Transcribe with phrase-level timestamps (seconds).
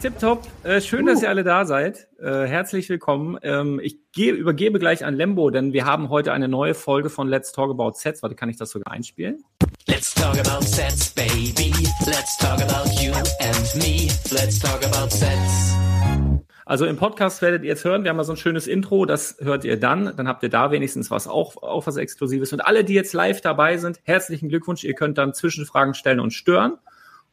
[0.00, 0.46] Tipptopp.
[0.62, 1.06] Äh, schön, uh.
[1.06, 2.08] dass ihr alle da seid.
[2.20, 3.38] Äh, herzlich willkommen.
[3.42, 7.52] Ähm, ich übergebe gleich an Lembo, denn wir haben heute eine neue Folge von Let's
[7.52, 8.22] Talk About Sets.
[8.22, 9.42] Warte, kann ich das sogar einspielen?
[9.86, 11.72] Let's talk about sets, baby.
[12.04, 14.08] Let's talk about you and me.
[14.30, 15.74] Let's talk about sets.
[16.66, 19.36] Also im Podcast werdet ihr jetzt hören, wir haben mal so ein schönes Intro, das
[19.40, 20.16] hört ihr dann.
[20.16, 22.52] Dann habt ihr da wenigstens was auch, auch was Exklusives.
[22.52, 24.82] Und alle, die jetzt live dabei sind, herzlichen Glückwunsch.
[24.82, 26.78] Ihr könnt dann Zwischenfragen stellen und stören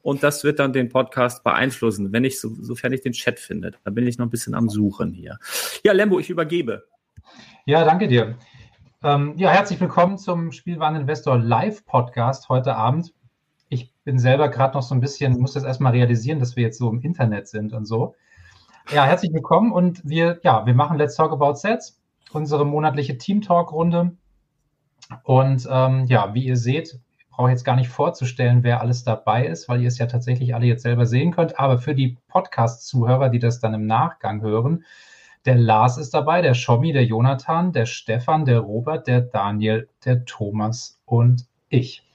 [0.03, 3.71] und das wird dann den Podcast beeinflussen, wenn ich, so, sofern ich den Chat finde.
[3.83, 5.39] Da bin ich noch ein bisschen am Suchen hier.
[5.83, 6.83] Ja, Lembo, ich übergebe.
[7.65, 8.37] Ja, danke dir.
[9.01, 13.13] Ähm, ja, herzlich willkommen zum Spielwaren Investor Live Podcast heute Abend.
[13.69, 16.77] Ich bin selber gerade noch so ein bisschen, muss das erstmal realisieren, dass wir jetzt
[16.77, 18.15] so im Internet sind und so.
[18.91, 22.01] Ja, herzlich willkommen und wir, ja, wir machen Let's Talk About Sets,
[22.33, 24.17] unsere monatliche Team Talk Runde.
[25.23, 26.99] Und ähm, ja, wie ihr seht,
[27.33, 30.67] brauche jetzt gar nicht vorzustellen, wer alles dabei ist, weil ihr es ja tatsächlich alle
[30.67, 31.59] jetzt selber sehen könnt.
[31.59, 34.85] Aber für die Podcast-Zuhörer, die das dann im Nachgang hören,
[35.45, 40.23] der Lars ist dabei, der Schommi, der Jonathan, der Stefan, der Robert, der Daniel, der
[40.25, 42.07] Thomas und ich.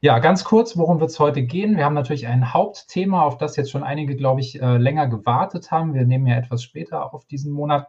[0.00, 1.76] Ja, ganz kurz, worum wird es heute gehen?
[1.76, 5.70] Wir haben natürlich ein Hauptthema, auf das jetzt schon einige, glaube ich, äh, länger gewartet
[5.70, 5.94] haben.
[5.94, 7.88] Wir nehmen ja etwas später auf diesen Monat.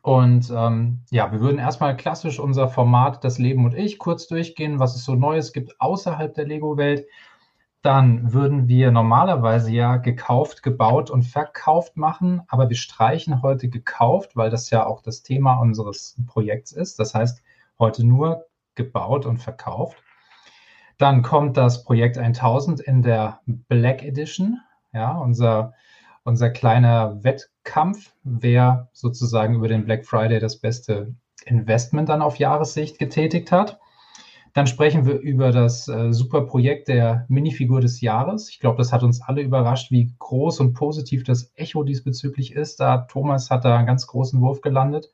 [0.00, 4.78] Und ähm, ja, wir würden erstmal klassisch unser Format Das Leben und ich kurz durchgehen,
[4.78, 7.06] was es so Neues gibt außerhalb der Lego-Welt.
[7.82, 14.36] dann würden wir normalerweise ja gekauft, gebaut und verkauft machen, aber wir streichen heute gekauft,
[14.36, 17.00] weil das ja auch das Thema unseres Projekts ist.
[17.00, 17.42] Das heißt,
[17.80, 18.46] heute nur
[18.76, 20.02] gebaut und verkauft.
[20.98, 24.60] Dann kommt das Projekt 1000 in der Black Edition,
[24.92, 25.74] ja, unser,
[26.24, 31.14] unser kleiner Wettkampf, wer sozusagen über den Black Friday das beste
[31.44, 33.78] Investment dann auf Jahressicht getätigt hat.
[34.54, 38.50] Dann sprechen wir über das äh, super Projekt der Minifigur des Jahres.
[38.50, 42.78] Ich glaube, das hat uns alle überrascht, wie groß und positiv das Echo diesbezüglich ist.
[42.78, 45.10] Da Thomas hat da einen ganz großen Wurf gelandet.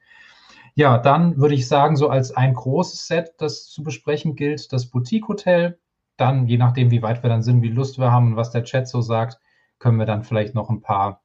[0.75, 4.87] Ja, dann würde ich sagen, so als ein großes Set, das zu besprechen gilt, das
[4.87, 5.78] Boutique Hotel.
[6.16, 8.64] Dann, je nachdem, wie weit wir dann sind, wie Lust wir haben und was der
[8.64, 9.38] Chat so sagt,
[9.79, 11.23] können wir dann vielleicht noch ein paar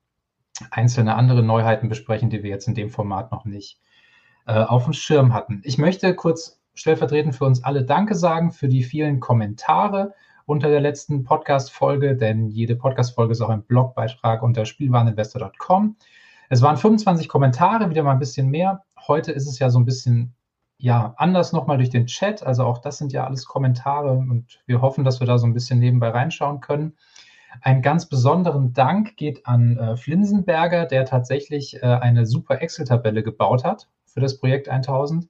[0.72, 3.80] einzelne andere Neuheiten besprechen, die wir jetzt in dem Format noch nicht
[4.46, 5.62] äh, auf dem Schirm hatten.
[5.64, 10.14] Ich möchte kurz stellvertretend für uns alle Danke sagen für die vielen Kommentare
[10.46, 15.96] unter der letzten Podcast-Folge, denn jede Podcast-Folge ist auch ein Blogbeitrag unter spielwareninvestor.com.
[16.50, 18.84] Es waren 25 Kommentare, wieder mal ein bisschen mehr.
[19.08, 20.36] Heute ist es ja so ein bisschen
[20.78, 22.44] ja, anders nochmal durch den Chat.
[22.44, 25.54] Also auch das sind ja alles Kommentare und wir hoffen, dass wir da so ein
[25.54, 26.98] bisschen nebenbei reinschauen können.
[27.62, 33.64] Einen ganz besonderen Dank geht an äh, Flinsenberger, der tatsächlich äh, eine super Excel-Tabelle gebaut
[33.64, 35.28] hat für das Projekt 1000.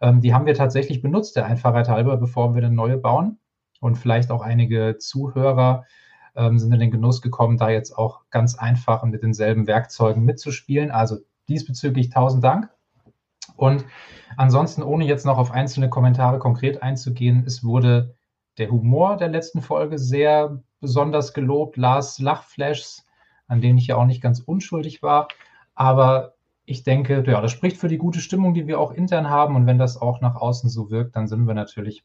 [0.00, 3.38] Ähm, die haben wir tatsächlich benutzt, der Einfachheit halber, bevor wir eine neue bauen.
[3.80, 5.84] Und vielleicht auch einige Zuhörer
[6.34, 10.90] ähm, sind in den Genuss gekommen, da jetzt auch ganz einfach mit denselben Werkzeugen mitzuspielen.
[10.90, 11.18] Also
[11.48, 12.70] diesbezüglich tausend Dank.
[13.56, 13.84] Und
[14.36, 18.15] ansonsten, ohne jetzt noch auf einzelne Kommentare konkret einzugehen, es wurde
[18.58, 21.76] der Humor der letzten Folge sehr besonders gelobt.
[21.76, 23.06] Lars Lachflashs,
[23.48, 25.28] an denen ich ja auch nicht ganz unschuldig war.
[25.74, 29.56] Aber ich denke, ja, das spricht für die gute Stimmung, die wir auch intern haben.
[29.56, 32.04] Und wenn das auch nach außen so wirkt, dann sind wir natürlich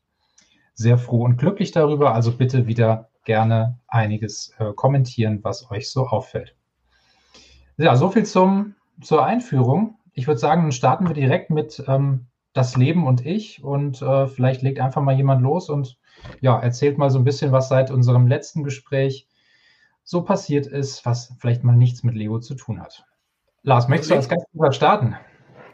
[0.73, 2.13] sehr froh und glücklich darüber.
[2.13, 6.55] Also bitte wieder gerne einiges äh, kommentieren, was euch so auffällt.
[7.77, 9.97] Ja, so viel zum, zur Einführung.
[10.13, 13.63] Ich würde sagen, dann starten wir direkt mit ähm, das Leben und ich.
[13.63, 15.97] Und äh, vielleicht legt einfach mal jemand los und
[16.39, 19.27] ja, erzählt mal so ein bisschen, was seit unserem letzten Gespräch
[20.03, 23.05] so passiert ist, was vielleicht mal nichts mit Lego zu tun hat.
[23.63, 25.15] Lars, möchtest du als Gastgeber starten?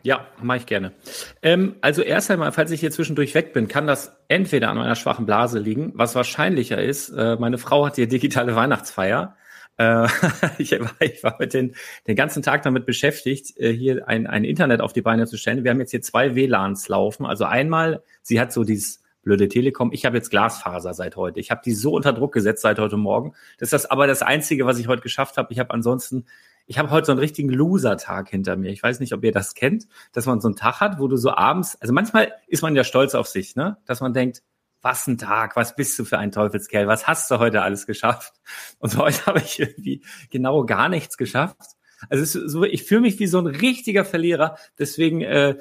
[0.03, 0.93] Ja, mache ich gerne.
[1.41, 4.95] Ähm, also erst einmal, falls ich hier zwischendurch weg bin, kann das entweder an meiner
[4.95, 7.09] schwachen Blase liegen, was wahrscheinlicher ist.
[7.09, 9.35] Äh, meine Frau hat hier digitale Weihnachtsfeier.
[9.77, 10.07] Äh,
[10.57, 11.75] ich, war, ich war mit den,
[12.07, 15.63] den ganzen Tag damit beschäftigt, äh, hier ein, ein Internet auf die Beine zu stellen.
[15.63, 17.25] Wir haben jetzt hier zwei WLANs laufen.
[17.25, 19.91] Also einmal, sie hat so dieses blöde Telekom.
[19.91, 21.41] Ich habe jetzt Glasfaser seit heute.
[21.41, 23.33] Ich habe die so unter Druck gesetzt seit heute Morgen.
[23.57, 25.51] Das ist das aber das Einzige, was ich heute geschafft habe.
[25.51, 26.25] Ich habe ansonsten
[26.65, 28.71] ich habe heute so einen richtigen Loser-Tag hinter mir.
[28.71, 31.15] Ich weiß nicht, ob ihr das kennt, dass man so einen Tag hat, wo du
[31.15, 33.77] so abends, also manchmal ist man ja stolz auf sich, ne?
[33.85, 34.43] Dass man denkt,
[34.81, 38.33] was ein Tag, was bist du für ein Teufelskerl, was hast du heute alles geschafft?
[38.79, 41.77] Und heute habe ich irgendwie genau gar nichts geschafft.
[42.09, 44.57] Also so, ich fühle mich wie so ein richtiger Verlierer.
[44.77, 45.57] Deswegen äh,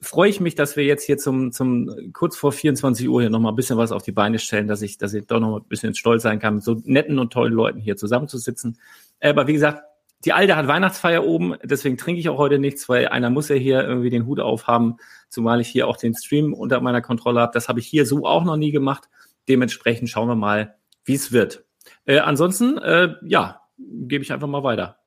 [0.00, 3.52] freue ich mich, dass wir jetzt hier zum, zum kurz vor 24 Uhr hier nochmal
[3.52, 5.94] ein bisschen was auf die Beine stellen, dass ich, dass ich doch noch ein bisschen
[5.94, 8.78] stolz sein kann, mit so netten und tollen Leuten hier zusammenzusitzen.
[9.20, 9.82] Aber wie gesagt,
[10.24, 13.54] die Alte hat Weihnachtsfeier oben, deswegen trinke ich auch heute nichts, weil einer muss ja
[13.54, 14.96] hier irgendwie den Hut aufhaben,
[15.28, 17.52] zumal ich hier auch den Stream unter meiner Kontrolle habe.
[17.54, 19.08] Das habe ich hier so auch noch nie gemacht.
[19.48, 20.74] Dementsprechend schauen wir mal,
[21.04, 21.64] wie es wird.
[22.04, 24.98] Äh, ansonsten, äh, ja, gebe ich einfach mal weiter.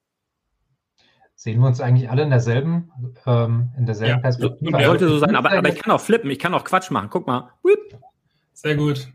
[1.41, 2.91] Sehen wir uns eigentlich alle in derselben,
[3.25, 4.79] ähm, in derselben ja, Perspektive?
[4.79, 7.07] Ja, sollte so sein, aber, aber ich kann auch flippen, ich kann auch Quatsch machen.
[7.09, 7.49] Guck mal.
[8.53, 9.07] Sehr gut.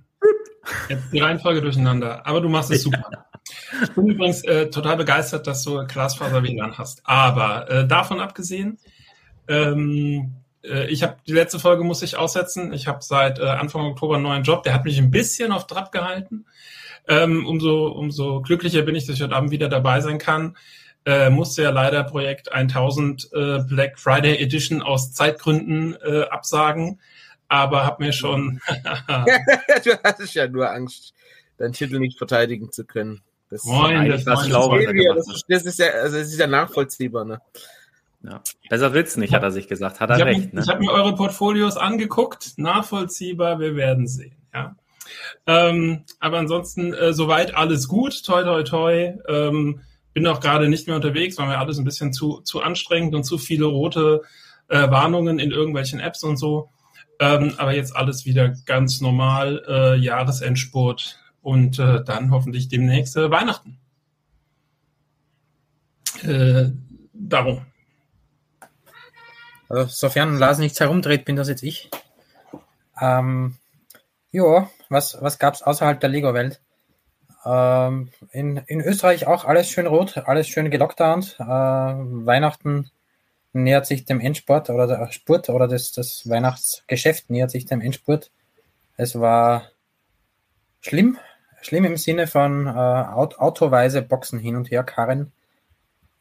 [0.89, 3.29] Jetzt die Reihenfolge durcheinander, aber du machst es super.
[3.81, 7.00] Ich bin übrigens äh, total begeistert, dass du Glasfaser-WLAN hast.
[7.05, 8.81] Aber äh, davon abgesehen,
[9.47, 10.35] ähm,
[10.65, 12.73] äh, ich habe die letzte Folge muss ich aussetzen.
[12.73, 14.65] Ich habe seit äh, Anfang Oktober einen neuen Job.
[14.65, 16.45] Der hat mich ein bisschen auf Trab gehalten.
[17.07, 20.57] Ähm, umso, umso glücklicher bin ich, dass ich heute Abend wieder dabei sein kann.
[21.07, 27.01] Äh, musste ja leider Projekt 1000 äh, Black Friday Edition aus Zeitgründen äh, absagen,
[27.47, 28.61] aber habe mir schon.
[29.85, 31.15] du hattest ja nur Angst,
[31.59, 33.23] deinen Titel nicht verteidigen zu können.
[33.51, 37.25] Das Moin, ist das, schlau, das, ist, das ist ja, also das ist ja nachvollziehbar,
[37.25, 37.41] ne?
[38.23, 38.43] Ja.
[38.69, 40.01] Besser wird's nicht, hat er sich gesagt.
[40.01, 40.47] Hat er ich recht.
[40.47, 40.61] Hab, ne?
[40.63, 44.35] Ich habe mir eure Portfolios angeguckt, nachvollziehbar, wir werden sehen.
[44.53, 44.75] Ja.
[45.47, 49.15] Ähm, aber ansonsten äh, soweit alles gut, toi toi toi.
[49.29, 49.83] Ähm,
[50.17, 53.25] bin auch gerade nicht mehr unterwegs, weil mir alles ein bisschen zu, zu anstrengend und
[53.25, 54.23] zu viele rote
[54.69, 56.71] äh, Warnungen in irgendwelchen Apps und so.
[57.21, 63.31] Ähm, aber jetzt alles wieder ganz normal, äh, Jahresendspurt und äh, dann hoffentlich demnächst äh,
[63.31, 63.79] Weihnachten.
[66.23, 66.71] Äh,
[67.13, 67.67] darum.
[69.69, 71.91] Also, sofern Lars nichts herumdreht, bin das jetzt ich.
[72.99, 73.57] Ähm,
[74.31, 76.63] ja, was, was gab es außerhalb der Lego-Welt?
[77.47, 81.37] Ähm, in, in Österreich auch alles schön rot, alles schön gelockdownt.
[81.38, 82.91] Äh, Weihnachten
[83.53, 88.33] nähert sich dem Endsport oder der Spurt oder das, das Weihnachtsgeschäft nähert sich dem Endspurt.
[88.97, 89.71] Es war
[90.81, 91.19] schlimm,
[91.62, 95.33] schlimm im Sinne von äh, autoweise Boxen hin und her karren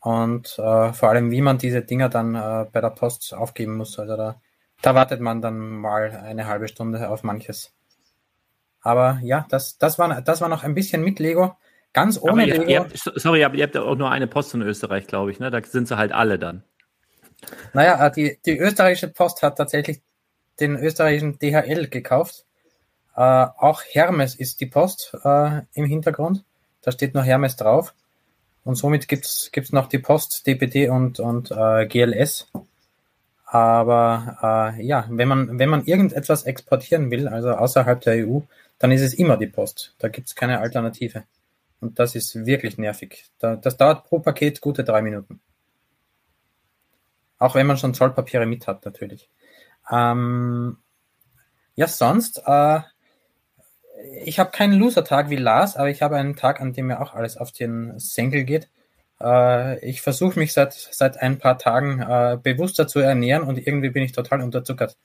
[0.02, 3.98] und äh, vor allem, wie man diese Dinger dann äh, bei der Post aufgeben muss.
[3.98, 4.40] Also da,
[4.84, 7.75] da wartet man dann mal eine halbe Stunde auf manches.
[8.86, 11.58] Aber ja, das, das, war, das war noch ein bisschen mit Lego.
[11.92, 12.70] Ganz ohne aber ihr, Lego.
[12.70, 15.40] Ihr habt, sorry, aber ihr habt auch nur eine Post in Österreich, glaube ich.
[15.40, 15.50] Ne?
[15.50, 16.64] Da sind sie halt alle dann.
[17.74, 20.02] Naja, äh, die, die österreichische Post hat tatsächlich
[20.60, 22.46] den österreichischen DHL gekauft.
[23.16, 26.44] Äh, auch Hermes ist die Post äh, im Hintergrund.
[26.84, 27.96] Da steht noch Hermes drauf.
[28.64, 32.52] Und somit gibt's gibt's noch die Post, DPD und, und äh, GLS.
[33.46, 38.42] Aber äh, ja, wenn man, wenn man irgendetwas exportieren will, also außerhalb der EU,
[38.80, 39.96] dann ist es immer die Post.
[40.00, 41.24] Da gibt's keine Alternative.
[41.80, 43.26] Und das ist wirklich nervig.
[43.40, 45.40] Da, das dauert pro Paket gute drei Minuten.
[47.38, 49.30] Auch wenn man schon Zollpapiere mit hat, natürlich.
[49.92, 50.78] Ähm,
[51.76, 52.80] ja, sonst, äh,
[54.24, 57.14] ich habe keinen Loser-Tag wie Lars, aber ich habe einen Tag, an dem mir auch
[57.14, 58.70] alles auf den Senkel geht.
[59.22, 63.90] Äh, ich versuche mich seit, seit ein paar Tagen äh, bewusster zu ernähren und irgendwie
[63.90, 64.98] bin ich total unterzuckert.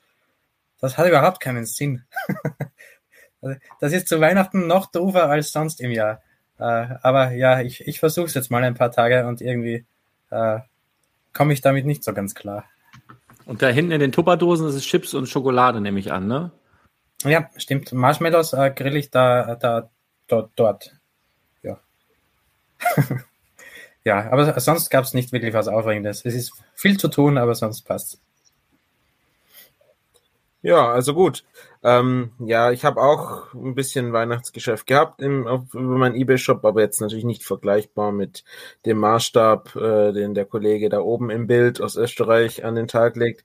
[0.81, 2.05] Das hat überhaupt keinen Sinn.
[3.81, 6.23] das ist zu Weihnachten noch doofer als sonst im Jahr.
[6.59, 9.87] Äh, aber ja, ich, ich versuche es jetzt mal ein paar Tage und irgendwie
[10.31, 10.59] äh,
[11.33, 12.65] komme ich damit nicht so ganz klar.
[13.47, 16.53] Und da hinten in den Tupperdosen ist es Chips und Schokolade, nehme ich an, ne?
[17.25, 17.93] Ja, stimmt.
[17.93, 19.91] Marshmallows äh, grill ich da, da
[20.29, 20.53] dort.
[20.57, 20.97] dort.
[21.63, 21.79] Ja.
[24.05, 26.25] ja, aber sonst gab es nicht wirklich was Aufregendes.
[26.25, 28.21] Es ist viel zu tun, aber sonst passt
[30.63, 31.45] Ja, also gut.
[31.83, 36.83] Ähm, ja, ich habe auch ein bisschen Weihnachtsgeschäft gehabt im, auf, über meinen eBay-Shop, aber
[36.83, 38.45] jetzt natürlich nicht vergleichbar mit
[38.85, 43.17] dem Maßstab, äh, den der Kollege da oben im Bild aus Österreich an den Tag
[43.17, 43.43] legt.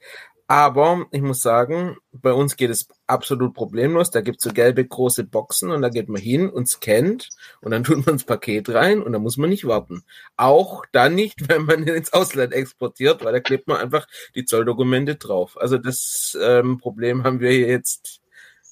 [0.48, 4.12] Aber ich muss sagen, bei uns geht es absolut problemlos.
[4.12, 7.30] Da gibt's so gelbe große Boxen und da geht man hin und scannt
[7.62, 10.04] und dann tut man das Paket rein und dann muss man nicht warten.
[10.38, 15.16] Auch dann nicht, wenn man ins Ausland exportiert, weil da klebt man einfach die Zolldokumente
[15.16, 15.58] drauf.
[15.60, 18.22] Also das ähm, Problem haben wir jetzt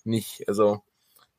[0.04, 0.48] nicht.
[0.48, 0.84] Also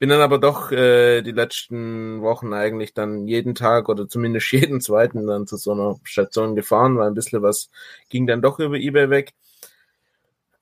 [0.00, 4.80] bin dann aber doch äh, die letzten Wochen eigentlich dann jeden Tag oder zumindest jeden
[4.80, 7.70] zweiten dann zu so einer Station gefahren, weil ein bisschen was
[8.08, 9.32] ging dann doch über eBay weg.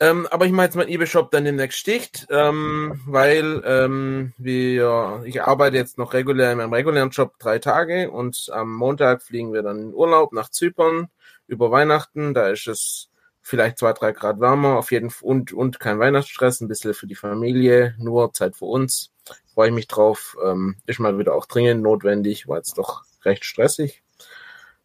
[0.03, 5.41] Ähm, aber ich mache jetzt mein eBay-Shop dann demnächst sticht, ähm, weil ähm, wir, ich
[5.43, 9.63] arbeite jetzt noch regulär in meinem regulären Job drei Tage und am Montag fliegen wir
[9.63, 11.07] dann in Urlaub nach Zypern
[11.47, 12.35] über Weihnachten.
[12.35, 13.11] Da ist es
[13.43, 17.07] vielleicht zwei, drei Grad wärmer, auf jeden Fall und, und kein Weihnachtsstress, ein bisschen für
[17.07, 19.13] die Familie, nur Zeit für uns.
[19.55, 20.37] Freue ich mich drauf.
[20.45, 24.03] Ähm, ist mal wieder auch dringend notwendig, war jetzt doch recht stressig.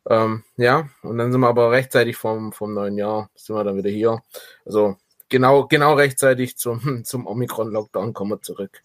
[0.07, 3.77] Ähm, ja, und dann sind wir aber rechtzeitig vom, vom neuen Jahr, sind wir dann
[3.77, 4.21] wieder hier.
[4.63, 4.95] Also
[5.29, 8.81] genau, genau rechtzeitig zum, zum Omikron-Lockdown kommen wir zurück.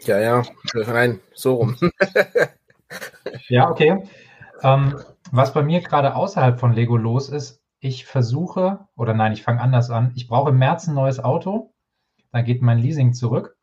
[0.00, 0.42] Ja, ja,
[0.74, 1.76] nein, so rum.
[3.48, 4.02] ja, okay.
[4.62, 4.98] Ähm,
[5.30, 9.60] was bei mir gerade außerhalb von Lego los ist, ich versuche, oder nein, ich fange
[9.60, 10.12] anders an.
[10.14, 11.74] Ich brauche im März ein neues Auto.
[12.32, 13.58] Dann geht mein Leasing zurück.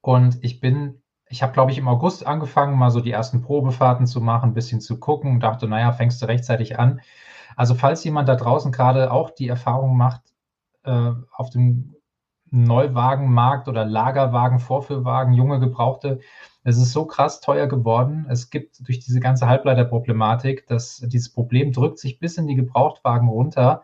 [0.00, 4.06] Und ich bin, ich habe, glaube ich, im August angefangen, mal so die ersten Probefahrten
[4.06, 7.00] zu machen, ein bisschen zu gucken und dachte, naja, fängst du rechtzeitig an.
[7.56, 10.22] Also falls jemand da draußen gerade auch die Erfahrung macht,
[10.84, 11.96] äh, auf dem
[12.50, 16.20] Neuwagenmarkt oder Lagerwagen, Vorführwagen, junge Gebrauchte,
[16.62, 18.26] es ist so krass teuer geworden.
[18.28, 23.28] Es gibt durch diese ganze Halbleiterproblematik, dass dieses Problem drückt sich bis in die Gebrauchtwagen
[23.28, 23.82] runter.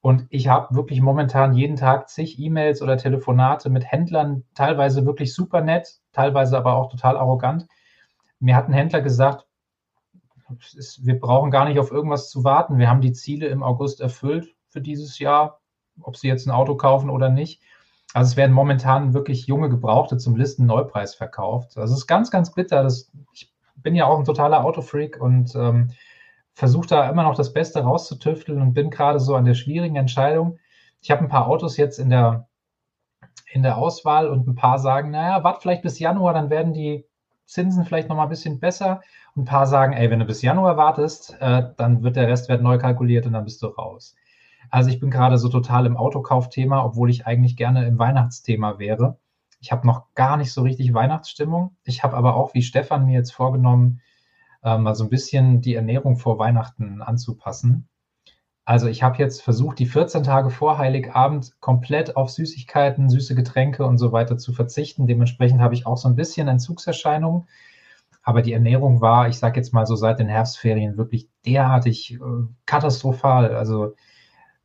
[0.00, 5.34] Und ich habe wirklich momentan jeden Tag zig E-Mails oder Telefonate mit Händlern, teilweise wirklich
[5.34, 7.66] super nett, teilweise aber auch total arrogant.
[8.38, 9.45] Mir hat ein Händler gesagt,
[10.74, 12.78] ist, wir brauchen gar nicht auf irgendwas zu warten.
[12.78, 15.60] Wir haben die Ziele im August erfüllt für dieses Jahr,
[16.00, 17.62] ob sie jetzt ein Auto kaufen oder nicht.
[18.14, 21.76] Also es werden momentan wirklich junge Gebrauchte zum Listen-Neupreis verkauft.
[21.76, 22.82] Also es ist ganz, ganz bitter.
[22.82, 25.90] Das, ich bin ja auch ein totaler Autofreak und ähm,
[26.54, 30.58] versuche da immer noch das Beste rauszutüfteln und bin gerade so an der schwierigen Entscheidung.
[31.02, 32.48] Ich habe ein paar Autos jetzt in der,
[33.52, 37.05] in der Auswahl und ein paar sagen, naja, warte vielleicht bis Januar, dann werden die
[37.46, 39.00] Zinsen vielleicht noch mal ein bisschen besser.
[39.36, 42.78] Ein paar sagen, ey, wenn du bis Januar wartest, äh, dann wird der Restwert neu
[42.78, 44.14] kalkuliert und dann bist du raus.
[44.70, 49.18] Also ich bin gerade so total im Autokaufthema, obwohl ich eigentlich gerne im Weihnachtsthema wäre.
[49.60, 51.76] Ich habe noch gar nicht so richtig Weihnachtsstimmung.
[51.84, 54.00] Ich habe aber auch, wie Stefan mir jetzt vorgenommen,
[54.62, 57.88] äh, mal so ein bisschen die Ernährung vor Weihnachten anzupassen.
[58.66, 63.86] Also ich habe jetzt versucht, die 14 Tage vor Heiligabend komplett auf Süßigkeiten, süße Getränke
[63.86, 65.06] und so weiter zu verzichten.
[65.06, 67.46] Dementsprechend habe ich auch so ein bisschen Entzugserscheinungen.
[68.24, 72.18] Aber die Ernährung war, ich sage jetzt mal so seit den Herbstferien, wirklich derartig äh,
[72.66, 73.54] katastrophal.
[73.54, 73.94] Also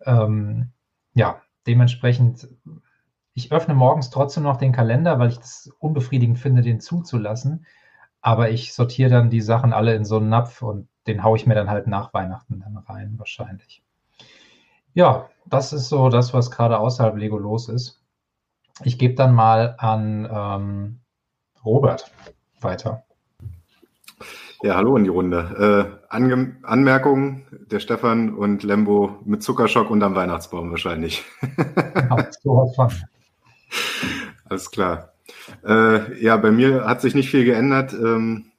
[0.03, 0.71] ähm,
[1.13, 2.49] ja, dementsprechend,
[3.35, 7.67] ich öffne morgens trotzdem noch den Kalender, weil ich es unbefriedigend finde, den zuzulassen.
[8.21, 11.45] Aber ich sortiere dann die Sachen alle in so einen Napf und den haue ich
[11.45, 13.83] mir dann halt nach Weihnachten dann rein, wahrscheinlich.
[14.93, 18.01] Ja, das ist so das, was gerade außerhalb Lego los ist.
[18.83, 20.99] Ich gebe dann mal an ähm,
[21.63, 22.11] Robert
[22.59, 23.03] weiter.
[24.63, 25.97] Ja, hallo in die Runde.
[25.99, 31.23] Äh, Ange Anmerkungen, der Stefan und Lembo mit Zuckerschock unterm Weihnachtsbaum wahrscheinlich.
[32.43, 32.91] so von.
[34.45, 35.13] Alles klar.
[35.65, 37.93] Äh, ja, bei mir hat sich nicht viel geändert.
[37.93, 38.51] Ähm,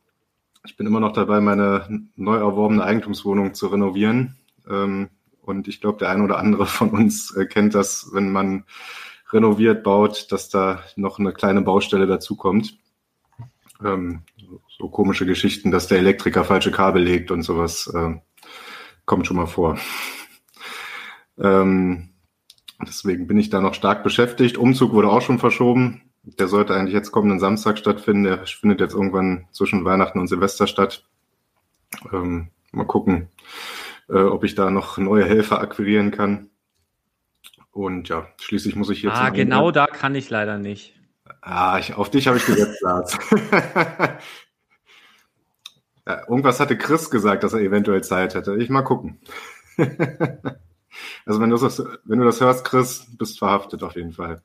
[0.65, 4.37] ich bin immer noch dabei, meine neu erworbene Eigentumswohnung zu renovieren.
[4.69, 5.11] Ähm,
[5.43, 8.65] und ich glaube, der ein oder andere von uns äh, kennt das, wenn man
[9.33, 12.79] renoviert, baut, dass da noch eine kleine Baustelle dazukommt.
[13.85, 14.23] Ähm,
[14.79, 18.15] so komische Geschichten, dass der Elektriker falsche Kabel legt und sowas äh,
[19.05, 19.79] kommt schon mal vor.
[21.39, 22.11] ähm,
[22.87, 24.59] deswegen bin ich da noch stark beschäftigt.
[24.59, 26.03] Umzug wurde auch schon verschoben.
[26.23, 28.25] Der sollte eigentlich jetzt kommenden Samstag stattfinden.
[28.25, 31.05] Der findet jetzt irgendwann zwischen Weihnachten und Silvester statt.
[32.13, 33.29] Ähm, mal gucken,
[34.19, 36.51] ob ich da noch neue Helfer akquirieren kann.
[37.71, 39.13] Und ja, schließlich muss ich hier.
[39.13, 39.73] Ah, genau Ende.
[39.73, 40.95] da kann ich leider nicht.
[41.41, 43.19] Ah, ich, auf dich habe ich gesetzt, Lars.
[46.07, 48.57] Ja, irgendwas hatte Chris gesagt, dass er eventuell Zeit hätte.
[48.57, 49.21] Ich mal gucken.
[51.27, 54.43] also wenn du, das, wenn du das hörst, Chris, bist verhaftet auf jeden Fall.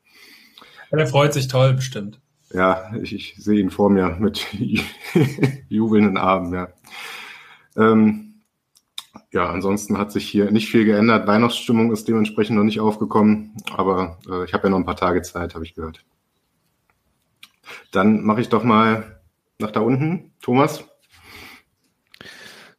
[0.92, 2.20] Er freut sich toll, bestimmt.
[2.54, 4.46] Ja, ich, ich sehe ihn vor mir mit
[5.70, 6.68] jubelnden Armen, ja.
[7.76, 8.26] Ähm,
[9.38, 11.27] ja, ansonsten hat sich hier nicht viel geändert.
[11.27, 15.22] Weihnachtsstimmung ist dementsprechend noch nicht aufgekommen, aber äh, ich habe ja noch ein paar Tage
[15.22, 16.03] Zeit, habe ich gehört.
[17.91, 19.22] Dann mache ich doch mal
[19.60, 20.34] nach da unten.
[20.41, 20.86] Thomas?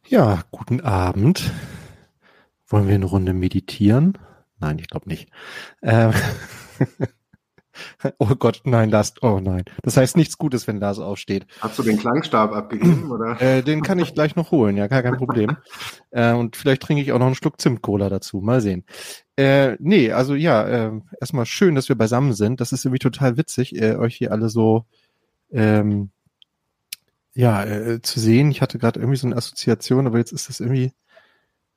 [0.05, 1.49] Ja, guten Abend.
[2.67, 4.17] Wollen wir eine Runde meditieren?
[4.59, 5.31] Nein, ich glaube nicht.
[5.81, 6.11] Ähm
[8.17, 9.13] oh Gott, nein, Lars.
[9.21, 9.63] Oh nein.
[9.83, 11.45] Das heißt nichts Gutes, wenn Lars aufsteht.
[11.59, 13.41] Hast du den Klangstab abgegeben, oder?
[13.41, 15.57] Äh, den kann ich gleich noch holen, ja, gar kein Problem.
[16.11, 18.41] äh, und vielleicht trinke ich auch noch einen Schluck Zimtcola dazu.
[18.41, 18.85] Mal sehen.
[19.35, 22.61] Äh, nee, also ja, äh, erstmal schön, dass wir beisammen sind.
[22.61, 24.85] Das ist irgendwie total witzig, äh, euch hier alle so
[25.51, 26.11] ähm,
[27.33, 28.51] ja, äh, zu sehen.
[28.51, 30.91] Ich hatte gerade irgendwie so eine Assoziation, aber jetzt ist das irgendwie,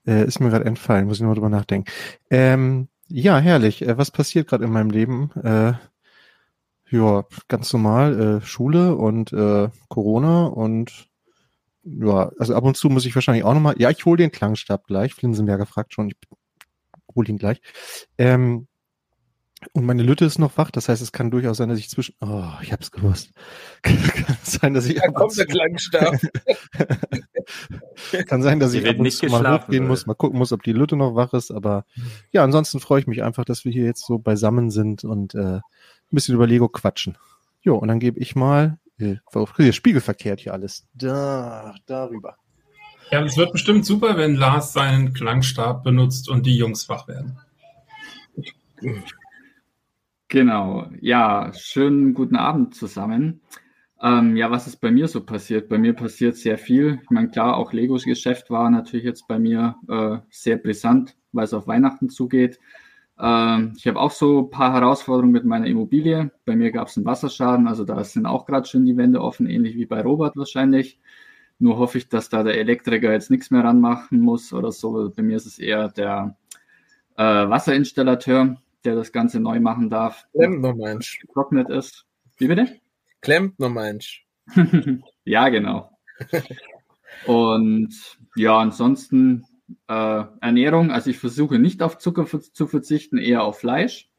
[0.06, 1.90] äh, ist mir gerade entfallen, muss ich nur drüber nachdenken.
[2.30, 3.82] Ähm, ja, herrlich.
[3.82, 5.30] Äh, was passiert gerade in meinem Leben?
[6.92, 11.08] Ja, ganz normal, äh, Schule und äh, Corona und
[11.84, 14.86] ja, also ab und zu muss ich wahrscheinlich auch nochmal, ja, ich hole den Klangstab
[14.86, 16.16] gleich, Flinsenberger fragt schon, ich
[17.16, 17.62] hole ihn gleich.
[18.18, 18.68] Ähm,
[19.72, 22.14] und meine Lütte ist noch wach, das heißt, es kann durchaus sein, dass ich zwischen.
[22.20, 23.30] Oh, ich hab's gewusst.
[23.82, 24.96] kann sein, dass ich.
[24.96, 26.18] Da kommt der Klangstab.
[28.26, 30.72] kann sein, dass ich ab und zu mal hochgehen muss, mal gucken muss, ob die
[30.72, 31.52] Lütte noch wach ist.
[31.52, 31.84] Aber
[32.32, 35.60] ja, ansonsten freue ich mich einfach, dass wir hier jetzt so beisammen sind und äh,
[36.12, 37.16] ein bisschen über Lego quatschen.
[37.62, 38.78] Jo, und dann gebe ich mal.
[38.98, 39.16] Äh,
[39.72, 40.86] spiegelverkehrt hier alles.
[40.94, 42.36] Da, darüber.
[43.10, 47.38] Ja, es wird bestimmt super, wenn Lars seinen Klangstab benutzt und die Jungs wach werden.
[50.28, 53.42] Genau, ja, schönen guten Abend zusammen.
[54.00, 55.68] Ähm, ja, was ist bei mir so passiert?
[55.68, 57.00] Bei mir passiert sehr viel.
[57.02, 61.44] Ich meine, klar, auch Legos Geschäft war natürlich jetzt bei mir äh, sehr brisant, weil
[61.44, 62.58] es auf Weihnachten zugeht.
[63.18, 66.30] Ähm, ich habe auch so ein paar Herausforderungen mit meiner Immobilie.
[66.44, 69.46] Bei mir gab es einen Wasserschaden, also da sind auch gerade schon die Wände offen,
[69.46, 70.98] ähnlich wie bei Robert wahrscheinlich.
[71.58, 75.12] Nur hoffe ich, dass da der Elektriker jetzt nichts mehr ranmachen muss oder so.
[75.14, 76.36] Bei mir ist es eher der
[77.16, 80.26] äh, Wasserinstallateur, der das Ganze neu machen darf.
[80.32, 81.20] Klempner Mensch.
[81.20, 82.06] Getrocknet ist.
[82.38, 82.80] Wie bitte?
[83.20, 84.26] Klempner Mensch.
[85.24, 85.96] ja, genau.
[87.26, 87.94] Und
[88.34, 89.44] ja, ansonsten
[89.88, 94.10] äh, Ernährung, also ich versuche nicht auf Zucker zu verzichten, eher auf Fleisch.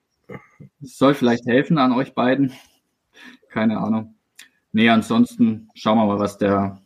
[0.80, 2.54] Das soll vielleicht helfen an euch beiden.
[3.50, 4.16] Keine Ahnung.
[4.72, 6.82] Nee, ansonsten schauen wir mal, was der.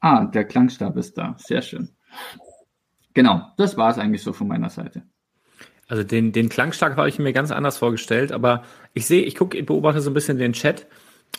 [0.00, 1.34] Ah, der Klangstab ist da.
[1.38, 1.90] Sehr schön.
[3.14, 5.02] Genau, das war es eigentlich so von meiner Seite.
[5.88, 8.62] Also den, den Klangstark habe ich mir ganz anders vorgestellt, aber
[8.94, 10.86] ich sehe, ich gucke, ich beobachte so ein bisschen den Chat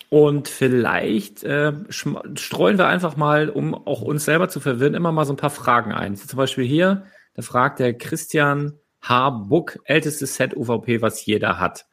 [0.10, 5.26] und vielleicht äh, streuen wir einfach mal, um auch uns selber zu verwirren, immer mal
[5.26, 6.16] so ein paar Fragen ein.
[6.16, 7.04] Zum Beispiel hier,
[7.36, 9.30] da fragt der Christian H.
[9.30, 11.86] Buck, ältestes Set UVP, was jeder hat.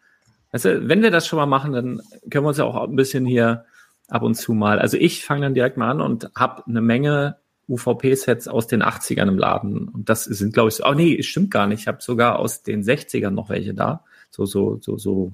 [0.50, 3.26] Also, wenn wir das schon mal machen, dann können wir uns ja auch ein bisschen
[3.26, 3.66] hier
[4.09, 4.78] ab und zu mal.
[4.78, 7.37] Also ich fange dann direkt mal an und habe eine Menge
[7.68, 9.88] UVP-Sets aus den 80ern im Laden.
[9.88, 11.80] Und das sind, glaube ich, so, oh nee, stimmt gar nicht.
[11.80, 14.04] Ich habe sogar aus den 60ern noch welche da.
[14.30, 15.32] So, so, so, so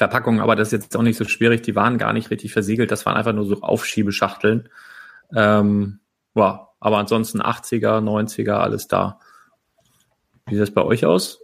[0.00, 1.60] Verpackungen, aber das ist jetzt auch nicht so schwierig.
[1.60, 2.90] Die waren gar nicht richtig versiegelt.
[2.90, 4.70] Das waren einfach nur so Aufschiebeschachteln.
[5.36, 6.00] Ähm,
[6.34, 9.20] ja, aber ansonsten 80er, 90er, alles da.
[10.46, 11.42] Wie sieht das bei euch aus?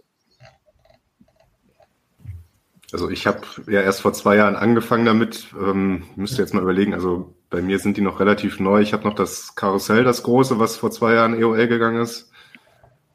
[2.91, 5.49] Also ich habe ja erst vor zwei Jahren angefangen damit.
[5.53, 8.81] Ähm, müsste jetzt mal überlegen, also bei mir sind die noch relativ neu.
[8.81, 12.31] Ich habe noch das Karussell, das große, was vor zwei Jahren EOL gegangen ist.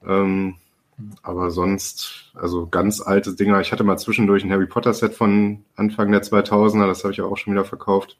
[0.06, 0.54] Ähm,
[1.22, 3.60] aber sonst, also ganz alte Dinger.
[3.60, 7.20] Ich hatte mal zwischendurch ein Harry Potter Set von Anfang der 2000er, das habe ich
[7.20, 8.18] auch schon wieder verkauft.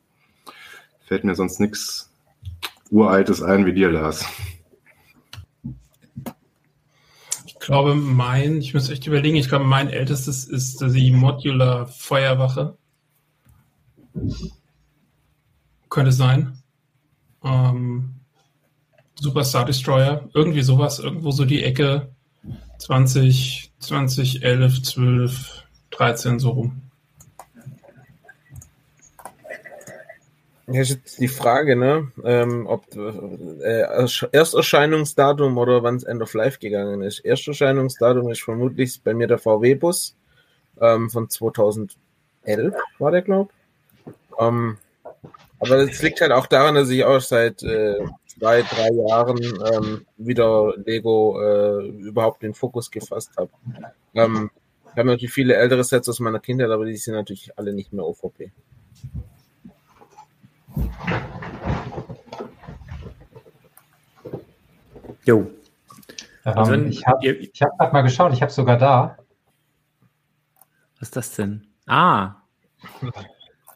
[1.06, 2.10] Fällt mir sonst nichts
[2.90, 4.26] Uraltes ein wie dir, Lars.
[7.46, 12.76] Ich glaube, mein, ich muss echt überlegen, ich glaube, mein ältestes ist die Modular Feuerwache.
[15.88, 16.58] Könnte sein.
[17.44, 18.14] Ähm,
[19.14, 22.11] Super Star Destroyer, irgendwie sowas, irgendwo so die Ecke
[22.82, 26.82] 20, 2011, 12, 13 so rum.
[30.66, 33.84] Ja, ist jetzt die Frage, ne, ähm, ob äh,
[34.32, 37.20] Ersterscheinungsdatum oder wann es End of Life gegangen ist.
[37.20, 40.16] Ersterscheinungsdatum ist vermutlich bei mir der VW-Bus
[40.80, 41.96] ähm, von 2011
[42.98, 44.12] war der, glaube ich.
[44.40, 44.78] Ähm,
[45.60, 48.00] aber das liegt halt auch daran, dass ich auch seit äh,
[48.42, 49.38] zwei, drei Jahren
[49.72, 53.50] ähm, wieder Lego äh, überhaupt den Fokus gefasst habe.
[54.14, 54.50] Ähm,
[54.86, 57.92] ich habe natürlich viele ältere Sets aus meiner Kindheit, aber die sind natürlich alle nicht
[57.92, 58.50] mehr OVP.
[65.24, 65.48] Jo.
[66.42, 69.18] Also ich habe hab gerade mal geschaut, ich habe sogar da.
[70.98, 71.68] Was ist das denn?
[71.86, 72.42] Ah.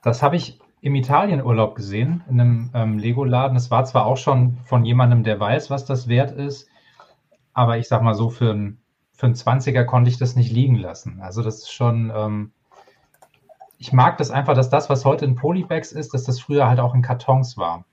[0.02, 3.56] Das habe ich im Italienurlaub gesehen, in einem ähm, Lego-Laden.
[3.56, 6.68] Es war zwar auch schon von jemandem, der weiß, was das wert ist,
[7.52, 11.20] aber ich sag mal so, für einen für 20er konnte ich das nicht liegen lassen.
[11.20, 12.52] Also das ist schon, ähm,
[13.78, 16.78] ich mag das einfach, dass das, was heute in Polybags ist, dass das früher halt
[16.78, 17.84] auch in Kartons war.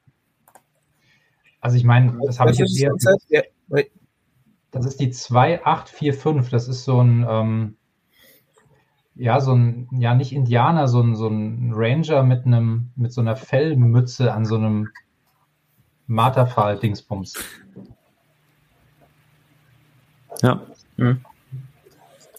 [1.61, 2.91] Also ich meine, das habe ich jetzt hier.
[4.69, 6.51] Das ist die 2845.
[6.51, 7.77] Das ist so ein, ähm,
[9.15, 13.21] ja, so ein, ja, nicht Indianer, so ein, so ein Ranger mit einem, mit so
[13.21, 14.89] einer Fellmütze an so einem
[16.07, 17.35] Marterpfahl-Dingsbums.
[20.41, 20.61] Ja.
[20.97, 21.23] Mhm.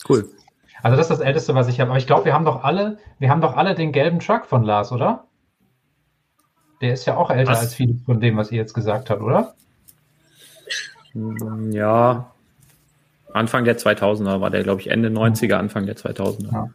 [0.08, 0.28] Cool.
[0.82, 1.90] Also das ist das Älteste, was ich habe.
[1.90, 4.64] Aber ich glaube, wir haben doch alle, wir haben doch alle den gelben Truck von
[4.64, 5.24] Lars, oder?
[6.80, 7.60] Der ist ja auch älter was?
[7.60, 9.54] als vieles von dem, was ihr jetzt gesagt habt, oder?
[11.70, 12.33] Ja,
[13.34, 16.52] Anfang der 2000er war der, glaube ich, Ende 90er, Anfang der 2000er.
[16.52, 16.70] Ja.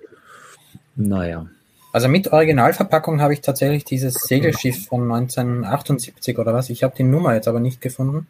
[0.95, 1.47] Naja.
[1.91, 6.69] Also mit Originalverpackung habe ich tatsächlich dieses Segelschiff von 1978 oder was.
[6.69, 8.27] Ich habe die Nummer jetzt aber nicht gefunden.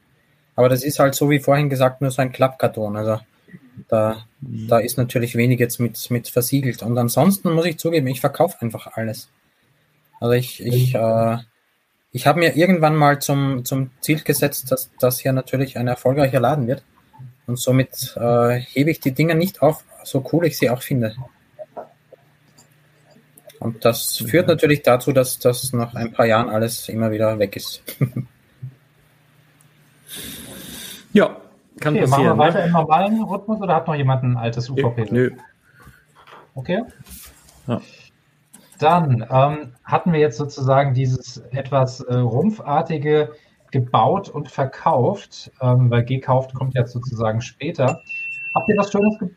[0.55, 2.95] Aber das ist halt so wie vorhin gesagt nur so ein Klappkarton.
[2.95, 3.19] Also
[3.87, 6.83] da, da ist natürlich wenig jetzt mit, mit versiegelt.
[6.83, 9.29] Und ansonsten muss ich zugeben, ich verkaufe einfach alles.
[10.19, 11.37] Also ich, ich, äh,
[12.11, 16.39] ich habe mir irgendwann mal zum, zum Ziel gesetzt, dass das hier natürlich ein erfolgreicher
[16.39, 16.83] Laden wird.
[17.49, 21.15] Und somit äh, hebe ich die Dinger nicht auf, so cool ich sie auch finde.
[23.59, 27.55] Und das führt natürlich dazu, dass das nach ein paar Jahren alles immer wieder weg
[27.55, 27.81] ist.
[31.11, 31.37] ja,
[31.79, 32.09] kann okay, passieren.
[32.09, 32.37] Machen wir ne?
[32.37, 35.07] weiter im normalen Rhythmus oder hat noch jemand ein altes UVP?
[35.09, 35.31] Nö.
[36.53, 36.83] Okay.
[37.65, 37.81] Ja.
[38.77, 43.31] Dann ähm, hatten wir jetzt sozusagen dieses etwas äh, rumpfartige
[43.71, 48.01] gebaut und verkauft, ähm, weil gekauft kommt jetzt sozusagen später.
[48.53, 49.29] Habt ihr was Schönes ge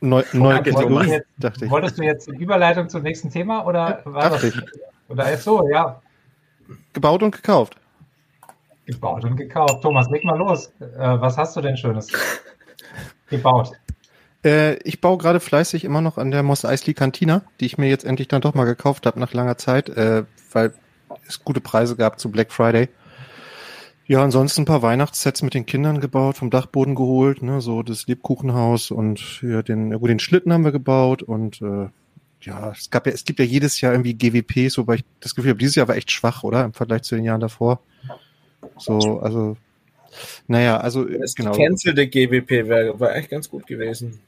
[0.00, 1.70] Neu, neu wolltest, jetzt, dachte ich.
[1.70, 4.54] wolltest du jetzt eine Überleitung zum nächsten Thema oder war das, ich.
[5.08, 6.00] oder ist so, ja.
[6.92, 7.76] Gebaut und gekauft.
[8.84, 9.82] Gebaut und gekauft.
[9.82, 10.72] Thomas, leg mal los.
[10.80, 12.08] Äh, was hast du denn Schönes
[13.28, 13.72] gebaut?
[14.46, 17.88] Äh, ich baue gerade fleißig immer noch an der Moss Eisley Cantina, die ich mir
[17.88, 20.72] jetzt endlich dann doch mal gekauft habe nach langer Zeit, äh, weil
[21.26, 22.88] es gute Preise gab zu Black Friday.
[24.06, 28.06] Ja, ansonsten ein paar Weihnachtssets mit den Kindern gebaut, vom Dachboden geholt, ne, so das
[28.06, 31.88] Lebkuchenhaus und ja, den, gut, den Schlitten haben wir gebaut und äh,
[32.42, 35.50] ja, es gab ja, es gibt ja jedes Jahr irgendwie GWPs, wobei ich das Gefühl
[35.50, 36.64] habe, dieses Jahr war echt schwach, oder?
[36.64, 37.80] Im Vergleich zu den Jahren davor.
[38.78, 39.56] So, also,
[40.46, 41.50] naja, also das genau.
[41.50, 44.20] gecancelte GWP wär, war echt ganz gut gewesen.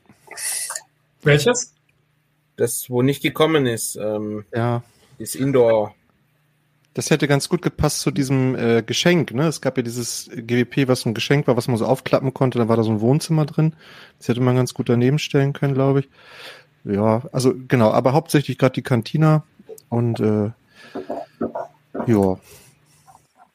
[1.23, 1.75] Welches?
[2.57, 3.97] Das, wo nicht gekommen ist.
[3.97, 4.83] Ähm, ja.
[5.19, 5.95] Das Indoor.
[6.95, 9.33] Das hätte ganz gut gepasst zu diesem äh, Geschenk.
[9.33, 9.47] Ne?
[9.47, 12.59] Es gab ja dieses GWP, was so ein Geschenk war, was man so aufklappen konnte.
[12.59, 13.75] Da war da so ein Wohnzimmer drin.
[14.19, 16.09] Das hätte man ganz gut daneben stellen können, glaube ich.
[16.85, 19.45] Ja, also genau, aber hauptsächlich gerade die Cantina
[19.89, 20.51] Und äh,
[22.07, 22.39] ja.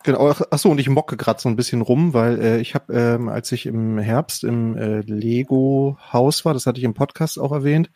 [0.03, 2.75] Genau, ach ach so, und ich mocke gerade so ein bisschen rum, weil äh, ich
[2.75, 7.39] habe, ähm, als ich im Herbst im äh, Lego-Haus war, das hatte ich im Podcast
[7.39, 7.89] auch erwähnt,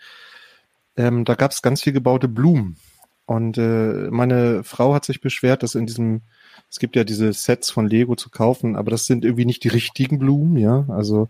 [0.95, 2.77] ähm, da gab es ganz viel gebaute Blumen.
[3.25, 6.21] Und äh, meine Frau hat sich beschwert, dass in diesem,
[6.69, 9.69] es gibt ja diese Sets von Lego zu kaufen, aber das sind irgendwie nicht die
[9.69, 10.85] richtigen Blumen, ja.
[10.87, 11.27] Also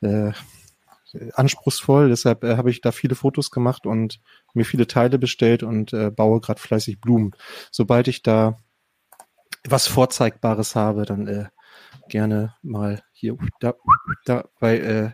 [0.00, 0.32] äh,
[1.34, 2.08] anspruchsvoll.
[2.08, 4.20] Deshalb äh, habe ich da viele Fotos gemacht und
[4.54, 7.32] mir viele Teile bestellt und äh, baue gerade fleißig Blumen.
[7.70, 8.58] Sobald ich da
[9.66, 11.46] was Vorzeigbares habe, dann äh,
[12.08, 13.74] gerne mal hier da,
[14.24, 15.10] da bei äh,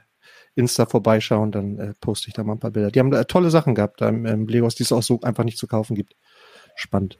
[0.55, 2.91] Insta vorbeischauen, dann äh, poste ich da mal ein paar Bilder.
[2.91, 5.45] Die haben da tolle Sachen gehabt da im, im Legos, die es auch so einfach
[5.45, 6.15] nicht zu kaufen gibt.
[6.77, 7.19] Spannend.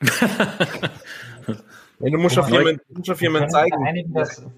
[2.02, 3.76] Ja, du musst auf jemanden, musst auf jemanden zeigen.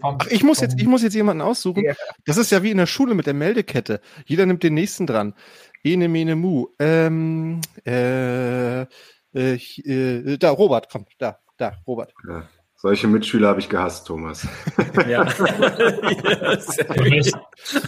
[0.02, 1.84] Ach, ich muss jetzt, ich muss jetzt jemanden aussuchen.
[1.84, 1.94] Ja.
[2.24, 4.00] Das ist ja wie in der Schule mit der Meldekette.
[4.24, 5.34] Jeder nimmt den nächsten dran.
[5.82, 6.68] Ene, mene, mu.
[6.78, 8.86] Ähm, äh, äh,
[9.34, 12.14] äh, da, Robert, komm, da, da, Robert.
[12.28, 12.44] Ja.
[12.76, 14.46] Solche Mitschüler habe ich gehasst, Thomas.
[15.08, 15.24] Ja.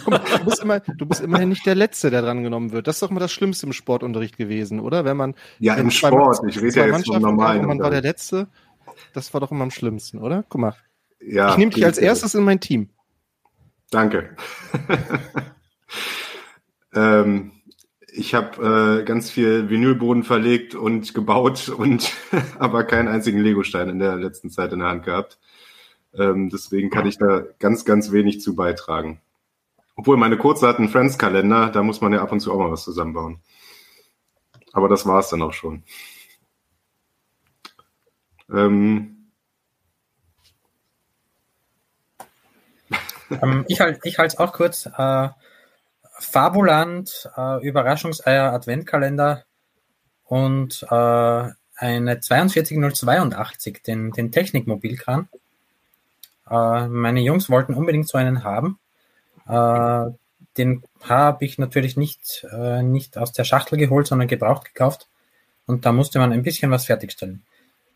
[0.03, 2.87] Guck mal, du, bist immer, du bist immerhin nicht der Letzte, der dran genommen wird.
[2.87, 5.05] Das ist doch mal das Schlimmste im Sportunterricht gewesen, oder?
[5.05, 6.39] Wenn man Ja, wenn im zwei- Sport.
[6.47, 8.01] Ich rede ja jetzt vom normalen man war der.
[8.01, 8.47] Letzte.
[9.13, 10.43] Das war doch immer am schlimmsten, oder?
[10.49, 10.75] Guck mal.
[11.19, 12.89] Ja, ich nehme dich als erstes in mein Team.
[13.89, 14.35] Danke.
[16.93, 17.51] ähm,
[18.07, 22.11] ich habe äh, ganz viel Vinylboden verlegt und gebaut und
[22.59, 25.39] aber keinen einzigen Legostein in der letzten Zeit in der Hand gehabt.
[26.13, 29.21] Ähm, deswegen kann ich da ganz, ganz wenig zu beitragen.
[29.95, 32.71] Obwohl meine Kurze hat einen Friends-Kalender, da muss man ja ab und zu auch mal
[32.71, 33.39] was zusammenbauen.
[34.73, 35.83] Aber das war's dann auch schon.
[38.49, 39.17] Ähm,
[43.29, 44.85] Ähm, ich halte ich es auch kurz.
[44.85, 45.29] Äh,
[46.19, 49.43] Fabuland, äh, Überraschungseier, Adventkalender
[50.25, 55.29] und äh, eine 42082, den, den Technikmobilkran.
[56.49, 58.79] Äh, meine Jungs wollten unbedingt so einen haben.
[59.47, 60.11] Äh,
[60.57, 65.07] den habe ich natürlich nicht, äh, nicht aus der Schachtel geholt, sondern gebraucht gekauft.
[65.67, 67.43] Und da musste man ein bisschen was fertigstellen.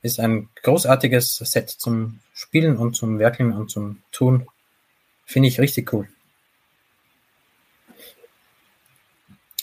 [0.01, 4.47] Ist ein großartiges Set zum Spielen und zum Werkeln und zum Tun.
[5.25, 6.07] Finde ich richtig cool.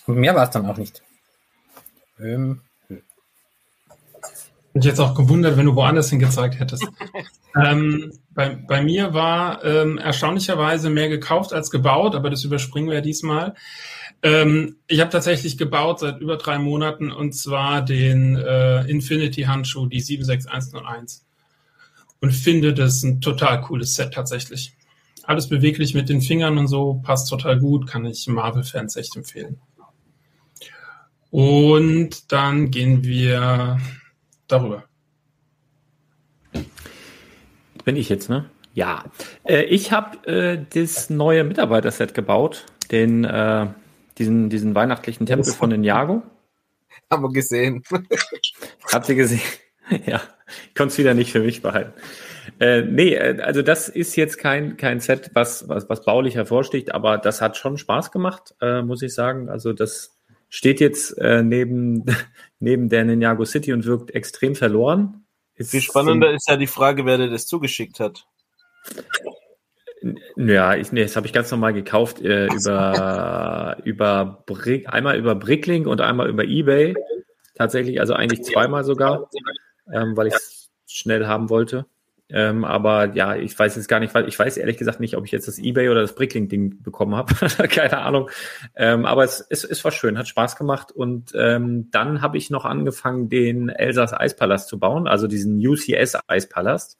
[0.06, 1.02] Und mehr war es dann auch nicht.
[2.18, 3.02] Ähm, Bin
[4.74, 6.86] ich jetzt auch gewundert, wenn du woanders hin gezeigt hättest.
[7.56, 13.02] ähm, bei, bei mir war ähm, erstaunlicherweise mehr gekauft als gebaut, aber das überspringen wir
[13.02, 13.54] diesmal.
[14.22, 19.86] Ähm, ich habe tatsächlich gebaut seit über drei Monaten und zwar den äh, Infinity Handschuh,
[19.86, 21.24] die 76101.
[22.20, 24.74] Und finde das ein total cooles Set tatsächlich.
[25.22, 29.60] Alles beweglich mit den Fingern und so, passt total gut, kann ich Marvel-Fans echt empfehlen.
[31.30, 33.78] Und dann gehen wir
[34.48, 34.84] darüber.
[37.84, 38.50] Bin ich jetzt, ne?
[38.74, 39.04] Ja.
[39.44, 43.66] Äh, ich habe äh, das neue Mitarbeiterset gebaut, den, äh,
[44.18, 46.22] diesen, diesen weihnachtlichen Tempel von Ninjago.
[47.10, 47.82] Haben wir gesehen.
[48.92, 49.40] Habt ihr gesehen?
[50.06, 50.20] ja,
[50.66, 51.92] ich konnte es wieder nicht für mich behalten.
[52.60, 56.94] Äh, nee, äh, also das ist jetzt kein, kein Set, was, was, was baulich hervorsticht,
[56.94, 59.48] aber das hat schon Spaß gemacht, äh, muss ich sagen.
[59.48, 60.16] Also das
[60.48, 62.04] steht jetzt äh, neben,
[62.58, 65.24] neben der Ninjago City und wirkt extrem verloren.
[65.54, 68.26] Ist Viel spannender ist ja die Frage, wer dir das zugeschickt hat.
[70.36, 75.34] Ja, ich, nee, das habe ich ganz normal gekauft äh, über, über Brick, einmal über
[75.34, 76.94] Bricklink und einmal über Ebay.
[77.54, 79.28] Tatsächlich, also eigentlich zweimal sogar,
[79.92, 81.86] ähm, weil ich es schnell haben wollte.
[82.30, 85.24] Ähm, aber ja, ich weiß jetzt gar nicht, weil ich weiß ehrlich gesagt nicht, ob
[85.24, 87.34] ich jetzt das Ebay oder das Bricklink-Ding bekommen habe.
[87.68, 88.28] Keine Ahnung.
[88.76, 90.92] Ähm, aber es, es, es war schön, hat Spaß gemacht.
[90.92, 96.18] Und ähm, dann habe ich noch angefangen, den Elsass Eispalast zu bauen, also diesen UCS
[96.26, 96.98] Eispalast,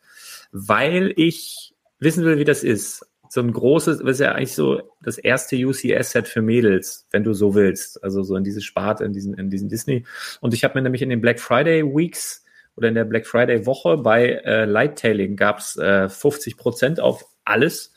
[0.50, 3.06] weil ich wissen will, wie das ist.
[3.30, 7.34] So ein großes, das ist ja eigentlich so das erste UCS-Set für Mädels, wenn du
[7.34, 8.02] so willst.
[8.02, 10.06] Also so in diese Sparte, in diesen, in diesen Disney.
[10.40, 12.44] Und ich habe mir nämlich in den Black Friday Weeks
[12.76, 17.92] oder in der Black Friday Woche bei äh, Lighttailing gab's äh, 50 Prozent auf alles.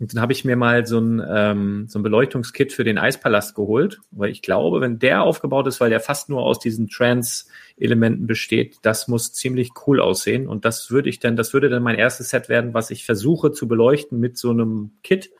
[0.00, 3.56] Und dann habe ich mir mal so ein, ähm, so ein Beleuchtungskit für den Eispalast
[3.56, 8.28] geholt, weil ich glaube, wenn der aufgebaut ist, weil der fast nur aus diesen Trans-Elementen
[8.28, 10.46] besteht, das muss ziemlich cool aussehen.
[10.46, 13.50] Und das würde ich dann, das würde dann mein erstes Set werden, was ich versuche
[13.50, 15.30] zu beleuchten mit so einem Kit.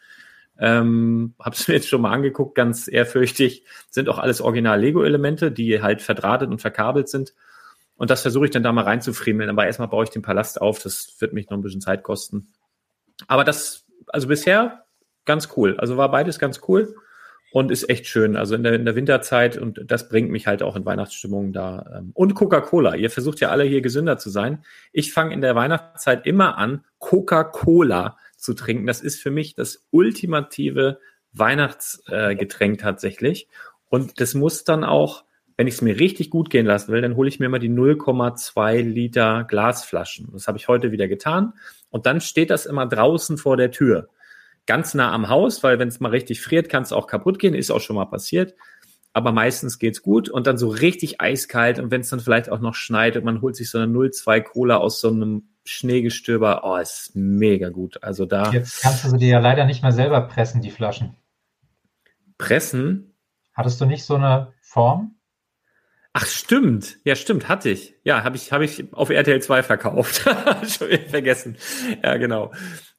[0.59, 3.63] Ähm, hab's mir jetzt schon mal angeguckt, ganz ehrfürchtig.
[3.91, 7.33] Sind auch alles Original-Lego-Elemente, die halt verdrahtet und verkabelt sind.
[7.97, 9.51] Und das versuche ich dann da mal reinzufriemeln.
[9.51, 10.81] Aber erstmal baue ich den Palast auf.
[10.83, 12.49] Das wird mich noch ein bisschen Zeit kosten.
[13.27, 14.85] Aber das, also bisher
[15.25, 15.77] ganz cool.
[15.79, 16.95] Also war beides ganz cool
[17.53, 18.37] und ist echt schön.
[18.37, 21.99] Also in der, in der Winterzeit und das bringt mich halt auch in Weihnachtsstimmung da.
[21.99, 22.95] Ähm, und Coca-Cola.
[22.95, 24.65] Ihr versucht ja alle hier gesünder zu sein.
[24.93, 28.87] Ich fange in der Weihnachtszeit immer an, Coca-Cola zu trinken.
[28.87, 31.01] Das ist für mich das ultimative
[31.33, 33.49] Weihnachtsgetränk tatsächlich.
[33.89, 35.25] Und das muss dann auch,
[35.59, 37.69] wenn ich es mir richtig gut gehen lassen will, dann hole ich mir mal die
[37.69, 40.31] 0,2 Liter Glasflaschen.
[40.33, 41.53] Das habe ich heute wieder getan.
[41.91, 44.09] Und dann steht das immer draußen vor der Tür
[44.69, 47.55] ganz nah am Haus, weil wenn es mal richtig friert, kann es auch kaputt gehen,
[47.55, 48.55] ist auch schon mal passiert.
[49.15, 52.61] Aber meistens geht's gut und dann so richtig eiskalt und wenn es dann vielleicht auch
[52.61, 56.77] noch schneit und man holt sich so eine 0,2 Cola aus so einem Schneegestöber, oh,
[56.77, 58.03] ist mega gut.
[58.03, 58.53] Also da.
[58.53, 61.17] Jetzt kannst du sie dir ja leider nicht mehr selber pressen, die Flaschen.
[62.37, 63.15] Pressen?
[63.55, 65.18] Hattest du nicht so eine Form?
[66.21, 66.99] Ach, stimmt.
[67.05, 67.95] Ja, stimmt, hatte ich.
[68.03, 70.25] Ja, habe ich, hab ich auf RTL 2 verkauft.
[70.69, 71.57] Schon wieder vergessen.
[72.03, 72.51] Ja, genau.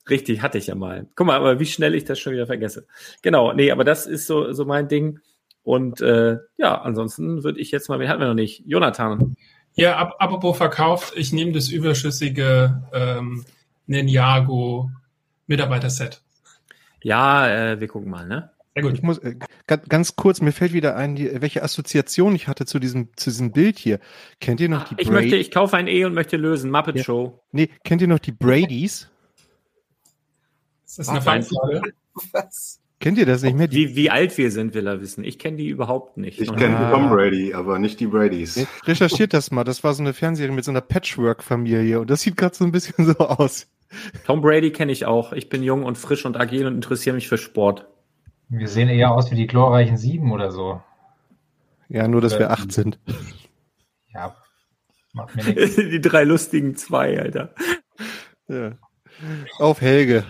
[0.09, 1.05] Richtig, hatte ich ja mal.
[1.15, 2.87] Guck mal, aber wie schnell ich das schon wieder vergesse.
[3.21, 5.19] Genau, nee, aber das ist so, so mein Ding.
[5.63, 8.63] Und äh, ja, ansonsten würde ich jetzt mal, wen hatten wir noch nicht?
[8.65, 9.35] Jonathan.
[9.75, 13.43] Ja, ab, apropos verkauft, ich nehme das überschüssige ähm,
[13.85, 14.91] Ninjago
[15.47, 16.21] Mitarbeiter-Set.
[17.03, 18.51] Ja, äh, wir gucken mal, ne?
[18.81, 18.97] Sehr gut.
[18.97, 19.35] Ich muss äh,
[19.67, 23.51] ganz kurz, mir fällt wieder ein, die, welche Assoziation ich hatte zu diesem, zu diesem
[23.51, 23.99] Bild hier.
[24.39, 26.71] Kennt ihr noch die Ich Bra möchte, ich kaufe ein E und möchte lösen.
[26.71, 27.03] Muppet ja.
[27.03, 27.39] Show.
[27.51, 29.09] Nee, kennt ihr noch die Bradys?
[30.85, 31.81] Ist das eine Feinfrage?
[32.31, 32.79] Was?
[32.99, 33.71] Kennt ihr das nicht mehr?
[33.71, 35.23] Wie, wie alt wir sind, will er wissen.
[35.23, 36.41] Ich kenne die überhaupt nicht.
[36.41, 36.91] Ich kenne ah.
[36.91, 38.67] Tom Brady, aber nicht die Bradys.
[38.85, 39.63] Recherchiert das mal.
[39.63, 42.73] Das war so eine Fernsehserie mit so einer Patchwork-Familie und das sieht gerade so ein
[42.73, 43.67] bisschen so aus.
[44.25, 45.31] Tom Brady kenne ich auch.
[45.31, 47.87] Ich bin jung und frisch und agil und interessiere mich für Sport.
[48.49, 50.81] Wir sehen eher aus wie die glorreichen Sieben oder so.
[51.87, 52.99] Ja, nur, dass äh, wir acht sind.
[54.13, 54.35] Ja,
[55.13, 55.75] macht mir nichts.
[55.75, 57.53] Die drei lustigen zwei, Alter.
[58.47, 58.71] Ja.
[59.59, 60.25] Auf Helge.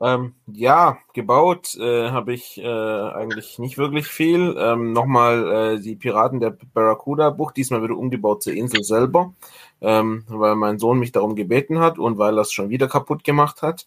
[0.00, 4.56] Ähm, ja, gebaut äh, habe ich äh, eigentlich nicht wirklich viel.
[4.58, 9.34] Ähm, Nochmal äh, die Piraten der Barracuda-Bucht, diesmal wieder umgebaut zur Insel selber,
[9.80, 13.22] ähm, weil mein Sohn mich darum gebeten hat und weil er es schon wieder kaputt
[13.22, 13.86] gemacht hat.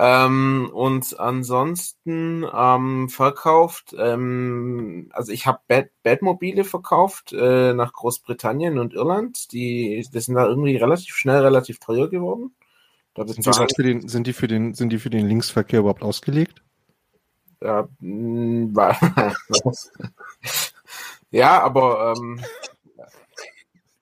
[0.00, 8.78] Ähm, und ansonsten ähm, verkauft, ähm, also ich habe Bad, Badmobile verkauft äh, nach Großbritannien
[8.78, 9.50] und Irland.
[9.50, 12.54] Die, das sind da irgendwie relativ schnell relativ teuer geworden.
[13.26, 16.62] Sind die, für den, sind, die für den, sind die für den Linksverkehr überhaupt ausgelegt?
[17.60, 18.96] Ja, war,
[21.32, 22.40] ja aber ähm,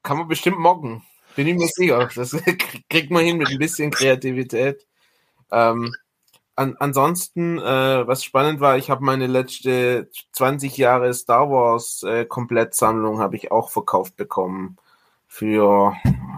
[0.03, 1.03] kann man bestimmt mocken.
[1.37, 2.07] Bin ich mir sicher.
[2.15, 2.37] Das
[2.91, 4.87] kriegt man hin mit ein bisschen Kreativität.
[5.51, 5.95] Ähm,
[6.57, 12.25] an, ansonsten, äh, was spannend war, ich habe meine letzte 20 Jahre Star Wars äh,
[12.25, 14.79] Komplettsammlung habe ich auch verkauft bekommen
[15.29, 15.95] für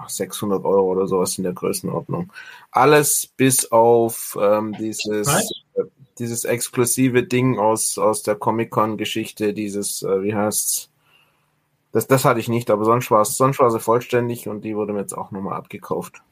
[0.08, 2.32] 600 Euro oder sowas in der Größenordnung.
[2.72, 5.28] Alles bis auf ähm, dieses,
[5.74, 5.84] äh,
[6.18, 10.90] dieses exklusive Ding aus, aus der Comic-Con-Geschichte, dieses, äh, wie heißt's?
[11.92, 14.76] Das, das hatte ich nicht, aber sonst war es sonst war sie vollständig und die
[14.76, 16.22] wurde mir jetzt auch nochmal abgekauft.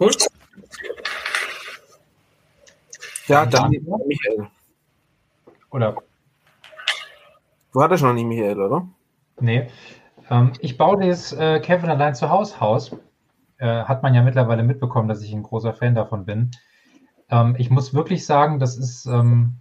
[0.00, 0.12] Cool.
[3.28, 4.48] Ja, dann Michael.
[5.70, 5.96] Oder?
[7.72, 8.88] Du hattest noch nie Michael, oder?
[9.40, 9.68] Nee.
[10.30, 12.96] Ähm, ich baue das äh, Kevin allein zu Haus Haus.
[13.58, 16.50] Äh, hat man ja mittlerweile mitbekommen, dass ich ein großer Fan davon bin.
[17.28, 19.56] Ähm, ich muss wirklich sagen, das ist, ähm,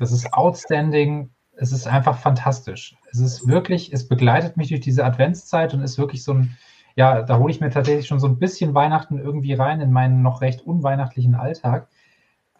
[0.00, 1.30] das ist outstanding.
[1.52, 2.96] Es ist einfach fantastisch.
[3.12, 6.58] Es ist wirklich, es begleitet mich durch diese Adventszeit und ist wirklich so ein,
[6.96, 10.22] ja, da hole ich mir tatsächlich schon so ein bisschen Weihnachten irgendwie rein in meinen
[10.22, 11.88] noch recht unweihnachtlichen Alltag.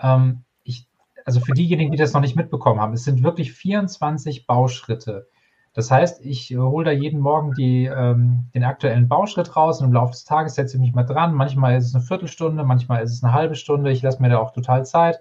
[0.00, 0.88] Ähm, ich,
[1.24, 5.26] also für diejenigen, die das noch nicht mitbekommen haben, es sind wirklich 24 Bauschritte
[5.72, 9.92] das heißt, ich hole da jeden Morgen die, ähm, den aktuellen Bauschritt raus und im
[9.92, 11.32] Laufe des Tages setze ich mich mal dran.
[11.32, 13.92] Manchmal ist es eine Viertelstunde, manchmal ist es eine halbe Stunde.
[13.92, 15.20] Ich lasse mir da auch total Zeit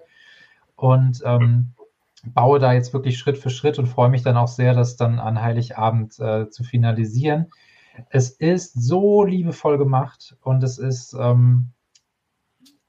[0.74, 1.74] und ähm,
[2.24, 5.20] baue da jetzt wirklich Schritt für Schritt und freue mich dann auch sehr, das dann
[5.20, 7.46] an Heiligabend äh, zu finalisieren.
[8.08, 11.70] Es ist so liebevoll gemacht und es ist, ähm,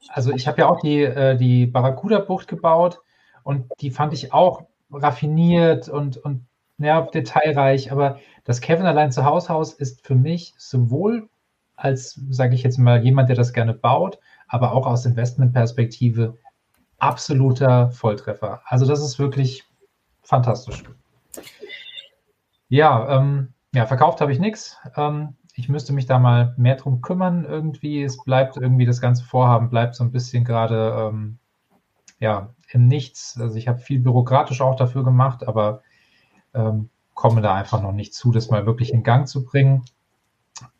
[0.08, 3.00] also ich habe ja auch die, äh, die Barracuda-Bucht gebaut
[3.42, 6.46] und die fand ich auch raffiniert und, und
[6.78, 11.28] ja, detailreich, aber das Kevin allein zu Haus Haus ist für mich sowohl
[11.76, 16.36] als, sage ich jetzt mal, jemand, der das gerne baut, aber auch aus Investmentperspektive
[16.98, 18.62] absoluter Volltreffer.
[18.66, 19.64] Also das ist wirklich
[20.22, 20.82] fantastisch.
[22.68, 24.78] Ja, ähm, ja verkauft habe ich nichts.
[24.96, 28.02] Ähm, ich müsste mich da mal mehr drum kümmern irgendwie.
[28.02, 31.38] Es bleibt irgendwie, das ganze Vorhaben bleibt so ein bisschen gerade ähm,
[32.18, 33.38] ja, im Nichts.
[33.40, 35.82] Also ich habe viel bürokratisch auch dafür gemacht, aber
[36.54, 39.84] ähm, komme da einfach noch nicht zu, das mal wirklich in Gang zu bringen.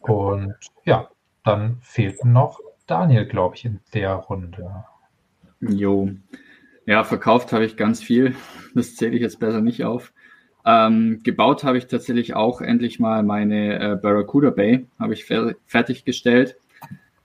[0.01, 1.11] Und ja,
[1.45, 4.85] dann fehlten noch Daniel, glaube ich, in der Runde.
[5.61, 6.11] Jo.
[6.87, 8.35] Ja, verkauft habe ich ganz viel.
[8.75, 10.13] Das zähle ich jetzt besser nicht auf.
[10.65, 15.55] Ähm, gebaut habe ich tatsächlich auch endlich mal meine äh, Barracuda Bay, habe ich fer
[15.67, 16.57] fertiggestellt.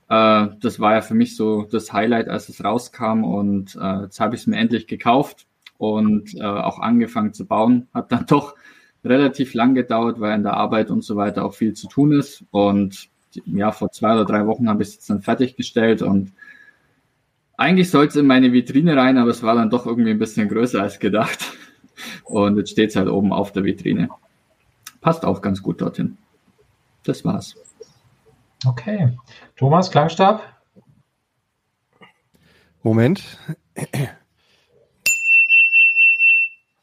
[0.09, 4.19] Äh, das war ja für mich so das Highlight, als es rauskam und äh, jetzt
[4.19, 5.45] habe ich es mir endlich gekauft
[5.77, 7.87] und äh, auch angefangen zu bauen.
[7.93, 8.55] Hat dann doch
[9.03, 12.43] relativ lang gedauert, weil in der Arbeit und so weiter auch viel zu tun ist.
[12.51, 13.09] Und
[13.45, 16.31] ja, vor zwei oder drei Wochen habe ich es jetzt dann fertiggestellt und
[17.57, 20.47] eigentlich sollte es in meine Vitrine rein, aber es war dann doch irgendwie ein bisschen
[20.47, 21.39] größer als gedacht.
[22.27, 24.09] Und jetzt steht es halt oben auf der Vitrine.
[25.01, 26.17] Passt auch ganz gut dorthin.
[27.03, 27.55] Das war's.
[28.65, 29.17] Okay.
[29.55, 30.41] Thomas, Klangstab?
[32.83, 33.37] Moment.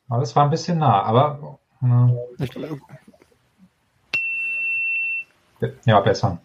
[0.08, 1.58] Aber es war ein bisschen nah, aber.
[1.82, 2.08] Äh,
[5.84, 6.38] ja, besser.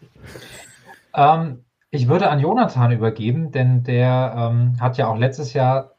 [1.14, 5.96] Ähm, ich würde an Jonathan übergeben, denn der ähm, hat ja auch letztes Jahr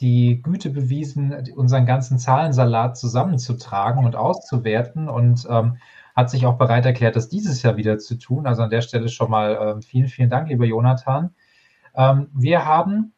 [0.00, 5.78] die Güte bewiesen, unseren ganzen Zahlensalat zusammenzutragen und auszuwerten und ähm,
[6.14, 8.46] hat sich auch bereit erklärt, das dieses Jahr wieder zu tun.
[8.46, 11.34] Also an der Stelle schon mal äh, vielen, vielen Dank, lieber Jonathan.
[11.94, 13.12] Ähm, wir haben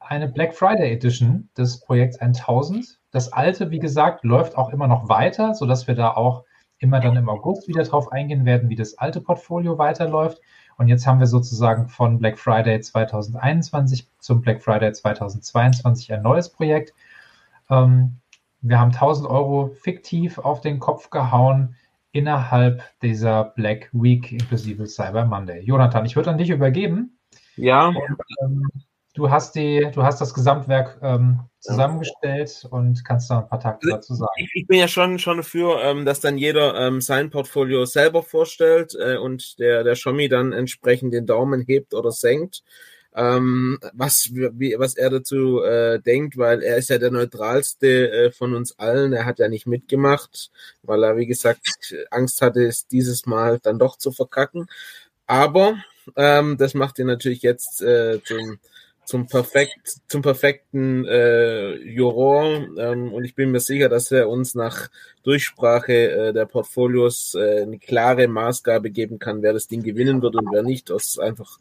[0.00, 2.98] eine Black Friday Edition des Projekts 1000.
[3.10, 6.44] Das alte, wie gesagt, läuft auch immer noch weiter, sodass wir da auch
[6.78, 10.40] immer dann im August wieder drauf eingehen werden, wie das alte Portfolio weiterläuft.
[10.82, 16.48] Und jetzt haben wir sozusagen von Black Friday 2021 zum Black Friday 2022 ein neues
[16.48, 16.92] Projekt.
[17.70, 18.16] Ähm,
[18.62, 21.76] wir haben 1000 Euro fiktiv auf den Kopf gehauen
[22.10, 25.60] innerhalb dieser Black Week inklusive Cyber Monday.
[25.60, 27.16] Jonathan, ich würde an dich übergeben.
[27.54, 27.86] Ja.
[27.86, 27.96] Und,
[28.42, 28.68] ähm,
[29.14, 33.86] du hast die, du hast das Gesamtwerk ähm, zusammengestellt und kannst da ein paar Takte
[33.86, 34.32] also dazu sagen.
[34.36, 38.22] Ich, ich, bin ja schon schon dafür, ähm, dass dann jeder ähm, sein Portfolio selber
[38.22, 42.62] vorstellt äh, und der der Xiaomi dann entsprechend den Daumen hebt oder senkt.
[43.14, 48.32] Ähm, was, wie, was er dazu äh, denkt, weil er ist ja der neutralste äh,
[48.32, 49.12] von uns allen.
[49.12, 50.50] Er hat ja nicht mitgemacht,
[50.82, 54.66] weil er, wie gesagt, Angst hatte, es dieses Mal dann doch zu verkacken.
[55.26, 55.76] Aber
[56.16, 58.58] ähm, das macht ihn natürlich jetzt äh, zum
[59.04, 64.54] zum perfekt zum perfekten äh, Juror ähm, und ich bin mir sicher, dass er uns
[64.54, 64.88] nach
[65.24, 70.36] Durchsprache äh, der Portfolios äh, eine klare Maßgabe geben kann, wer das Ding gewinnen wird
[70.36, 71.58] und wer nicht, aus einfach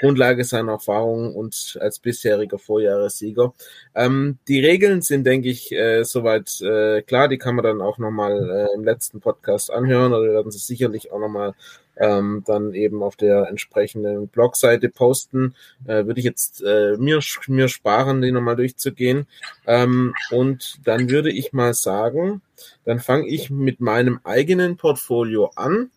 [0.00, 3.54] Grundlage seiner Erfahrung und als bisheriger Vorjahressieger.
[3.94, 7.28] Ähm, die Regeln sind, denke ich, äh, soweit äh, klar.
[7.28, 11.12] Die kann man dann auch nochmal äh, im letzten Podcast anhören oder werden sie sicherlich
[11.12, 11.54] auch nochmal
[11.96, 15.54] ähm, dann eben auf der entsprechenden Blogseite posten.
[15.86, 19.26] Äh, würde ich jetzt äh, mir, mir sparen, die nochmal durchzugehen.
[19.66, 22.42] Ähm, und dann würde ich mal sagen,
[22.84, 25.90] dann fange ich mit meinem eigenen Portfolio an.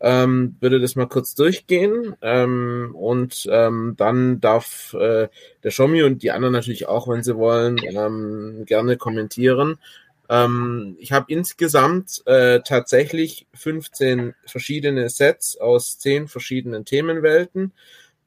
[0.00, 5.28] Ähm, würde das mal kurz durchgehen ähm, und ähm, dann darf äh,
[5.64, 9.78] der Xiaomi und die anderen natürlich auch, wenn sie wollen, ähm, gerne kommentieren.
[10.28, 17.72] Ähm, ich habe insgesamt äh, tatsächlich 15 verschiedene Sets aus 10 verschiedenen Themenwelten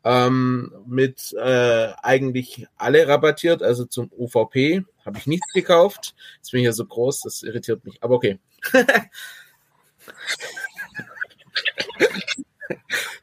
[0.04, 6.16] ähm, mit äh, eigentlich alle rabattiert, also zum UVP habe ich nichts gekauft.
[6.38, 8.40] Jetzt bin ich ja so groß, das irritiert mich, aber okay.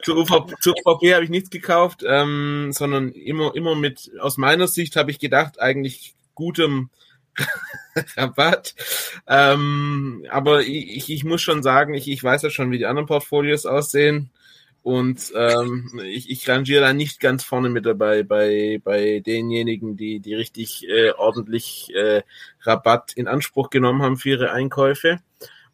[0.03, 4.97] zu, UVP, UVP habe ich nichts gekauft, ähm, sondern immer, immer mit, aus meiner Sicht
[4.97, 6.91] habe ich gedacht, eigentlich gutem
[8.17, 8.75] Rabatt.
[9.27, 13.07] Ähm, aber ich, ich muss schon sagen, ich, ich weiß ja schon, wie die anderen
[13.07, 14.31] Portfolios aussehen.
[14.83, 20.21] Und ähm, ich, ich rangiere da nicht ganz vorne mit dabei bei, bei denjenigen, die,
[20.21, 22.23] die richtig äh, ordentlich äh,
[22.61, 25.21] Rabatt in Anspruch genommen haben für ihre Einkäufe.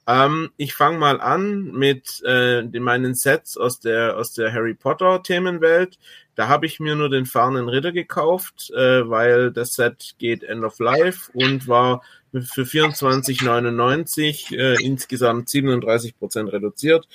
[0.07, 5.23] Ähm, ich fange mal an mit äh, meinen Sets aus der, aus der Harry Potter
[5.23, 5.99] Themenwelt.
[6.35, 10.65] Da habe ich mir nur den fahrenden Ritter gekauft, äh, weil das Set geht End
[10.65, 17.07] of Life und war für 24,99 äh, insgesamt 37 Prozent reduziert.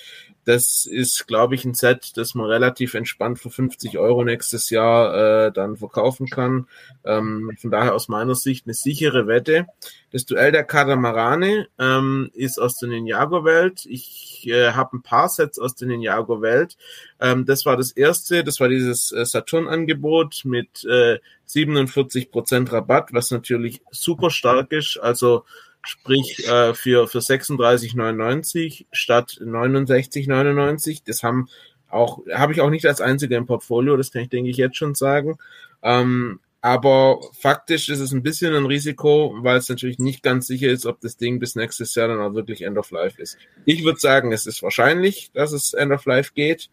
[0.46, 5.48] Das ist, glaube ich, ein Set, das man relativ entspannt für 50 Euro nächstes Jahr
[5.48, 6.68] äh, dann verkaufen kann.
[7.04, 9.66] Ähm, von daher aus meiner Sicht eine sichere Wette.
[10.12, 13.86] Das Duell der Katamarane ähm, ist aus der Ninjago-Welt.
[13.88, 16.78] Ich äh, habe ein paar Sets aus der Ninjago-Welt.
[17.20, 21.18] Ähm, das war das erste, das war dieses äh, Saturn-Angebot mit äh,
[21.50, 24.98] 47% Rabatt, was natürlich super stark ist.
[24.98, 25.44] Also
[25.86, 31.02] sprich äh, für, für 36,99 statt 69,99.
[31.06, 31.48] Das haben
[31.90, 34.78] auch, habe ich auch nicht als einziger im Portfolio, das kann ich, denke ich, jetzt
[34.78, 35.38] schon sagen.
[35.84, 40.70] Ähm, aber faktisch ist es ein bisschen ein Risiko, weil es natürlich nicht ganz sicher
[40.70, 43.38] ist, ob das Ding bis nächstes Jahr dann auch wirklich End of Life ist.
[43.66, 46.70] Ich würde sagen, es ist wahrscheinlich, dass es End of Life geht.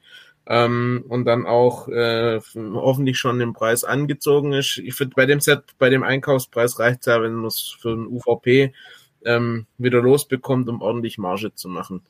[0.46, 4.78] ähm, und dann auch äh, hoffentlich schon den Preis angezogen ist.
[4.78, 7.92] Ich finde, bei dem Set, bei dem Einkaufspreis reicht es ja, wenn man es für
[7.92, 8.72] ein UVP
[9.24, 12.02] ähm, wieder losbekommt, um ordentlich Marge zu machen.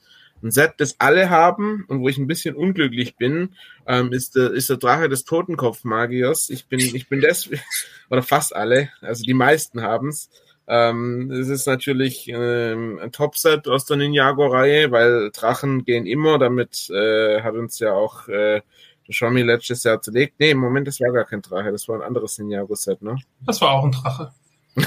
[0.43, 3.55] Ein Set, das alle haben und wo ich ein bisschen unglücklich bin,
[3.87, 6.51] ähm, ist, der, ist der Drache des Totenkopfmagiers.
[6.51, 7.63] Ich bin, ich bin deswegen,
[8.11, 10.31] oder fast alle, also die meisten haben's.
[10.67, 16.39] Ähm, es ist natürlich ähm, ein Topset aus der Ninjago-Reihe, weil Drachen gehen immer.
[16.39, 18.63] Damit äh, hat uns ja auch äh,
[19.09, 20.35] Xiaomi letztes Jahr zerlegt.
[20.39, 23.17] Nee, im Moment, das war gar kein Drache, das war ein anderes Ninjago-Set, ne?
[23.45, 24.33] Das war auch ein Drache.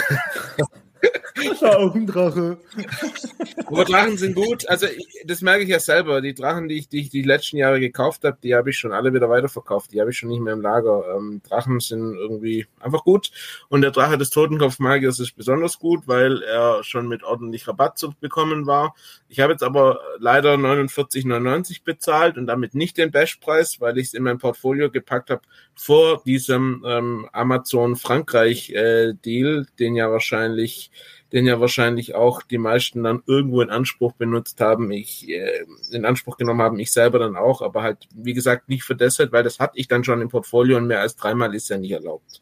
[1.49, 2.57] Das war auch ein Drache.
[3.65, 4.67] Aber Drachen sind gut.
[4.69, 6.21] Also ich, das merke ich ja selber.
[6.21, 8.93] Die Drachen, die ich, die ich die letzten Jahre gekauft habe, die habe ich schon
[8.93, 9.91] alle wieder weiterverkauft.
[9.91, 11.03] Die habe ich schon nicht mehr im Lager.
[11.15, 13.31] Ähm, Drachen sind irgendwie einfach gut.
[13.67, 18.13] Und der Drache des Totenkopfmagiers ist besonders gut, weil er schon mit ordentlich Rabatt zu
[18.19, 18.95] bekommen war.
[19.27, 24.13] Ich habe jetzt aber leider 49,99 bezahlt und damit nicht den Bestpreis, weil ich es
[24.13, 25.41] in mein Portfolio gepackt habe
[25.75, 30.91] vor diesem ähm, Amazon Frankreich äh, Deal, den ja wahrscheinlich
[31.31, 36.05] den ja wahrscheinlich auch die meisten dann irgendwo in Anspruch benutzt haben, ich äh, in
[36.05, 39.43] Anspruch genommen haben, ich selber dann auch, aber halt, wie gesagt, nicht für deshalb, weil
[39.43, 42.41] das hatte ich dann schon im Portfolio und mehr als dreimal ist ja nicht erlaubt.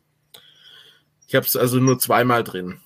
[1.27, 2.79] Ich habe es also nur zweimal drin.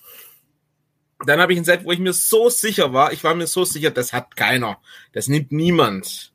[1.26, 3.64] Dann habe ich ein Set, wo ich mir so sicher war, ich war mir so
[3.64, 4.80] sicher, das hat keiner.
[5.12, 6.32] Das nimmt niemand.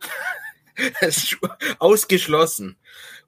[1.00, 1.38] das ist
[1.78, 2.76] ausgeschlossen.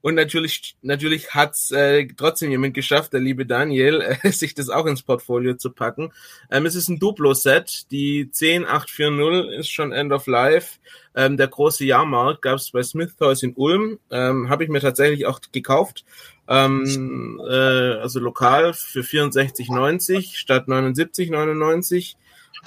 [0.01, 4.86] Und natürlich, natürlich hat's äh, trotzdem jemand geschafft, der liebe Daniel, äh, sich das auch
[4.86, 6.12] ins Portfolio zu packen.
[6.51, 7.90] Ähm, es ist ein Duplo-Set.
[7.90, 10.78] Die 10840 ist schon End of Life.
[11.14, 13.99] Ähm, der große Jahrmarkt gab es bei Smith Toys in Ulm.
[14.11, 16.05] Ähm, Habe ich mir tatsächlich auch gekauft.
[16.46, 22.14] Ähm, äh, also lokal für 64,90 statt 79,99.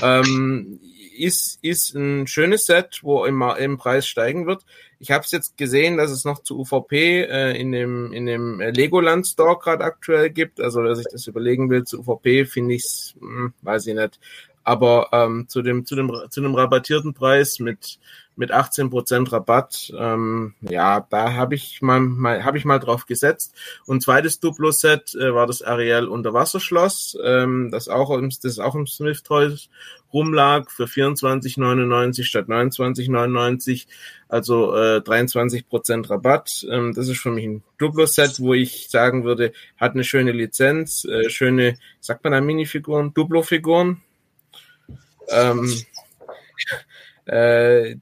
[0.02, 0.80] Ähm,
[1.18, 4.66] ist, ist ein schönes Set, wo immer im Preis steigen wird.
[4.99, 8.60] Ich habe es jetzt gesehen, dass es noch zu UVP äh, in dem, in dem
[8.60, 10.60] Legoland Store gerade aktuell gibt.
[10.62, 14.20] Also wer sich das überlegen will, zu UVP finde ich es, hm, weiß ich nicht.
[14.64, 17.99] Aber ähm, zu dem zu dem zu einem rabattierten Preis mit
[18.36, 23.54] mit 18% Rabatt, ähm, ja, da habe ich mal, mal habe ich mal drauf gesetzt.
[23.86, 28.88] Und zweites Duplo-Set äh, war das Ariel Unterwasserschloss, ähm, das auch im, das auch im
[28.88, 29.70] Smith Toys
[30.14, 33.88] rumlag für 24,99 statt 29,99,
[34.28, 36.66] also äh, 23% Rabatt.
[36.70, 41.06] Ähm, das ist für mich ein Duplo-Set, wo ich sagen würde, hat eine schöne Lizenz,
[41.06, 44.02] äh, schöne, sagt man da Minifiguren, Duplo-Figuren.
[45.30, 45.72] Ähm,
[47.28, 47.96] äh,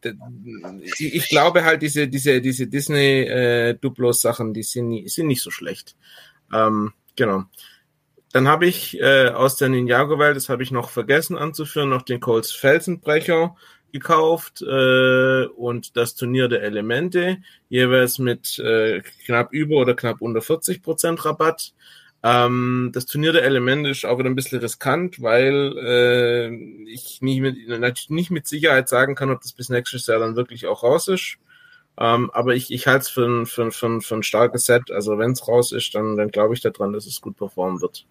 [0.98, 5.96] ich glaube halt, diese, diese, diese Disney äh, die sind, sind nicht so schlecht.
[6.54, 7.44] Ähm, genau.
[8.32, 12.20] Dann habe ich äh, aus der Ninjago-Welt, das habe ich noch vergessen anzuführen, noch den
[12.20, 13.56] Colts Felsenbrecher
[13.92, 17.38] gekauft äh, und das Turnier der Elemente,
[17.70, 21.74] jeweils mit äh, knapp über oder knapp unter 40 Prozent Rabatt.
[22.22, 26.54] Ähm, das Turnier der Elemente ist auch wieder ein bisschen riskant, weil äh,
[26.92, 30.68] ich nicht mit, nicht mit Sicherheit sagen kann, ob das bis nächstes Jahr dann wirklich
[30.68, 31.38] auch raus ist.
[31.98, 34.92] Ähm, aber ich, ich halte es für ein, für, für, für ein starkes Set.
[34.92, 38.06] Also wenn es raus ist, dann, dann glaube ich daran, dass es gut performen wird.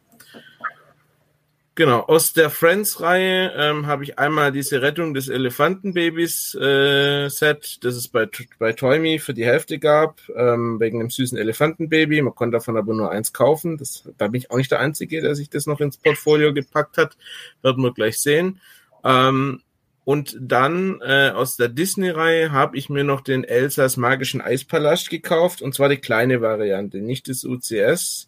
[1.79, 8.09] Genau, aus der Friends-Reihe ähm, habe ich einmal diese Rettung des Elefantenbabys äh, das es
[8.09, 8.27] bei,
[8.59, 12.21] bei Toymi für die Hälfte gab, ähm, wegen dem süßen Elefantenbaby.
[12.21, 13.77] Man konnte davon aber nur eins kaufen.
[13.77, 16.97] Das, da bin ich auch nicht der Einzige, der sich das noch ins Portfolio gepackt
[16.97, 17.17] hat.
[17.63, 18.61] Werden wir gleich sehen.
[19.05, 19.63] Ähm,
[20.03, 25.63] und dann äh, aus der Disney-Reihe habe ich mir noch den Elsas magischen Eispalast gekauft,
[25.63, 28.28] und zwar die kleine Variante, nicht das UCS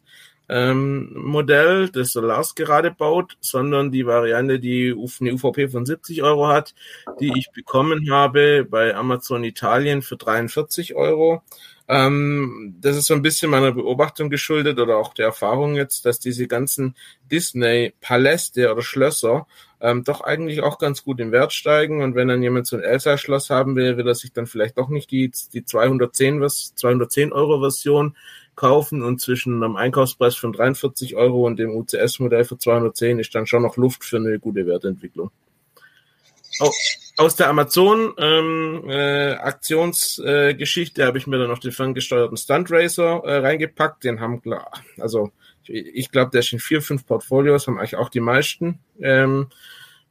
[0.52, 6.24] ähm, Modell, das der Lars gerade baut, sondern die Variante, die eine UVP von 70
[6.24, 6.74] Euro hat,
[7.20, 11.42] die ich bekommen habe bei Amazon Italien für 43 Euro.
[11.86, 16.18] Ähm, das ist so ein bisschen meiner Beobachtung geschuldet oder auch der Erfahrung jetzt, dass
[16.18, 16.96] diese ganzen
[17.30, 19.46] Disney-Paläste oder Schlösser
[19.80, 22.02] ähm, doch eigentlich auch ganz gut im Wert steigen.
[22.02, 24.88] Und wenn dann jemand so ein Elsa-Schloss haben will, will er sich dann vielleicht doch
[24.88, 26.42] nicht die, die 210,
[26.74, 28.16] 210 Euro Version
[28.60, 33.46] kaufen und zwischen einem Einkaufspreis von 43 Euro und dem UCS-Modell für 210 ist dann
[33.46, 35.30] schon noch Luft für eine gute Wertentwicklung.
[37.16, 43.22] Aus der Amazon ähm, äh, äh, habe ich mir dann noch den ferngesteuerten Stunt Racer
[43.24, 44.04] äh, reingepackt.
[44.04, 45.30] Den haben klar, also
[45.64, 48.78] ich, ich glaube, der ist in vier, fünf Portfolios, haben eigentlich auch die meisten.
[49.00, 49.46] Ähm,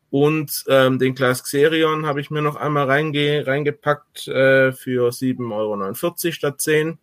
[0.10, 5.52] und ähm, den Class Xerion habe ich mir noch einmal reinge reingepackt äh, für 7,49
[5.54, 6.98] Euro statt 10.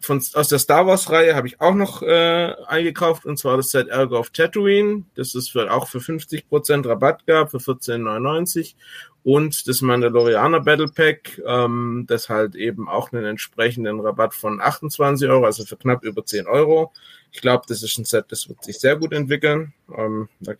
[0.00, 3.88] von, aus der Star Wars-Reihe habe ich auch noch äh, eingekauft, und zwar das Set
[3.88, 8.74] Ergo of Tatooine, das es für, auch für 50% Rabatt gab, für 14,99
[9.22, 15.28] und das Mandalorianer Battle Pack, ähm, das halt eben auch einen entsprechenden Rabatt von 28
[15.28, 16.92] Euro, also für knapp über 10 Euro.
[17.30, 19.74] Ich glaube, das ist ein Set, das wird sich sehr gut entwickeln.
[19.94, 20.54] Ähm, da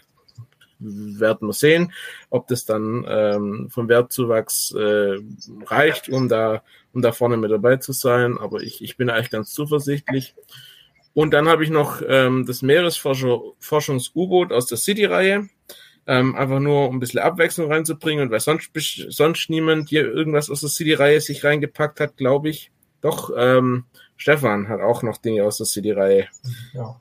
[0.81, 1.93] werden wir sehen,
[2.31, 5.19] ob das dann ähm, vom Wertzuwachs äh,
[5.67, 6.63] reicht, um da,
[6.93, 8.39] um da vorne mit dabei zu sein.
[8.39, 10.35] Aber ich, ich bin eigentlich ganz zuversichtlich.
[11.13, 15.49] Und dann habe ich noch ähm, das Meeresforschungs-U-Boot aus der City-Reihe.
[16.07, 18.71] Ähm, einfach nur um ein bisschen Abwechslung reinzubringen und weil sonst,
[19.11, 22.73] sonst niemand hier irgendwas aus der City-Reihe sich reingepackt hat, glaube ich.
[23.01, 23.85] Doch, ähm,
[24.17, 26.29] Stefan hat auch noch Dinge aus der City-Reihe.
[26.73, 26.97] Ja.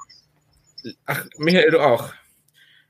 [1.05, 2.13] Ach, Michael, du auch.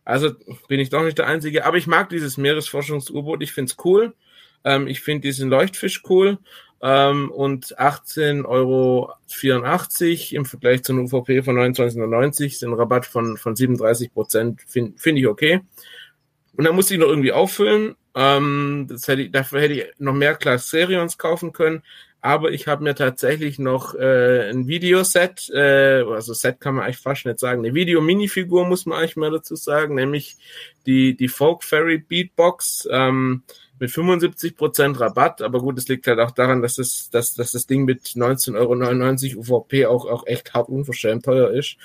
[0.10, 0.32] Also
[0.68, 1.66] bin ich doch nicht der Einzige.
[1.66, 3.44] Aber ich mag dieses Meeresforschungs-U-Boot.
[3.44, 4.14] Ich finde es cool.
[4.64, 6.40] Ähm, ich finde diesen Leuchtfisch cool.
[6.82, 9.14] Ähm, und 18,84 Euro
[10.32, 14.62] im Vergleich zu einer UVP von 29,90 sind Rabatt von, von 37 Prozent.
[14.66, 15.62] Finde find ich okay.
[16.58, 17.96] Und dann musste ich noch irgendwie auffüllen.
[18.16, 21.84] Ähm, das hätte ich, dafür hätte ich noch mehr Class Serions kaufen können
[22.22, 26.98] aber ich habe mir tatsächlich noch äh, ein Videoset, äh, also Set kann man eigentlich
[26.98, 30.38] fast nicht sagen, eine Video-Minifigur muss man eigentlich mal dazu sagen, nämlich
[30.86, 33.44] die, die Folk Fairy Beatbox ähm,
[33.80, 37.66] mit 75% Rabatt, aber gut, es liegt halt auch daran, dass, es, dass, dass das
[37.66, 41.78] Ding mit 19,99 Euro UVP auch, auch echt hart unverschämt teuer ist.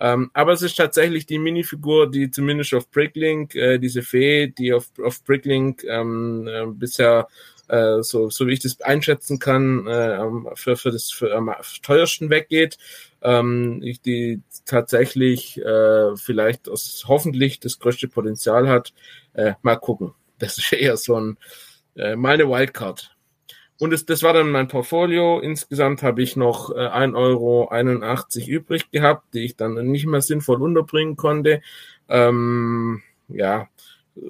[0.00, 4.72] Ähm, aber es ist tatsächlich die Minifigur, die zumindest auf Bricklink, äh, diese Fee, die
[4.72, 7.26] auf, auf Bricklink ähm, äh, bisher
[7.68, 10.18] äh, so, so wie ich das einschätzen kann, äh,
[10.54, 11.52] für, für das für, am
[11.82, 12.78] teuersten weggeht.
[13.22, 18.92] Ähm, ich die tatsächlich äh, vielleicht aus, hoffentlich das größte Potenzial hat.
[19.34, 20.14] Äh, mal gucken.
[20.38, 21.38] Das ist eher so ein
[21.96, 23.14] äh, meine Wildcard.
[23.80, 25.38] Und das, das war dann mein Portfolio.
[25.38, 27.68] Insgesamt habe ich noch äh, 1,81 Euro
[28.48, 31.62] übrig gehabt, die ich dann nicht mehr sinnvoll unterbringen konnte.
[32.08, 33.68] Ähm, ja,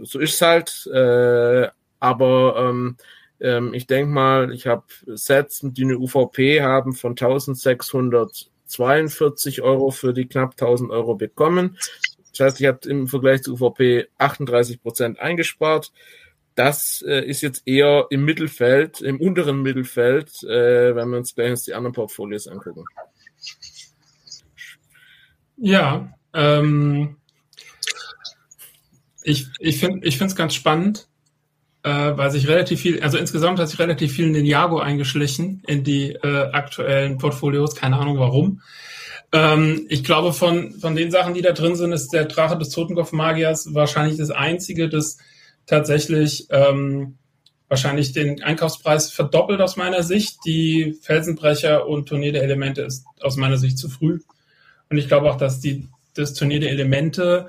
[0.03, 0.87] so ist es halt.
[0.93, 1.69] Äh,
[2.01, 2.97] aber ähm,
[3.41, 10.13] ähm, ich denke mal, ich habe Sets, die eine UVP haben von 1642 Euro für
[10.13, 11.79] die knapp 1000 Euro bekommen.
[12.33, 15.93] Das heißt, ich habe im Vergleich zu UVP 38 Prozent eingespart.
[16.55, 21.63] Das äh, ist jetzt eher im Mittelfeld, im unteren Mittelfeld, äh, wenn wir uns gleich
[21.63, 22.85] die anderen Portfolios angucken.
[25.57, 27.17] Ja, ähm,
[29.23, 31.08] ich, ich finde es ganz spannend,
[31.89, 36.11] äh, weil sich relativ viel, also insgesamt hat sich relativ viel Ninjago eingeschlichen in die
[36.13, 38.61] äh, aktuellen Portfolios, keine Ahnung warum.
[39.33, 42.69] Ähm, ich glaube, von, von den Sachen, die da drin sind, ist der Drache des
[42.71, 45.17] Totenkopf-Magiers wahrscheinlich das einzige, das
[45.65, 47.17] tatsächlich ähm,
[47.69, 50.39] wahrscheinlich den Einkaufspreis verdoppelt aus meiner Sicht.
[50.45, 54.21] Die Felsenbrecher und Turnier der Elemente ist aus meiner Sicht zu früh.
[54.91, 57.49] Und ich glaube auch, dass die, das Turnier der Elemente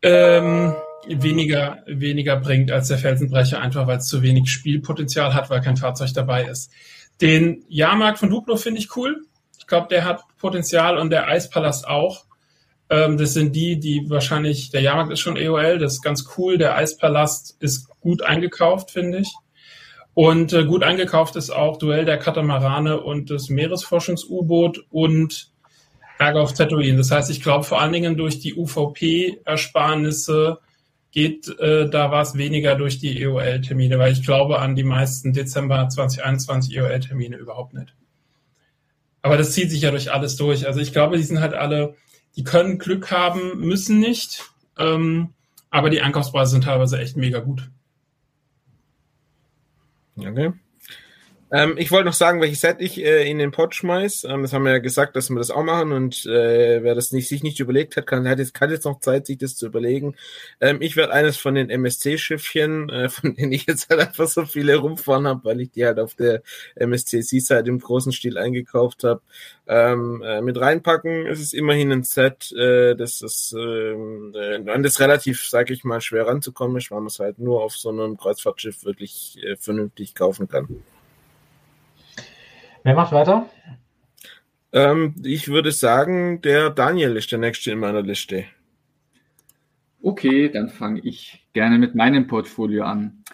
[0.00, 0.74] ähm,
[1.08, 5.76] weniger, weniger bringt als der Felsenbrecher, einfach weil es zu wenig Spielpotenzial hat, weil kein
[5.76, 6.70] Fahrzeug dabei ist.
[7.20, 9.24] Den Jahrmarkt von Duplo finde ich cool.
[9.58, 12.24] Ich glaube, der hat Potenzial und der Eispalast auch.
[12.90, 16.58] Ähm, das sind die, die wahrscheinlich, der Jahrmarkt ist schon EOL, das ist ganz cool.
[16.58, 19.32] Der Eispalast ist gut eingekauft, finde ich.
[20.12, 25.54] Und äh, gut eingekauft ist auch Duell der Katamarane und das Meeresforschungs-U-Boot und
[26.18, 26.98] Ärger auf Tatooine.
[26.98, 30.58] Das heißt, ich glaube vor allen Dingen durch die UVP-Ersparnisse
[31.14, 35.88] geht äh, da was weniger durch die EOL-Termine, weil ich glaube an die meisten Dezember
[35.88, 37.94] 2021 EOL-Termine überhaupt nicht.
[39.22, 40.66] Aber das zieht sich ja durch alles durch.
[40.66, 41.94] Also ich glaube, die sind halt alle,
[42.36, 44.42] die können Glück haben, müssen nicht.
[44.76, 45.30] Ähm,
[45.70, 47.70] aber die Einkaufspreise sind teilweise echt mega gut.
[50.16, 50.52] Okay.
[51.54, 54.24] Ähm, ich wollte noch sagen, welches Set ich äh, in den Pod schmeiß.
[54.24, 57.12] Ähm, das haben wir ja gesagt, dass wir das auch machen und äh, wer das
[57.12, 59.66] nicht, sich nicht überlegt hat, kann, hat jetzt, kann jetzt noch Zeit, sich das zu
[59.66, 60.16] überlegen.
[60.60, 64.46] Ähm, ich werde eines von den MSC-Schiffchen, äh, von denen ich jetzt halt einfach so
[64.46, 66.42] viele rumfahren habe, weil ich die halt auf der
[66.74, 69.20] MSC Seaside im großen Stil eingekauft habe,
[69.68, 71.28] ähm, äh, mit reinpacken.
[71.28, 75.84] Es ist immerhin ein Set, äh, das ist ähm, äh, an das relativ, sage ich
[75.84, 79.54] mal, schwer ranzukommen ist, weil man es halt nur auf so einem Kreuzfahrtschiff wirklich äh,
[79.54, 80.82] vernünftig kaufen kann.
[82.84, 83.48] Wer macht weiter?
[84.72, 88.44] Ähm, ich würde sagen, der Daniel ist der nächste in meiner Liste.
[90.02, 93.24] Okay, dann fange ich gerne mit meinem Portfolio an.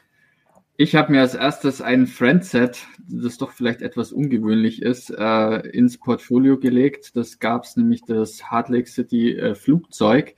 [0.76, 5.98] Ich habe mir als erstes ein Friendset, das doch vielleicht etwas ungewöhnlich ist, äh, ins
[5.98, 7.16] Portfolio gelegt.
[7.16, 10.36] Das gab es nämlich das Hard Lake City äh, Flugzeug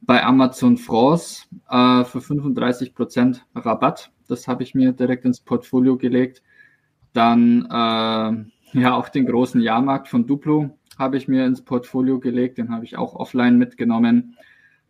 [0.00, 4.10] bei Amazon France äh, für 35% Rabatt.
[4.28, 6.42] Das habe ich mir direkt ins Portfolio gelegt.
[7.16, 12.58] Dann äh, ja, auch den großen Jahrmarkt von Duplo habe ich mir ins Portfolio gelegt.
[12.58, 14.36] Den habe ich auch offline mitgenommen.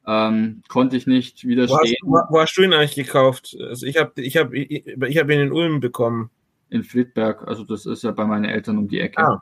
[0.09, 1.97] Ähm, konnte ich nicht widerstehen.
[2.03, 3.57] Wo hast, wo hast, du ihn eigentlich gekauft?
[3.61, 6.31] Also ich habe ich hab, ich, ich hab ihn in Ulm bekommen.
[6.69, 9.23] In Friedberg, also das ist ja bei meinen Eltern um die Ecke.
[9.23, 9.41] Ah.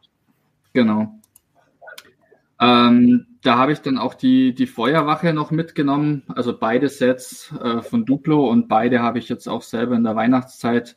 [0.75, 1.19] Genau.
[2.61, 7.81] Ähm, da habe ich dann auch die, die Feuerwache noch mitgenommen, also beide Sets äh,
[7.81, 10.97] von Duplo und beide habe ich jetzt auch selber in der Weihnachtszeit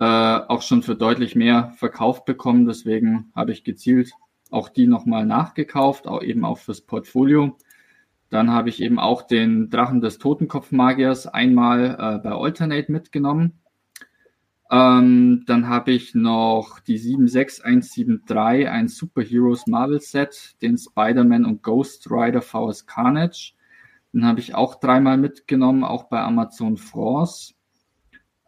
[0.00, 2.66] äh, auch schon für deutlich mehr verkauft bekommen.
[2.66, 4.12] Deswegen habe ich gezielt
[4.50, 7.56] auch die nochmal nachgekauft, auch eben auch fürs Portfolio.
[8.30, 13.60] Dann habe ich eben auch den Drachen des Totenkopfmagiers einmal äh, bei Alternate mitgenommen.
[14.70, 22.10] Ähm, dann habe ich noch die 76173, ein Superheroes Marvel Set, den Spider-Man und Ghost
[22.10, 23.54] Rider VS Carnage.
[24.12, 27.54] Den habe ich auch dreimal mitgenommen, auch bei Amazon France.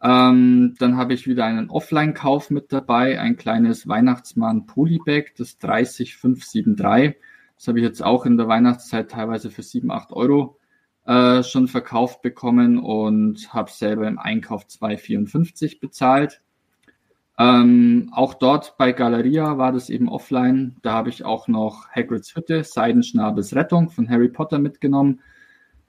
[0.03, 7.17] Ähm, dann habe ich wieder einen Offline-Kauf mit dabei, ein kleines Weihnachtsmann Polybag, das 30573.
[7.57, 10.59] Das habe ich jetzt auch in der Weihnachtszeit teilweise für 7, 8 Euro
[11.07, 16.41] äh, schon verkauft bekommen und habe selber im Einkauf 2,54 bezahlt.
[17.39, 20.77] Ähm, auch dort bei Galeria war das eben offline.
[20.83, 25.21] Da habe ich auch noch Hagrids Hütte, Seidenschnabels Rettung von Harry Potter mitgenommen.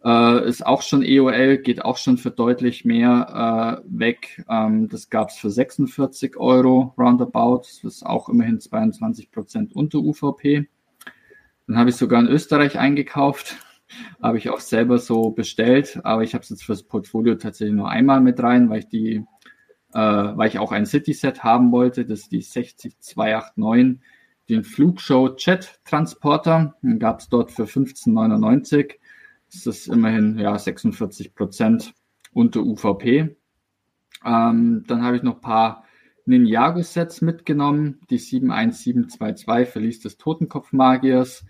[0.04, 4.44] Äh, ist auch schon EOL, geht auch schon für deutlich mehr äh, weg.
[4.50, 7.60] Ähm, das gab es für 46 Euro roundabout.
[7.60, 10.68] Das ist auch immerhin 22 Prozent unter UVP.
[11.68, 13.58] Dann habe ich sogar in Österreich eingekauft.
[14.24, 17.90] Habe ich auch selber so bestellt, aber ich habe es jetzt fürs Portfolio tatsächlich nur
[17.90, 19.26] einmal mit rein, weil ich die,
[19.94, 22.06] äh, weil ich auch ein City-Set haben wollte.
[22.06, 24.00] Das ist die 60289,
[24.48, 26.76] den Flugshow Chat Transporter.
[26.82, 28.94] Den gab es dort für 15,99.
[29.52, 31.94] Das ist immerhin ja 46 Prozent
[32.34, 33.36] unter UVP.
[34.26, 35.84] Ähm, dann habe ich noch ein paar
[36.26, 38.00] Ninjago-Sets mitgenommen.
[38.10, 41.46] Die 71722 Verlies des Totenkopfmagiers.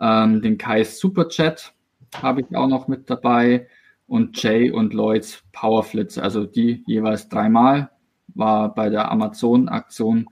[0.00, 1.74] Ähm, den Kais Superchat
[2.22, 3.68] habe ich auch noch mit dabei
[4.06, 7.90] und Jay und Lloyds Powerflitz, also die jeweils dreimal,
[8.28, 10.26] war bei der Amazon-Aktion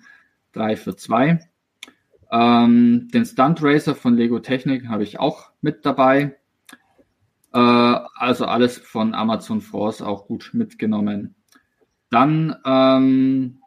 [0.52, 1.40] 3 für 2.
[2.32, 6.36] Ähm, den Stunt Racer von Lego Technik habe ich auch mit dabei.
[7.56, 11.36] Äh, also alles von Amazon Force auch gut mitgenommen.
[12.10, 13.60] Dann ähm,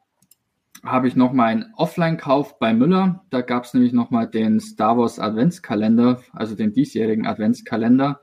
[0.84, 3.26] habe ich noch mal einen Offline-Kauf bei Müller.
[3.32, 8.22] Da gab es nämlich noch mal den Star Wars Adventskalender, also den diesjährigen Adventskalender.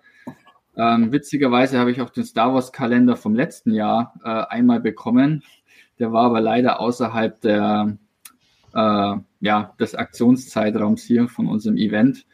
[0.77, 5.43] Ähm, witzigerweise habe ich auch den Star Wars Kalender vom letzten Jahr äh, einmal bekommen.
[5.99, 7.97] Der war aber leider außerhalb der,
[8.73, 12.25] äh, ja, des Aktionszeitraums hier von unserem Event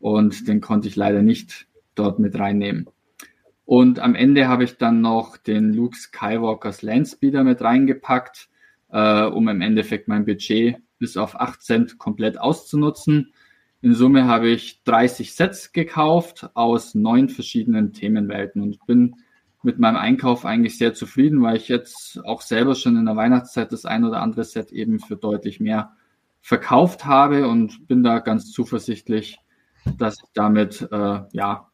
[0.00, 1.67] und den konnte ich leider nicht
[1.98, 2.88] dort mit reinnehmen.
[3.64, 8.48] Und am Ende habe ich dann noch den Luke Skywalkers Landspeeder mit reingepackt
[8.90, 13.32] äh, um im Endeffekt mein Budget bis auf 8 Cent komplett auszunutzen.
[13.80, 19.16] In Summe habe ich 30 Sets gekauft aus neun verschiedenen Themenwelten und bin
[19.62, 23.72] mit meinem Einkauf eigentlich sehr zufrieden, weil ich jetzt auch selber schon in der Weihnachtszeit
[23.72, 25.92] das ein oder andere Set eben für deutlich mehr
[26.40, 29.38] verkauft habe und bin da ganz zuversichtlich,
[29.98, 31.67] dass ich damit äh, ja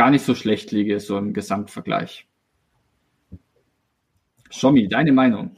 [0.00, 2.26] gar nicht so schlecht liege, so im Gesamtvergleich.
[4.48, 5.54] Shomi, deine Meinung?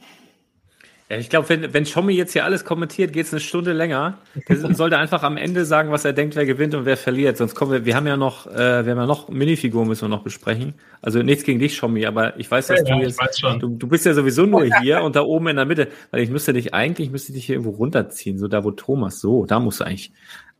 [1.09, 4.17] Ja, ich glaube, wenn, wenn Schommi jetzt hier alles kommentiert, geht es eine Stunde länger.
[4.49, 7.37] Der sollte einfach am Ende sagen, was er denkt, wer gewinnt und wer verliert.
[7.37, 10.09] Sonst kommen wir, wir haben ja noch, äh, wir haben ja noch Minifiguren müssen wir
[10.09, 10.73] noch besprechen.
[11.01, 13.87] Also nichts gegen dich, Schommi, aber ich weiß, dass ja, du ja, jetzt, du, du
[13.87, 16.73] bist ja sowieso nur hier und da oben in der Mitte, weil ich müsste dich
[16.73, 20.11] eigentlich, müsste dich hier irgendwo runterziehen, so da wo Thomas, so, da musst du eigentlich.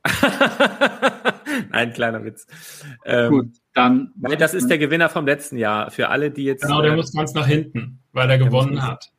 [1.70, 2.48] Nein, kleiner Witz.
[3.06, 4.12] Ähm, Gut, dann.
[4.16, 5.92] Weil das ist der Gewinner vom letzten Jahr.
[5.92, 6.62] Für alle, die jetzt.
[6.62, 9.12] Genau, der äh, muss ganz nach hinten, weil er gewonnen hat.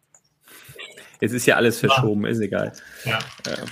[1.20, 2.30] Jetzt ist ja alles verschoben, ja.
[2.30, 2.72] ist egal.
[3.04, 3.18] Ja.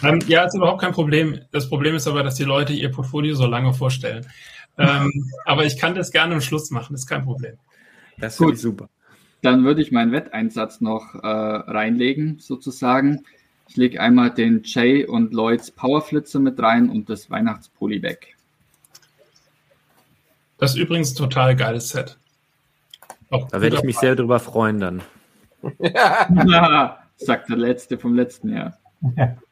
[0.02, 1.40] Ähm, ja, ist überhaupt kein Problem.
[1.50, 4.26] Das Problem ist aber, dass die Leute ihr Portfolio so lange vorstellen.
[4.78, 5.10] ähm,
[5.44, 7.58] aber ich kann das gerne am Schluss machen, ist kein Problem.
[8.18, 8.88] Das finde ich super.
[9.42, 13.24] Dann würde ich meinen Wetteinsatz noch äh, reinlegen, sozusagen.
[13.68, 18.36] Ich lege einmal den Jay und Lloyds Powerflitzer mit rein und das Weihnachtspulli weg.
[20.62, 22.16] Das ist übrigens ein total geiles Set.
[23.30, 25.02] Auch da werde ich mich sehr drüber freuen dann.
[25.80, 27.02] ja.
[27.16, 28.78] sagt der letzte vom letzten Jahr.
[29.16, 29.36] Ja.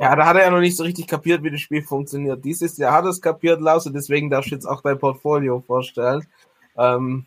[0.00, 2.44] Ja, da hat er ja noch nicht so richtig kapiert, wie das Spiel funktioniert.
[2.44, 5.60] Dieses Jahr hat er es kapiert, Laus, und deswegen darfst du jetzt auch dein Portfolio
[5.66, 6.24] vorstellen.
[6.76, 7.26] Ähm,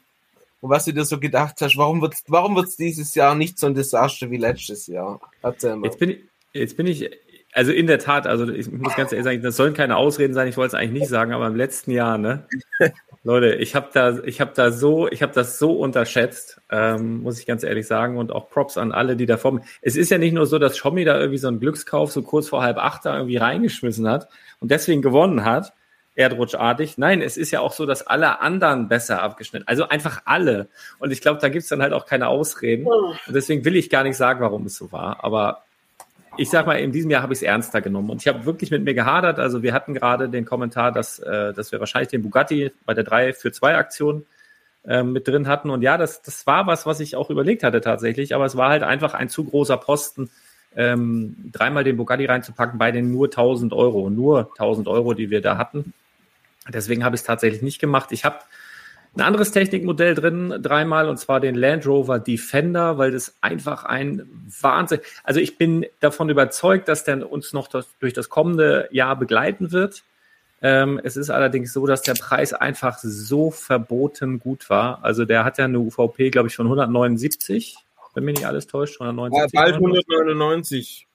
[0.61, 3.67] und was du dir so gedacht hast, warum wird warum wird's dieses Jahr nicht so
[3.67, 5.19] ein Desaster wie letztes Jahr?
[5.41, 5.87] Erzähl mal.
[5.87, 6.19] Jetzt bin ich,
[6.53, 7.09] jetzt bin ich,
[7.53, 10.47] also in der Tat, also ich muss ganz ehrlich sagen, das sollen keine Ausreden sein,
[10.47, 12.45] ich wollte es eigentlich nicht sagen, aber im letzten Jahr, ne?
[13.23, 17.39] Leute, ich habe da, ich habe da so, ich habe das so unterschätzt, ähm, muss
[17.39, 20.17] ich ganz ehrlich sagen, und auch Props an alle, die da vor Es ist ja
[20.17, 23.05] nicht nur so, dass Schommi da irgendwie so einen Glückskauf so kurz vor halb acht
[23.05, 24.27] da irgendwie reingeschmissen hat
[24.59, 25.73] und deswegen gewonnen hat,
[26.15, 26.97] erdrutschartig.
[26.97, 30.67] Nein, es ist ja auch so, dass alle anderen besser abgeschnitten, also einfach alle.
[30.97, 32.87] Und ich glaube, da gibt's dann halt auch keine Ausreden.
[32.87, 35.23] Und deswegen will ich gar nicht sagen, warum es so war.
[35.23, 35.63] Aber
[36.37, 38.71] ich sag mal, in diesem Jahr habe ich es ernster genommen und ich habe wirklich
[38.71, 39.39] mit mir gehadert.
[39.39, 43.03] Also wir hatten gerade den Kommentar, dass, äh, dass wir wahrscheinlich den Bugatti bei der
[43.03, 44.25] 3 für 2 Aktion
[44.85, 45.69] äh, mit drin hatten.
[45.69, 48.69] Und ja, das, das war was, was ich auch überlegt hatte tatsächlich, aber es war
[48.69, 50.29] halt einfach ein zu großer Posten,
[50.75, 55.41] ähm, dreimal den Bugatti reinzupacken bei den nur 1000 Euro, nur 1000 Euro, die wir
[55.41, 55.93] da hatten.
[56.69, 58.11] Deswegen habe ich es tatsächlich nicht gemacht.
[58.11, 58.37] Ich habe
[59.15, 64.27] ein anderes Technikmodell drin, dreimal, und zwar den Land Rover Defender, weil das einfach ein
[64.61, 65.01] Wahnsinn.
[65.23, 69.71] Also ich bin davon überzeugt, dass der uns noch das, durch das kommende Jahr begleiten
[69.73, 70.03] wird.
[70.61, 75.03] Ähm, es ist allerdings so, dass der Preis einfach so verboten gut war.
[75.03, 77.75] Also der hat ja eine UVP, glaube ich, von 179,
[78.13, 79.01] wenn mich nicht alles täuscht.
[79.01, 81.07] 179, ja, bald 199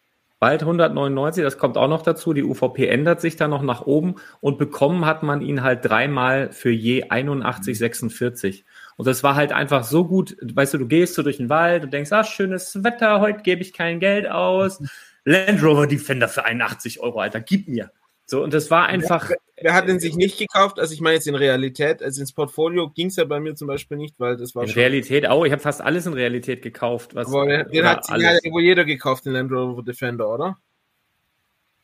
[0.46, 2.32] bald 199, das kommt auch noch dazu.
[2.32, 6.52] Die UVP ändert sich dann noch nach oben und bekommen hat man ihn halt dreimal
[6.52, 8.62] für je 81,46.
[8.96, 10.36] Und das war halt einfach so gut.
[10.40, 13.60] Weißt du, du gehst so durch den Wald und denkst, ah, schönes Wetter, heute gebe
[13.60, 14.80] ich kein Geld aus.
[15.24, 17.90] Land Rover Defender für 81 Euro, Alter, gib mir.
[18.28, 19.30] So, und das war einfach.
[19.30, 20.80] Wer, wer hat den sich nicht gekauft?
[20.80, 23.68] Also ich meine jetzt in Realität, also ins Portfolio ging es ja bei mir zum
[23.68, 24.80] Beispiel nicht, weil das war in schon.
[24.80, 27.14] Realität auch, ich habe fast alles in Realität gekauft.
[27.14, 30.58] Was, Aber den hat, den hat wohl jeder gekauft, den Land Rover Defender, oder?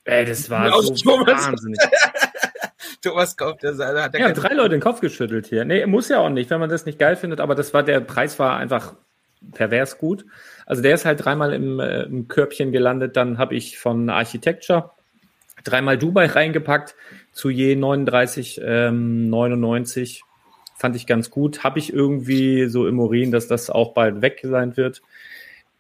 [0.05, 1.47] Ey, das war so Thomas.
[1.47, 1.79] wahnsinnig.
[3.03, 4.03] Thomas kauft der Seite.
[4.03, 5.65] Hat ja, drei Leute den Kopf geschüttelt hier.
[5.65, 8.01] Nee, muss ja auch nicht, wenn man das nicht geil findet, aber das war, der
[8.01, 8.95] Preis war einfach
[9.53, 10.25] pervers gut.
[10.67, 13.17] Also der ist halt dreimal im, äh, im Körbchen gelandet.
[13.17, 14.91] Dann habe ich von Architecture
[15.65, 16.95] dreimal Dubai reingepackt
[17.33, 20.23] zu je 39, ähm, 99.
[20.77, 21.65] Fand ich ganz gut.
[21.65, 25.03] Habe ich irgendwie so im Urin, dass das auch bald weg sein wird.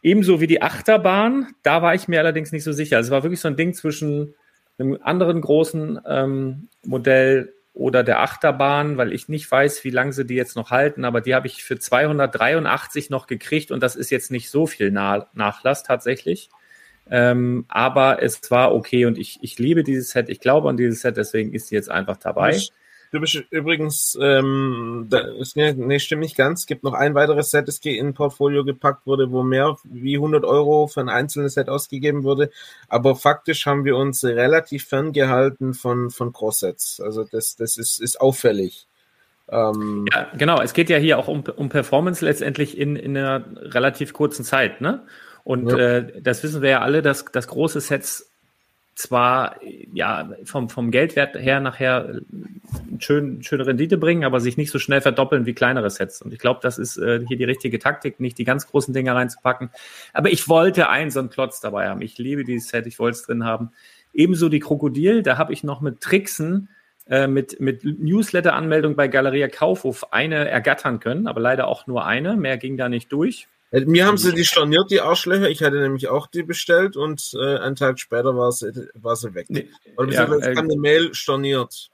[0.02, 1.48] Ebenso wie die Achterbahn.
[1.62, 2.96] Da war ich mir allerdings nicht so sicher.
[2.96, 4.34] Also es war wirklich so ein Ding zwischen
[4.78, 10.26] einem anderen großen ähm, Modell oder der Achterbahn, weil ich nicht weiß, wie lange sie
[10.26, 14.10] die jetzt noch halten, aber die habe ich für 283 noch gekriegt und das ist
[14.10, 16.50] jetzt nicht so viel Nachlass tatsächlich.
[17.14, 20.30] Ähm, aber es war okay und ich, ich liebe dieses Set.
[20.30, 22.58] Ich glaube an dieses Set, deswegen ist sie jetzt einfach dabei.
[23.10, 26.60] Du bist übrigens, ähm, da nee, stimmt nicht ganz.
[26.60, 30.46] Es gibt noch ein weiteres Set, das in Portfolio gepackt wurde, wo mehr wie 100
[30.46, 32.50] Euro für ein einzelnes Set ausgegeben wurde.
[32.88, 37.02] Aber faktisch haben wir uns relativ ferngehalten von, von Cross-Sets.
[37.04, 38.86] Also das, das ist, ist auffällig.
[39.50, 40.62] Ähm, ja, genau.
[40.62, 44.80] Es geht ja hier auch um, um Performance letztendlich in, in einer relativ kurzen Zeit,
[44.80, 45.02] ne?
[45.44, 45.76] Und ja.
[45.76, 48.32] äh, das wissen wir ja alle, dass, dass große Sets
[48.94, 49.56] zwar
[49.94, 52.20] ja vom, vom Geldwert her nachher
[52.98, 56.20] schön, schöne Rendite bringen, aber sich nicht so schnell verdoppeln wie kleinere Sets.
[56.20, 59.14] Und ich glaube, das ist äh, hier die richtige Taktik, nicht die ganz großen Dinger
[59.14, 59.70] reinzupacken.
[60.12, 62.02] Aber ich wollte einen so einen Klotz dabei haben.
[62.02, 63.70] Ich liebe dieses Set, ich wollte es drin haben.
[64.12, 66.68] Ebenso die Krokodil, da habe ich noch mit Tricksen,
[67.08, 72.36] äh, mit, mit Newsletter-Anmeldung bei Galeria Kaufhof eine ergattern können, aber leider auch nur eine.
[72.36, 73.48] Mehr ging da nicht durch.
[73.72, 75.50] Äh, mir haben sie die storniert, die Arschlöcher.
[75.50, 79.34] Ich hatte nämlich auch die bestellt und äh, einen Tag später war sie, war sie
[79.34, 79.46] weg.
[79.48, 81.90] Nee, Oder ja, äh, kam eine Mail storniert.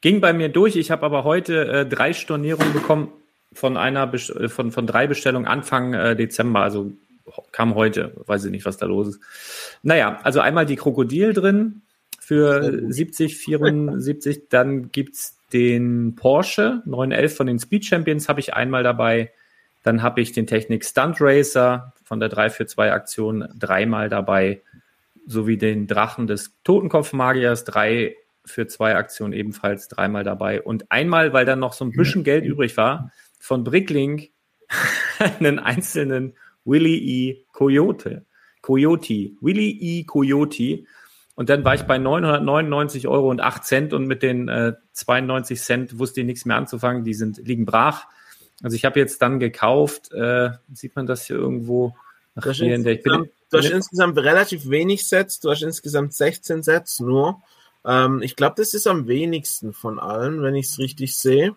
[0.00, 0.76] Ging bei mir durch.
[0.76, 3.12] Ich habe aber heute äh, drei Stornierungen bekommen
[3.52, 6.60] von einer äh, von, von drei Bestellungen Anfang äh, Dezember.
[6.60, 6.92] Also
[7.50, 8.12] kam heute.
[8.26, 9.20] Weiß ich nicht, was da los ist.
[9.82, 11.82] Naja, also einmal die Krokodil drin
[12.20, 14.48] für 70, 74.
[14.50, 19.32] Dann gibt's den Porsche 911 von den Speed Champions habe ich einmal dabei.
[19.88, 24.60] Dann habe ich den Technik Stunt Racer von der 342 Aktion dreimal dabei,
[25.26, 28.14] sowie den Drachen des Totenkopfmagiers, drei
[28.44, 30.60] für zwei Aktionen ebenfalls dreimal dabei.
[30.60, 34.28] Und einmal, weil dann noch so ein bisschen Geld übrig war, von Bricklink
[35.40, 36.34] einen einzelnen
[36.66, 37.46] Willy E.
[37.52, 38.26] Coyote.
[38.60, 39.32] Coyote.
[39.40, 40.04] Willy E.
[40.04, 40.84] Coyote.
[41.34, 45.58] Und dann war ich bei 999 Euro und 8 Cent und mit den äh, 92
[45.58, 47.04] Cent wusste ich nichts mehr anzufangen.
[47.04, 48.04] Die sind, liegen brach.
[48.62, 51.94] Also ich habe jetzt dann gekauft, äh, sieht man das hier irgendwo?
[52.34, 56.62] Ach, du, hast hier insgesamt, du hast insgesamt relativ wenig Sets, du hast insgesamt 16
[56.62, 57.42] Sets nur.
[57.84, 61.54] Ähm, ich glaube, das ist am wenigsten von allen, wenn ich es richtig sehe.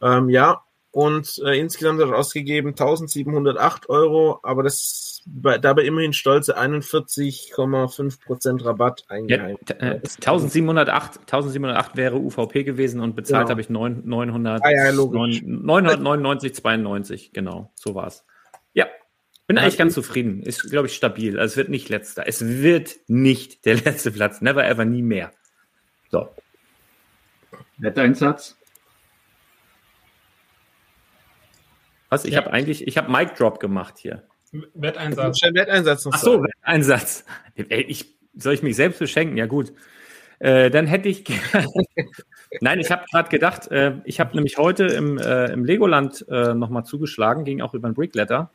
[0.00, 0.62] Ähm, ja,
[0.94, 8.64] und äh, insgesamt hat er ausgegeben 1708 Euro, aber das bei, dabei immerhin stolze 41,5%
[8.64, 9.58] Rabatt eingeheim.
[9.68, 13.50] Ja, äh, 1708, 1708 wäre UVP gewesen und bezahlt genau.
[13.50, 18.24] habe ich 9, 900, ah, ja, 999, 92, genau, so war's.
[18.72, 18.86] Ja,
[19.48, 20.42] bin eigentlich ganz zufrieden.
[20.42, 21.40] Ist, glaube ich, stabil.
[21.40, 22.28] Also es wird nicht letzter.
[22.28, 24.42] Es wird nicht der letzte Platz.
[24.42, 25.32] Never ever, nie mehr.
[26.12, 26.28] So.
[27.78, 28.56] Wetteinsatz?
[32.14, 32.24] Was?
[32.24, 32.40] Ich ja.
[32.40, 34.22] habe eigentlich, ich habe Mic Drop gemacht hier.
[34.74, 35.42] Wetteinsatz.
[35.42, 37.24] Wetteinsatz Ach so, Wetteinsatz.
[37.56, 39.36] Ich, soll ich mich selbst beschenken?
[39.36, 39.72] Ja gut.
[40.38, 41.24] Äh, dann hätte ich.
[42.60, 46.54] Nein, ich habe gerade gedacht, äh, ich habe nämlich heute im, äh, im Legoland äh,
[46.54, 48.50] nochmal zugeschlagen, ging auch über ein Brickletter.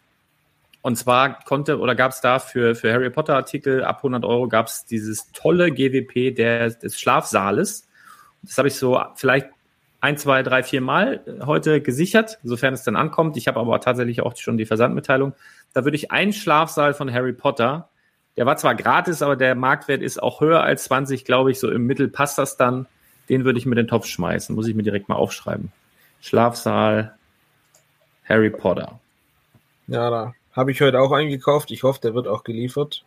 [0.82, 4.48] Und zwar konnte oder gab es da für, für Harry Potter Artikel ab 100 Euro
[4.48, 7.90] gab es dieses tolle GWP der, des Schlafsaales.
[8.42, 9.50] Das habe ich so vielleicht
[10.02, 13.38] ein, zwei, drei, vier Mal heute gesichert, sofern es dann ankommt.
[13.38, 15.34] Ich habe aber tatsächlich auch schon die Versandmitteilung.
[15.74, 17.90] Da würde ich einen Schlafsaal von Harry Potter,
[18.40, 21.60] der war zwar gratis, aber der Marktwert ist auch höher als 20, glaube ich.
[21.60, 22.88] So im Mittel passt das dann.
[23.28, 24.56] Den würde ich mir den Topf schmeißen.
[24.56, 25.74] Muss ich mir direkt mal aufschreiben.
[26.22, 27.18] Schlafsaal
[28.24, 28.98] Harry Potter.
[29.88, 31.70] Ja, da habe ich heute auch eingekauft.
[31.72, 33.04] Ich hoffe, der wird auch geliefert.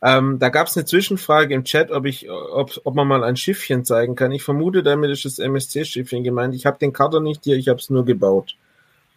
[0.00, 3.36] Ähm, da gab es eine Zwischenfrage im Chat, ob ich, ob, ob man mal ein
[3.36, 4.30] Schiffchen zeigen kann.
[4.30, 6.54] Ich vermute, damit ist das MSC-Schiffchen gemeint.
[6.54, 8.56] Ich habe den Kater nicht hier, ich habe es nur gebaut.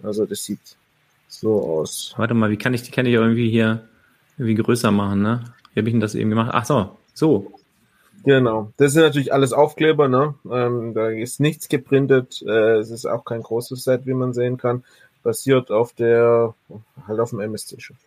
[0.02, 0.78] Also das sieht
[1.28, 2.14] so aus.
[2.18, 3.88] Warte mal, wie kann ich die kann ich irgendwie hier
[4.38, 5.44] irgendwie größer machen, ne?
[5.74, 6.50] Wie habe ich denn das eben gemacht?
[6.54, 7.54] Ach so, so.
[8.24, 8.72] Genau.
[8.78, 10.36] Das sind natürlich alles Aufkleber, ne?
[10.50, 12.42] Ähm, da ist nichts geprintet.
[12.46, 14.84] Äh, es ist auch kein großes Set, wie man sehen kann.
[15.24, 16.54] Basiert auf der,
[17.08, 17.98] halt auf dem MSC-Schiff.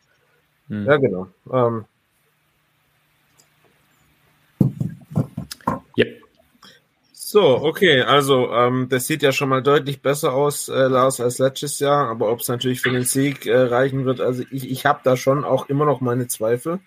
[0.69, 0.87] Hm.
[0.87, 1.29] Ja, genau.
[1.53, 1.85] Ähm,
[7.35, 11.39] So, okay, also ähm, das sieht ja schon mal deutlich besser aus, äh, Lars, als
[11.39, 14.87] letztes Jahr, aber ob es natürlich für den Sieg äh, reichen wird, also ich, ich
[14.87, 16.79] habe da schon auch immer noch meine Zweifel.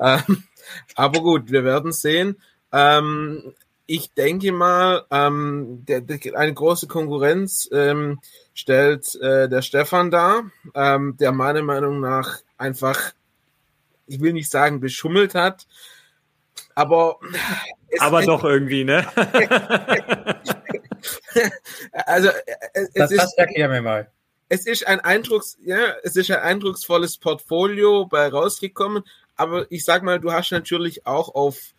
[0.00, 0.42] Ähm,
[0.96, 2.42] aber gut, wir werden sehen.
[2.72, 3.54] Ähm,
[3.86, 8.18] ich denke mal, ähm, der, der, eine große Konkurrenz ähm,
[8.52, 10.42] stellt äh, der Stefan dar,
[10.74, 13.12] ähm, der meiner Meinung nach einfach,
[14.08, 15.68] ich will nicht sagen, beschummelt hat,
[16.74, 17.20] aber.
[18.00, 19.06] Aber doch irgendwie, ne?
[22.06, 22.30] also,
[22.72, 24.10] es das, ist, das erklär mir mal.
[24.48, 29.02] Es ist ein Eindrucks, ja, es ist ein eindrucksvolles Portfolio bei rausgekommen,
[29.36, 31.74] aber ich sag mal, du hast natürlich auch auf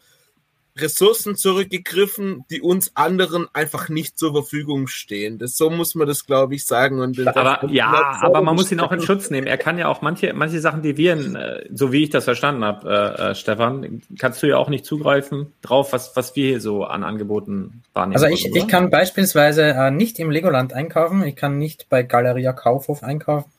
[0.78, 5.38] Ressourcen zurückgegriffen, die uns anderen einfach nicht zur Verfügung stehen.
[5.38, 7.00] Das, so muss man das, glaube ich, sagen.
[7.00, 9.48] Und aber ja, aber man muss ihn auch in Schutz nehmen.
[9.48, 12.66] Er kann ja auch manche, manche Sachen, die wir, äh, so wie ich das verstanden
[12.66, 16.62] habe, äh, äh, Stefan, kannst du ja auch nicht zugreifen drauf, was, was wir hier
[16.62, 18.22] so an Angeboten wahrnehmen.
[18.22, 21.24] Also ich, ich kann beispielsweise äh, nicht im Legoland einkaufen.
[21.24, 23.50] Ich kann nicht bei Galeria Kaufhof einkaufen.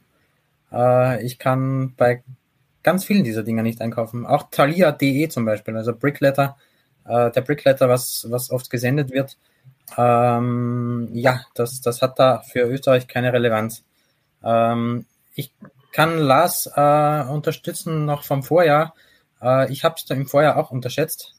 [0.71, 2.23] Äh, ich kann bei
[2.83, 4.27] ganz vielen dieser Dinge nicht einkaufen.
[4.27, 6.57] Auch Thalia.de zum Beispiel, also Brickletter
[7.09, 9.37] äh, der Brickletter, was, was oft gesendet wird.
[9.97, 13.85] Ähm, ja, das, das hat da für Österreich keine Relevanz.
[14.43, 15.53] Ähm, ich
[15.93, 18.95] kann Lars äh, unterstützen noch vom Vorjahr.
[19.41, 21.35] Äh, ich habe es im Vorjahr auch unterschätzt.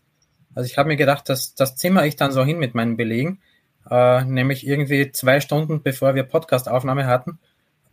[0.55, 3.41] Also ich habe mir gedacht, dass das zimmer ich dann so hin mit meinen Belegen,
[3.89, 7.39] äh, nämlich irgendwie zwei Stunden bevor wir Podcastaufnahme hatten.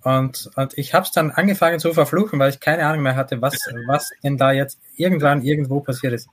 [0.02, 3.40] Und, und ich habe es dann angefangen zu verfluchen, weil ich keine Ahnung mehr hatte,
[3.42, 3.54] was,
[3.86, 6.28] was denn da jetzt irgendwann irgendwo passiert ist.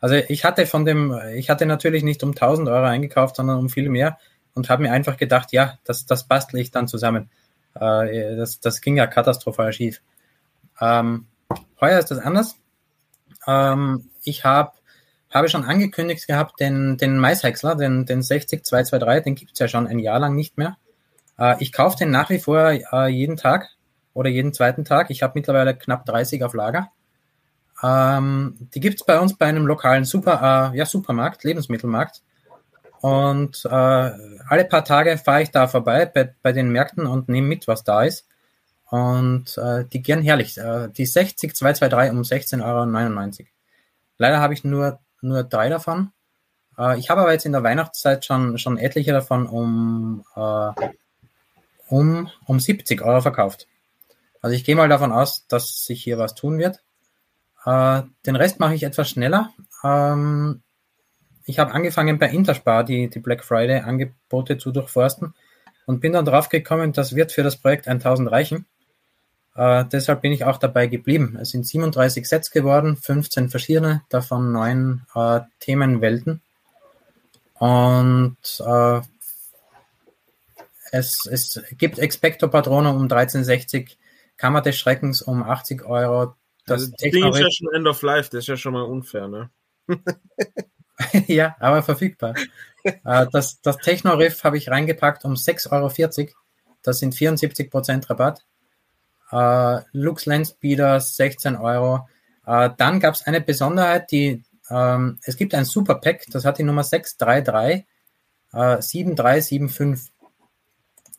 [0.00, 3.68] Also ich hatte von dem, ich hatte natürlich nicht um 1000 Euro eingekauft, sondern um
[3.68, 4.18] viel mehr
[4.54, 7.30] und habe mir einfach gedacht, ja, das, das bastle ich dann zusammen.
[7.74, 10.00] Äh, das, das ging ja katastrophal schief.
[10.80, 11.26] Ähm,
[11.80, 12.56] heuer ist das anders.
[13.46, 14.72] Ähm, ich habe
[15.30, 19.98] habe schon angekündigt gehabt, den, den Maishäcksler, den, den 60223, den gibt's ja schon ein
[19.98, 20.76] Jahr lang nicht mehr.
[21.38, 23.68] Äh, ich kaufe den nach wie vor äh, jeden Tag
[24.14, 25.10] oder jeden zweiten Tag.
[25.10, 26.90] Ich habe mittlerweile knapp 30 auf Lager.
[27.82, 32.22] Ähm, die gibt's bei uns bei einem lokalen Super, äh, ja, Supermarkt, Lebensmittelmarkt.
[33.00, 37.46] Und äh, alle paar Tage fahre ich da vorbei bei, bei den Märkten und nehme
[37.46, 38.26] mit, was da ist.
[38.90, 40.58] Und äh, die gern herrlich.
[40.58, 43.48] Äh, die 60 223 um 16,99 Euro.
[44.16, 46.10] Leider habe ich nur, nur drei davon.
[46.76, 50.70] Äh, ich habe aber jetzt in der Weihnachtszeit schon, schon etliche davon um, äh,
[51.88, 53.68] um, um 70 Euro verkauft.
[54.40, 56.80] Also ich gehe mal davon aus, dass sich hier was tun wird.
[57.64, 59.52] Äh, den Rest mache ich etwas schneller.
[59.84, 60.62] Ähm,
[61.44, 65.34] ich habe angefangen bei Interspar die, die Black Friday Angebote zu durchforsten
[65.86, 68.66] und bin dann drauf gekommen, das wird für das Projekt 1000 reichen.
[69.54, 71.36] Äh, deshalb bin ich auch dabei geblieben.
[71.40, 76.42] Es sind 37 Sets geworden, 15 verschiedene, davon neun äh, Themenwelten.
[77.54, 79.00] Und äh,
[80.92, 83.98] es, es gibt Expecto Patrono um 1360,
[84.36, 86.34] Kammer des Schreckens um 80 Euro,
[86.68, 88.82] das, also, das Ding ist ja schon End of Life, das ist ja schon mal
[88.82, 89.50] unfair, ne?
[91.26, 92.34] ja, aber verfügbar.
[92.84, 96.32] Äh, das das Techno-Riff habe ich reingepackt um 6,40 Euro.
[96.82, 98.44] Das sind 74% Rabatt.
[99.30, 102.08] Uh, Lux Landspeeder 16 Euro.
[102.46, 106.58] Uh, dann gab es eine Besonderheit, die ähm, es gibt ein Super Pack, das hat
[106.58, 107.86] die Nummer 633
[108.52, 110.12] äh, 7375.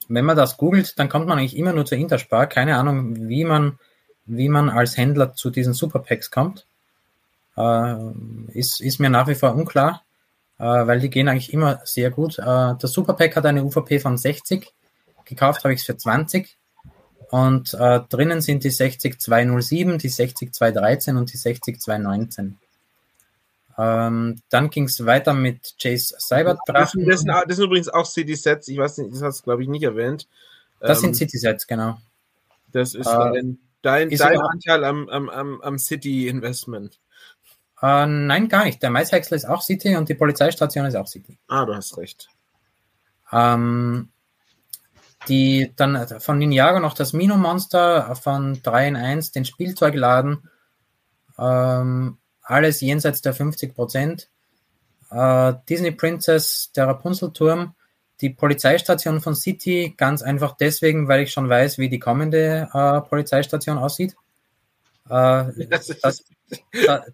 [0.08, 2.48] wenn man das googelt, dann kommt man eigentlich immer nur zur Interspar.
[2.48, 3.80] Keine Ahnung, wie man,
[4.30, 6.66] wie man als Händler zu diesen Superpacks kommt.
[7.58, 7.96] Äh,
[8.54, 10.04] ist, ist mir nach wie vor unklar,
[10.60, 12.40] äh, weil die gehen eigentlich immer sehr gut.
[12.40, 14.72] Äh, der Superpack hat eine UVP von 60.
[15.26, 16.56] Gekauft habe ich es für 20.
[17.32, 22.58] Und äh, drinnen sind die 60207, die 60213 und die 60219.
[23.78, 27.06] Ähm, dann ging es weiter mit Chase Cyberdrachen.
[27.06, 29.70] Das, das, das, sind übrigens auch City-Sets, ich weiß nicht, das hast du glaube ich
[29.70, 30.28] nicht erwähnt.
[30.82, 31.98] Das ähm, sind City-Sets, genau.
[32.74, 33.44] Das ist äh,
[33.82, 37.00] dein, dein, dein Anteil am, am, am, am City-Investment.
[37.82, 38.84] Äh, nein, gar nicht.
[38.84, 41.38] Der Maishäcksler ist auch City und die Polizeistation ist auch City.
[41.48, 42.30] Ah, du hast recht.
[43.32, 44.10] Ähm,
[45.28, 50.50] die dann von Ninjago noch das Mino-Monster von 3 in 1, den Spielzeugladen.
[51.38, 54.30] Ähm, alles jenseits der 50 Prozent.
[55.12, 57.76] Äh, Disney Princess, der Rapunzelturm,
[58.22, 63.02] die Polizeistation von City, ganz einfach deswegen, weil ich schon weiß, wie die kommende äh,
[63.02, 64.16] Polizeistation aussieht.
[65.10, 66.24] Äh, das,
[66.86, 67.06] da,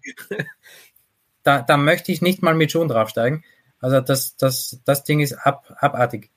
[1.42, 3.44] da, da, möchte ich nicht mal mit Schuhen draufsteigen.
[3.80, 6.30] Also das, das, das Ding ist ab, abartig.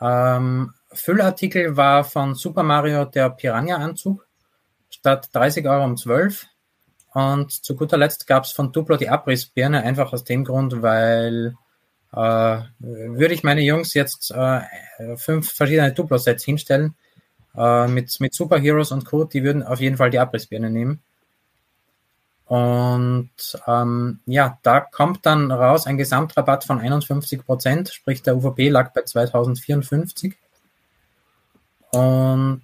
[0.00, 4.26] Ähm, Füllartikel war von Super Mario der Piranha-Anzug
[4.90, 6.46] statt 30 Euro um 12.
[7.12, 11.54] Und zu guter Letzt gab es von Duplo die Abrissbirne, einfach aus dem Grund, weil
[12.14, 14.60] würde ich meine Jungs jetzt äh,
[15.16, 16.94] fünf verschiedene Duplo-Sets hinstellen
[17.56, 21.02] äh, mit, mit Superheroes und Co., die würden auf jeden Fall die Abrissbirne nehmen.
[22.46, 23.30] Und
[23.66, 28.92] ähm, ja, da kommt dann raus ein Gesamtrabatt von 51 Prozent, sprich der UVP lag
[28.92, 30.36] bei 2054.
[31.90, 32.62] Und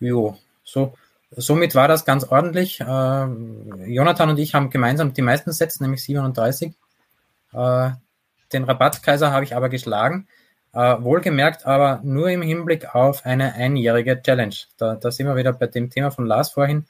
[0.00, 0.94] jo, so
[1.30, 2.80] somit war das ganz ordentlich.
[2.80, 6.72] Äh, Jonathan und ich haben gemeinsam die meisten Sets, nämlich 37.
[7.52, 7.90] Äh,
[8.52, 10.28] den Rabattkaiser habe ich aber geschlagen.
[10.72, 14.54] Äh, wohlgemerkt aber nur im Hinblick auf eine einjährige Challenge.
[14.76, 16.84] Da, da sind wir wieder bei dem Thema von Lars vorhin.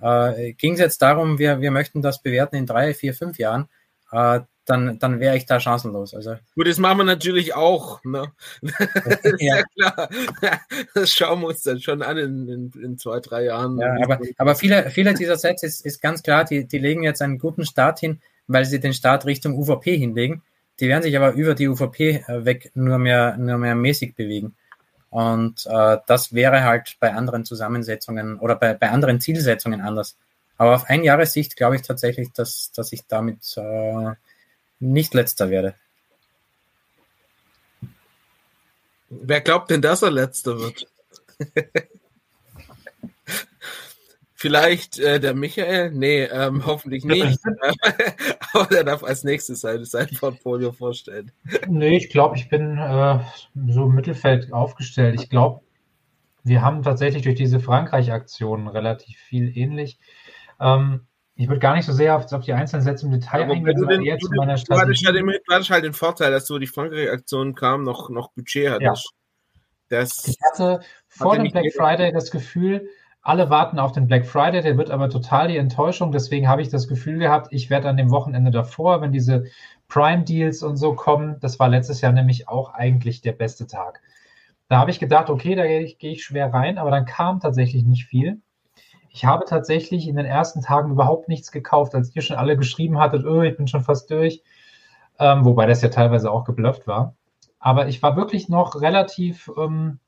[0.00, 3.68] Äh, Ging es jetzt darum, wir, wir möchten das bewerten in drei, vier, fünf Jahren.
[4.12, 6.14] Äh, dann, dann wäre ich da chancenlos.
[6.14, 8.04] Also, Gut, das machen wir natürlich auch.
[8.04, 8.32] Ne?
[9.38, 9.56] ja.
[9.58, 9.62] ja.
[9.74, 10.08] klar.
[10.94, 13.78] Das schauen wir uns dann schon an in, in, in zwei, drei Jahren.
[13.78, 17.22] Ja, aber, aber viele, viele dieser Sets ist, ist ganz klar, die, die legen jetzt
[17.22, 20.42] einen guten Start hin, weil sie den Start Richtung UVP hinlegen.
[20.80, 24.54] Die werden sich aber über die UVP äh, weg nur mehr, nur mehr mäßig bewegen.
[25.10, 30.16] Und äh, das wäre halt bei anderen Zusammensetzungen oder bei, bei anderen Zielsetzungen anders.
[30.58, 34.12] Aber auf ein Jahressicht glaube ich tatsächlich, dass, dass ich damit äh,
[34.80, 35.74] nicht letzter werde.
[39.08, 40.86] Wer glaubt denn, dass er letzter wird?
[44.40, 45.90] Vielleicht äh, der Michael?
[45.90, 47.40] Nee, ähm, hoffentlich nicht.
[48.52, 51.32] Aber der darf als nächstes sein, sein Portfolio vorstellen.
[51.66, 53.18] Nee, ich glaube, ich bin äh,
[53.68, 55.20] so im Mittelfeld aufgestellt.
[55.20, 55.62] Ich glaube,
[56.44, 59.98] wir haben tatsächlich durch diese Frankreich-Aktionen relativ viel ähnlich.
[60.60, 63.48] Ähm, ich würde gar nicht so sehr auf, auf die einzelnen Sätze im Detail ja,
[63.48, 65.02] eingehen, sondern eher zu meiner Strategie.
[65.02, 69.12] Du hattest, halt, den Vorteil, dass du die Frankreich-Aktion kam, noch, noch Budget hattest.
[69.90, 69.98] Ja.
[69.98, 72.88] Das ich hatte vor dem Black Friday das Gefühl,
[73.22, 76.12] alle warten auf den Black Friday, der wird aber total die Enttäuschung.
[76.12, 79.44] Deswegen habe ich das Gefühl gehabt, ich werde an dem Wochenende davor, wenn diese
[79.88, 84.00] Prime-Deals und so kommen, das war letztes Jahr nämlich auch eigentlich der beste Tag.
[84.68, 87.40] Da habe ich gedacht, okay, da gehe ich, gehe ich schwer rein, aber dann kam
[87.40, 88.40] tatsächlich nicht viel.
[89.08, 92.98] Ich habe tatsächlich in den ersten Tagen überhaupt nichts gekauft, als ihr schon alle geschrieben
[92.98, 94.42] hattet, oh, ich bin schon fast durch.
[95.18, 97.16] Ähm, wobei das ja teilweise auch geblufft war.
[97.58, 99.98] Aber ich war wirklich noch relativ, ähm,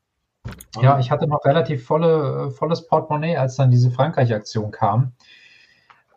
[0.81, 5.13] ja, ich hatte noch relativ volle, äh, volles Portemonnaie, als dann diese Frankreich-Aktion kam.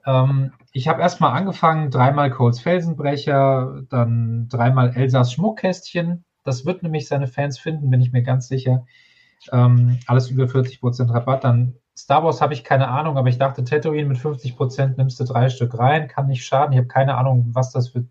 [0.06, 6.26] Ähm, ich habe erstmal angefangen, dreimal Coles Felsenbrecher, dann dreimal Elsas Schmuckkästchen.
[6.44, 8.86] Das wird nämlich seine Fans finden, bin ich mir ganz sicher.
[9.52, 11.44] Ähm, alles über 40% Rabatt.
[11.44, 15.20] Dann Star Wars habe ich keine Ahnung, aber ich dachte, Tatooine mit 50 Prozent nimmst
[15.20, 16.74] du drei Stück rein, kann nicht schaden.
[16.74, 18.06] Ich habe keine Ahnung, was das für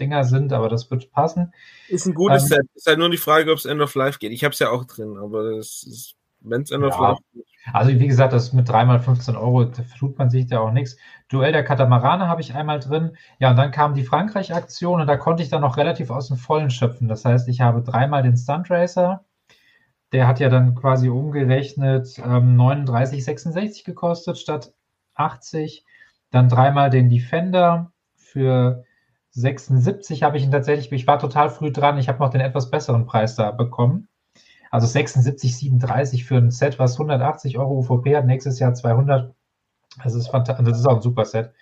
[0.00, 1.52] Dinger sind, aber das wird passen.
[1.88, 2.66] Ist ein gutes ähm, Set.
[2.74, 4.32] Ist halt nur die Frage, ob es End of Life geht.
[4.32, 5.44] Ich habe es ja auch drin, aber
[6.40, 7.44] wenn es End of Life geht.
[7.72, 10.96] Also wie gesagt, das mit dreimal 15 Euro, da tut man sich ja auch nichts.
[11.28, 13.16] Duell der Katamarane habe ich einmal drin.
[13.38, 16.36] Ja, und dann kam die Frankreich-Aktion und da konnte ich dann noch relativ aus dem
[16.36, 17.08] Vollen schöpfen.
[17.08, 19.24] Das heißt, ich habe dreimal den Stunt Racer,
[20.12, 24.72] der hat ja dann quasi umgerechnet ähm, 39,66 gekostet statt
[25.14, 25.84] 80.
[26.30, 28.84] Dann dreimal den Defender für
[29.40, 32.70] 76 habe ich ihn tatsächlich, ich war total früh dran, ich habe noch den etwas
[32.70, 34.08] besseren Preis da bekommen.
[34.70, 39.34] Also 76,37 für ein Set, was 180 Euro UVP hat, nächstes Jahr 200.
[40.02, 41.52] Das ist fantastisch, das ist auch ein super Set.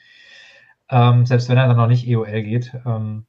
[0.90, 2.74] Ähm, selbst wenn er dann noch nicht EOL geht.
[2.86, 3.27] Ähm,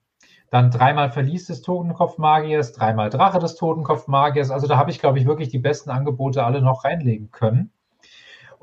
[0.49, 4.51] Dann dreimal Verlies des Totenkopfmagiers, dreimal Drache des Totenkopfmagiers.
[4.51, 7.71] Also da habe ich, glaube ich, wirklich die besten Angebote alle noch reinlegen können.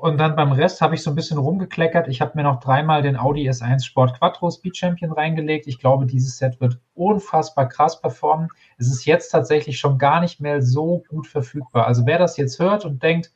[0.05, 2.07] Und dann beim Rest habe ich so ein bisschen rumgekleckert.
[2.09, 5.65] Ich habe mir noch dreimal den Audi S1 Sport Quattro Speed Champion reingelegt.
[5.65, 8.49] Ich glaube, dieses Set wird unfassbar krass performen.
[8.77, 11.87] Es ist jetzt tatsächlich schon gar nicht mehr so gut verfügbar.
[11.87, 13.31] Also wer das jetzt hört und denkt,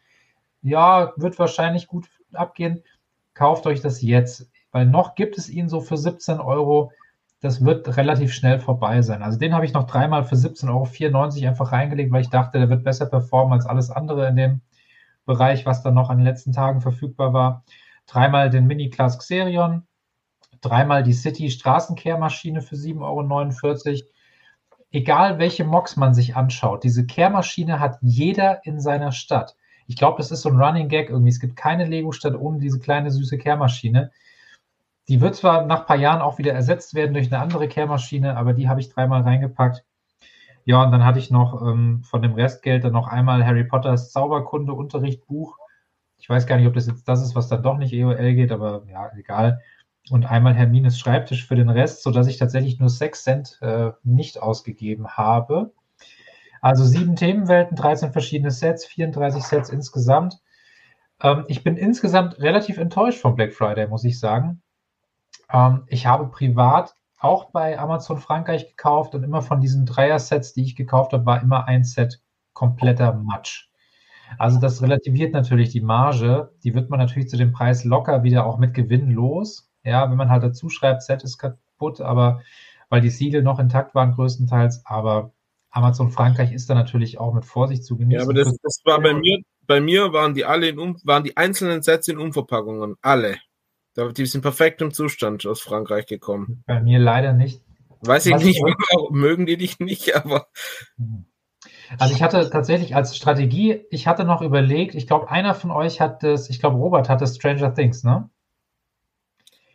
[0.61, 2.83] ja, wird wahrscheinlich gut abgehen,
[3.33, 4.47] kauft euch das jetzt.
[4.71, 6.91] Weil noch gibt es ihn so für 17 Euro.
[7.41, 9.23] Das wird relativ schnell vorbei sein.
[9.23, 10.69] Also den habe ich noch dreimal für 17,94
[11.39, 14.61] Euro einfach reingelegt, weil ich dachte, der wird besser performen als alles andere in dem
[15.29, 17.63] Bereich, was dann noch an den letzten Tagen verfügbar war.
[18.07, 19.85] Dreimal den Mini-Class Xerion,
[20.59, 24.09] dreimal die City Straßenkehrmaschine für 7,49 Euro.
[24.91, 29.55] Egal welche Mocs man sich anschaut, diese Kehrmaschine hat jeder in seiner Stadt.
[29.85, 31.29] Ich glaube, das ist so ein Running Gag irgendwie.
[31.29, 34.11] Es gibt keine Lego-Stadt ohne diese kleine süße Kehrmaschine.
[35.09, 38.35] Die wird zwar nach ein paar Jahren auch wieder ersetzt werden durch eine andere Kehrmaschine,
[38.35, 39.85] aber die habe ich dreimal reingepackt.
[40.69, 44.11] Ja, und dann hatte ich noch ähm, von dem Restgeld dann noch einmal Harry Potters
[44.11, 45.57] Zauberkunde Unterrichtbuch.
[46.19, 48.51] Ich weiß gar nicht, ob das jetzt das ist, was dann doch nicht EOL geht,
[48.51, 49.61] aber ja, egal.
[50.11, 54.43] Und einmal Hermines Schreibtisch für den Rest, sodass ich tatsächlich nur 6 Cent äh, nicht
[54.43, 55.73] ausgegeben habe.
[56.61, 60.37] Also sieben Themenwelten, 13 verschiedene Sets, 34 Sets insgesamt.
[61.19, 64.61] Ähm, ich bin insgesamt relativ enttäuscht vom Black Friday, muss ich sagen.
[65.51, 70.63] Ähm, ich habe privat auch bei Amazon Frankreich gekauft und immer von diesen Dreier-Sets, die
[70.63, 72.21] ich gekauft habe, war immer ein Set
[72.53, 73.69] kompletter Matsch.
[74.37, 76.53] Also das relativiert natürlich die Marge.
[76.63, 79.71] Die wird man natürlich zu dem Preis locker wieder auch mit Gewinn los.
[79.83, 82.41] Ja, wenn man halt dazu schreibt, Set ist kaputt, aber
[82.89, 85.31] weil die Siegel noch intakt waren größtenteils, aber
[85.71, 88.19] Amazon Frankreich ist da natürlich auch mit Vorsicht zu genießen.
[88.19, 91.23] Ja, aber das, das war bei mir, bei mir waren die alle in um, waren
[91.23, 93.37] die einzelnen Sets in Umverpackungen, alle.
[93.97, 96.63] Die sind perfekt im Zustand aus Frankreich gekommen.
[96.67, 97.61] Bei mir leider nicht.
[98.01, 100.47] Weiß ich Was nicht, ich mögen die dich nicht, aber.
[101.97, 105.99] Also ich hatte tatsächlich als Strategie, ich hatte noch überlegt, ich glaube, einer von euch
[105.99, 108.29] hat das, ich glaube, Robert hatte Stranger Things, ne?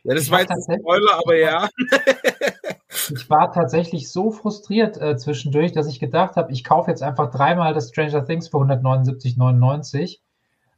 [0.03, 1.67] Ja, das ich war jetzt ein Spoiler, aber ja.
[2.89, 7.31] ich war tatsächlich so frustriert äh, zwischendurch, dass ich gedacht habe, ich kaufe jetzt einfach
[7.31, 10.19] dreimal das Stranger Things für 179,99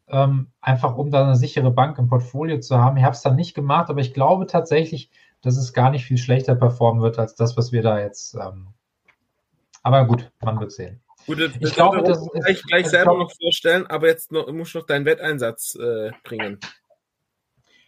[0.09, 2.97] ähm, einfach um da eine sichere Bank im Portfolio zu haben.
[2.97, 5.11] Ich habe es dann nicht gemacht, aber ich glaube tatsächlich,
[5.41, 8.35] dass es gar nicht viel schlechter performen wird als das, was wir da jetzt.
[8.35, 8.67] Ähm
[9.83, 11.01] aber gut, man wird sehen.
[11.25, 14.51] Gut, das, ich glaube, das ist, gleich, gleich selber glaub, noch vorstellen, aber jetzt noch,
[14.51, 16.59] musst du noch deinen Wetteinsatz äh, bringen.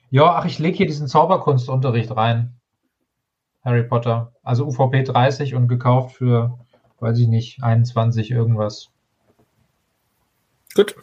[0.10, 2.60] Ja, ach, ich lege hier diesen Zauberkunstunterricht rein.
[3.64, 4.34] Harry Potter.
[4.44, 6.58] Also UVP 30 und gekauft für,
[7.00, 8.90] weiß ich nicht, 21 irgendwas.
[10.74, 10.96] Gut.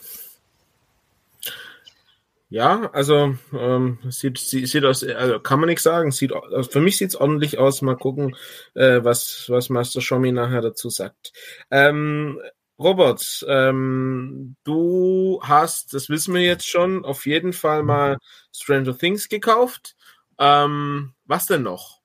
[2.48, 6.12] Ja, also ähm, sieht, sieht, aus, also kann man nichts sagen.
[6.12, 7.82] Sieht, also für mich sieht es ordentlich aus.
[7.82, 8.36] Mal gucken,
[8.74, 11.32] äh, was, was Master Shomi nachher dazu sagt.
[11.72, 12.40] Ähm,
[12.78, 18.18] Robert, ähm, du hast, das wissen wir jetzt schon, auf jeden Fall mal
[18.54, 19.96] Stranger Things gekauft.
[20.38, 21.95] Ähm, was denn noch?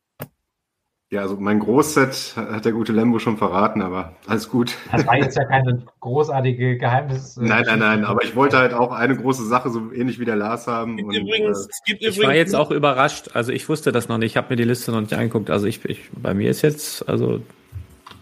[1.11, 4.77] Ja, also mein Großset hat der gute Lembo schon verraten, aber alles gut.
[4.93, 7.35] Das war jetzt ja keine großartige Geheimnis.
[7.35, 10.25] Äh, nein, nein, nein, aber ich wollte halt auch eine große Sache, so ähnlich wie
[10.25, 11.03] der Lars haben.
[11.03, 14.37] Und, übrigens, äh, ich war jetzt auch überrascht, also ich wusste das noch nicht, ich
[14.37, 15.49] habe mir die Liste noch nicht angeguckt.
[15.49, 17.41] Also ich, ich, bei mir ist jetzt, also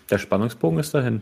[0.10, 1.22] der Spannungsbogen ist dahin.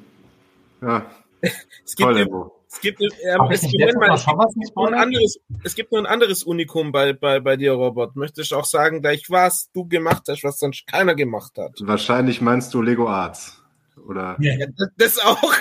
[0.82, 1.06] Ja.
[1.42, 2.57] es gibt, Toll, Lembo.
[2.70, 3.10] Es gibt, ähm,
[3.50, 7.14] es, gibt mal, es, gibt nur ein anderes, es gibt nur ein anderes Unikum bei,
[7.14, 8.16] bei, bei dir, Robert.
[8.16, 11.76] Möchtest du auch sagen, gleich was du gemacht hast, was sonst keiner gemacht hat?
[11.80, 13.62] Wahrscheinlich meinst du Lego Arts.
[14.06, 14.36] Oder?
[14.40, 15.54] Ja, das, das auch.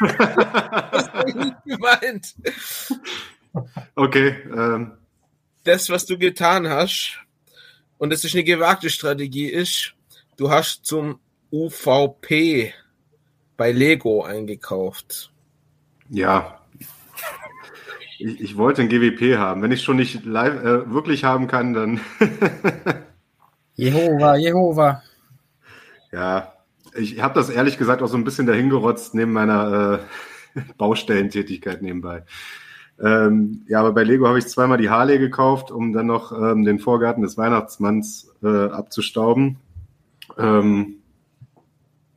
[0.00, 2.34] das habe ich nicht gemeint.
[3.94, 4.36] Okay.
[4.54, 4.92] Ähm.
[5.64, 7.18] Das, was du getan hast,
[7.98, 9.94] und das ist eine gewagte Strategie, ist,
[10.36, 11.20] du hast zum
[11.52, 12.72] UVP
[13.56, 15.30] bei Lego eingekauft.
[16.10, 16.58] Ja.
[18.18, 19.62] Ich, ich wollte ein GWP haben.
[19.62, 22.00] Wenn ich schon nicht live, äh, wirklich haben kann, dann.
[23.74, 25.02] Jehova, Jehova.
[26.12, 26.52] Ja,
[26.94, 30.00] ich habe das ehrlich gesagt auch so ein bisschen dahingerotzt neben meiner
[30.56, 32.24] äh, Baustellentätigkeit nebenbei.
[33.00, 36.64] Ähm, ja, aber bei Lego habe ich zweimal die Harley gekauft, um dann noch ähm,
[36.64, 39.56] den Vorgarten des Weihnachtsmanns äh, abzustauben.
[40.36, 40.96] Ähm,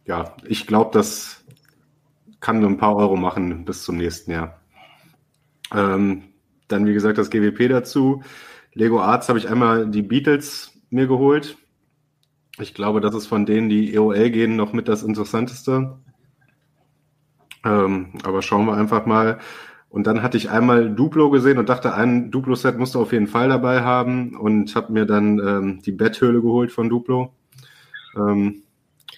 [0.06, 1.43] ja, ich glaube, dass
[2.44, 4.60] kann nur ein paar Euro machen bis zum nächsten Jahr.
[5.74, 6.24] Ähm,
[6.68, 8.22] dann, wie gesagt, das GWP dazu.
[8.74, 11.58] Lego Arts habe ich einmal die Beatles mir geholt.
[12.60, 15.98] Ich glaube, das ist von denen, die EOL gehen, noch mit das Interessanteste.
[17.64, 19.40] Ähm, aber schauen wir einfach mal.
[19.88, 23.28] Und dann hatte ich einmal Duplo gesehen und dachte, ein Duplo-Set musst du auf jeden
[23.28, 27.34] Fall dabei haben und habe mir dann ähm, die Betthöhle geholt von Duplo.
[28.18, 28.63] Ähm,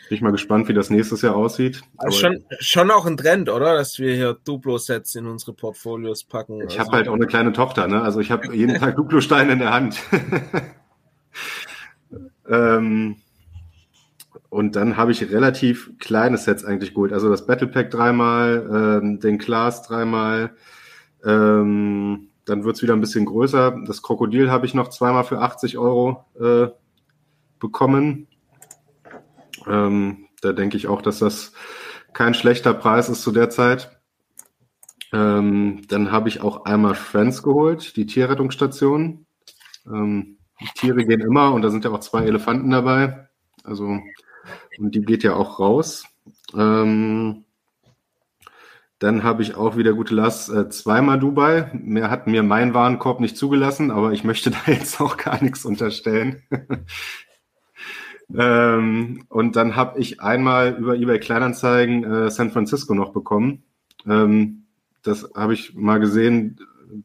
[0.07, 1.81] Bin ich mal gespannt, wie das nächstes Jahr aussieht.
[1.97, 3.75] Also schon, schon auch ein Trend, oder?
[3.75, 6.57] Dass wir hier Duplo-Sets in unsere Portfolios packen.
[6.57, 8.01] Ich also, habe halt auch eine kleine Tochter, ne?
[8.01, 9.99] Also ich habe jeden Tag Duplo-Steine in der Hand.
[12.49, 13.15] ähm,
[14.49, 17.11] und dann habe ich relativ kleine Sets eigentlich geholt.
[17.11, 20.55] Also das Battle Pack dreimal, ähm, den Class dreimal.
[21.25, 23.81] Ähm, dann wird's wieder ein bisschen größer.
[23.87, 26.67] Das Krokodil habe ich noch zweimal für 80 Euro äh,
[27.59, 28.27] bekommen.
[29.67, 31.53] Ähm, da denke ich auch, dass das
[32.13, 33.99] kein schlechter Preis ist zu der Zeit.
[35.13, 39.25] Ähm, dann habe ich auch einmal Friends geholt, die Tierrettungsstation.
[39.85, 43.27] Ähm, die Tiere gehen immer und da sind ja auch zwei Elefanten dabei.
[43.63, 43.99] Also,
[44.77, 46.05] und die geht ja auch raus.
[46.53, 47.45] Ähm,
[48.99, 51.69] dann habe ich auch wieder gute Last äh, zweimal Dubai.
[51.73, 55.65] Mehr hat mir mein Warenkorb nicht zugelassen, aber ich möchte da jetzt auch gar nichts
[55.65, 56.43] unterstellen.
[58.33, 63.63] Ähm, und dann habe ich einmal über eBay Kleinanzeigen äh, San Francisco noch bekommen.
[64.07, 64.65] Ähm,
[65.03, 66.59] das habe ich mal gesehen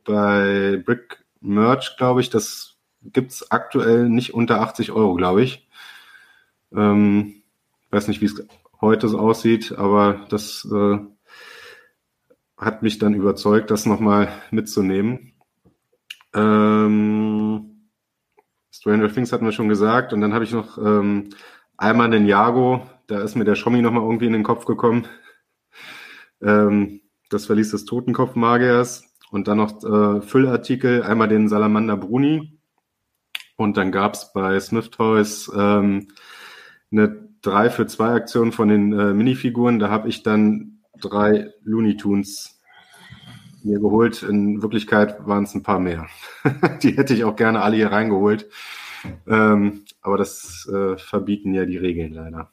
[0.04, 2.30] bei Brick Merch, glaube ich.
[2.30, 5.68] Das gibt's aktuell nicht unter 80 Euro, glaube ich.
[6.72, 7.42] Ähm,
[7.90, 8.46] weiß nicht, wie es
[8.80, 10.98] heute so aussieht, aber das äh,
[12.56, 15.32] hat mich dann überzeugt, das nochmal mitzunehmen.
[16.34, 17.69] Ähm,
[18.80, 20.12] Stranger Things hatten wir schon gesagt.
[20.14, 21.28] Und dann habe ich noch ähm,
[21.76, 22.88] einmal den Jago.
[23.06, 25.06] Da ist mir der Schommi nochmal irgendwie in den Kopf gekommen.
[26.42, 29.04] Ähm, das Verlies des Totenkopfmagiers.
[29.30, 31.02] Und dann noch äh, Füllartikel.
[31.02, 32.58] Einmal den Salamander Bruni.
[33.56, 36.08] Und dann gab's bei Smith Toys ähm,
[36.90, 39.78] eine 3 für 2 Aktion von den äh, Minifiguren.
[39.78, 42.59] Da habe ich dann drei Looney Tunes
[43.64, 44.22] mir geholt.
[44.22, 46.08] In Wirklichkeit waren es ein paar mehr.
[46.82, 48.48] die hätte ich auch gerne alle hier reingeholt.
[49.26, 52.50] Ähm, aber das äh, verbieten ja die Regeln leider.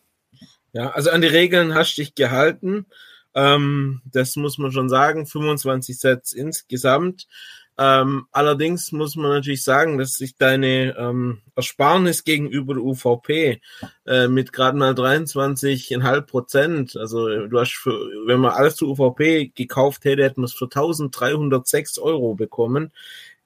[0.74, 2.86] Ja, also an die Regeln hast du dich gehalten.
[3.34, 5.26] Ähm, das muss man schon sagen.
[5.26, 7.28] 25 Sets insgesamt.
[7.80, 13.62] Ähm, allerdings muss man natürlich sagen, dass sich deine ähm, Ersparnis gegenüber der UVP
[14.08, 17.92] äh, mit gerade mal 23,5 Prozent, also du hast für,
[18.26, 22.92] wenn man alles zur UVP gekauft hätte, hätten wir es für 1306 Euro bekommen.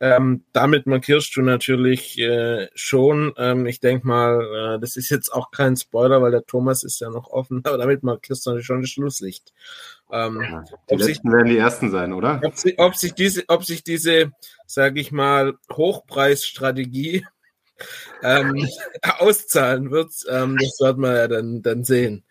[0.03, 5.29] Ähm, damit markierst du natürlich äh, schon, ähm, ich denke mal, äh, das ist jetzt
[5.31, 8.65] auch kein Spoiler, weil der Thomas ist ja noch offen, aber damit markierst du natürlich
[8.65, 9.53] schon das Schlusslicht.
[10.11, 12.41] Ähm, ja, die letzten sich, werden die ersten sein, oder?
[12.43, 14.31] Ob, sie, ob sich diese, ob sich diese,
[14.65, 17.25] sage ich mal, Hochpreisstrategie
[18.23, 18.67] ähm,
[19.19, 22.23] auszahlen wird, ähm, das wird man ja dann, dann sehen.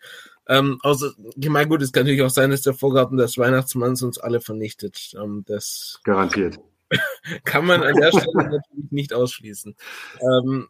[0.47, 4.01] Ähm, also, ich meine, gut, es kann natürlich auch sein, dass der Vorgarten des Weihnachtsmanns
[4.03, 5.13] uns alle vernichtet.
[5.15, 6.59] Ähm, das Garantiert.
[7.45, 9.75] kann man an der Stelle natürlich nicht ausschließen.
[10.19, 10.67] Ähm,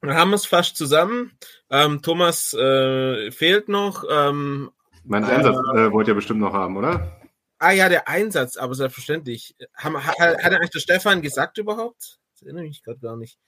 [0.00, 1.32] dann haben wir es fast zusammen.
[1.70, 4.04] Ähm, Thomas äh, fehlt noch.
[4.10, 4.70] Ähm,
[5.04, 7.20] mein Einsatz äh, wollt ihr bestimmt noch haben, oder?
[7.58, 9.54] Ah ja, der Einsatz, aber selbstverständlich.
[9.76, 12.18] Haben, hat, hat eigentlich der Stefan gesagt überhaupt?
[12.32, 13.38] Das erinnere ich mich gerade gar nicht.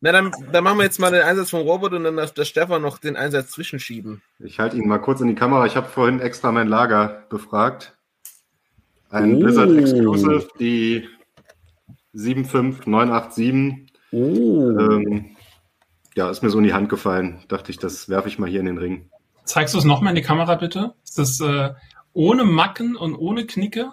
[0.00, 2.44] Na, dann, dann machen wir jetzt mal den Einsatz von Robert und dann darf der
[2.44, 4.22] Stefan noch den Einsatz zwischenschieben.
[4.38, 5.66] Ich halte ihn mal kurz in die Kamera.
[5.66, 7.96] Ich habe vorhin extra mein Lager befragt.
[9.10, 9.40] Ein oh.
[9.40, 11.08] Blizzard Exclusive, die
[12.12, 13.88] 75987.
[14.12, 14.78] Oh.
[14.78, 15.36] Ähm,
[16.14, 17.44] ja, ist mir so in die Hand gefallen.
[17.48, 19.10] Dachte ich, das werfe ich mal hier in den Ring.
[19.48, 20.92] Zeigst du es nochmal in die Kamera, bitte?
[21.02, 21.70] Ist das äh,
[22.12, 23.92] ohne Macken und ohne Knicke?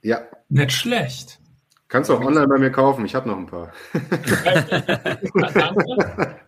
[0.00, 0.22] Ja.
[0.48, 1.40] Nicht schlecht.
[1.88, 3.04] Kannst du auch online bei mir kaufen.
[3.04, 3.72] Ich habe noch ein paar.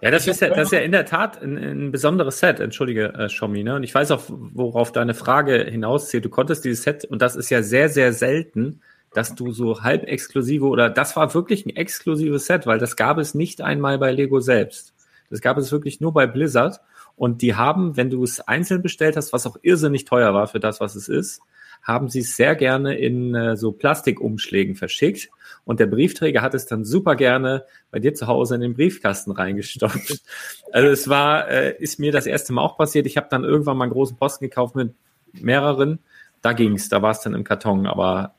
[0.00, 3.12] Ja, das ist ja, das ist ja in der Tat ein, ein besonderes Set, entschuldige,
[3.12, 3.74] äh, Shomi, ne?
[3.74, 6.24] Und ich weiß auch, worauf deine Frage hinauszählt.
[6.24, 8.80] Du konntest dieses Set, und das ist ja sehr, sehr selten,
[9.12, 13.18] dass du so halb exklusive oder das war wirklich ein exklusives Set, weil das gab
[13.18, 14.93] es nicht einmal bei Lego selbst.
[15.34, 16.80] Das gab es wirklich nur bei Blizzard.
[17.16, 20.60] Und die haben, wenn du es einzeln bestellt hast, was auch irrsinnig teuer war für
[20.60, 21.40] das, was es ist,
[21.82, 25.30] haben sie es sehr gerne in äh, so Plastikumschlägen verschickt.
[25.64, 29.32] Und der Briefträger hat es dann super gerne bei dir zu Hause in den Briefkasten
[29.32, 30.22] reingestopft.
[30.72, 33.06] Also es war, äh, ist mir das erste Mal auch passiert.
[33.06, 34.94] Ich habe dann irgendwann mal einen großen Posten gekauft mit
[35.32, 35.98] mehreren.
[36.42, 37.88] Da ging's, da war es dann im Karton.
[37.88, 38.34] Aber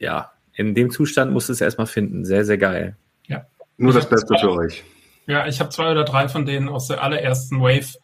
[0.00, 2.24] ja, in dem Zustand musst du es erstmal finden.
[2.24, 2.96] Sehr, sehr geil.
[3.28, 3.46] Ja.
[3.76, 4.82] Nur das Beste für euch.
[5.30, 7.96] Ja, ich habe zwei oder drei von denen aus der allerersten Wave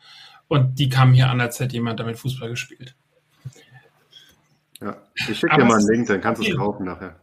[0.46, 2.94] und die kamen hier an, als hätte jemand damit Fußball gespielt.
[4.80, 7.18] Ja, ich schicke dir mal einen Link, dann kannst du es kaufen nachher.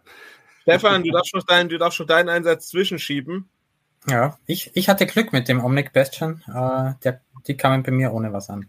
[0.63, 3.47] Stefan, du darfst noch deinen, du darfst noch deinen Einsatz zwischenschieben.
[4.09, 6.43] Ja, ich, ich hatte Glück mit dem Omnic Bastion.
[6.47, 8.67] Äh, der, die kamen bei mir ohne was an.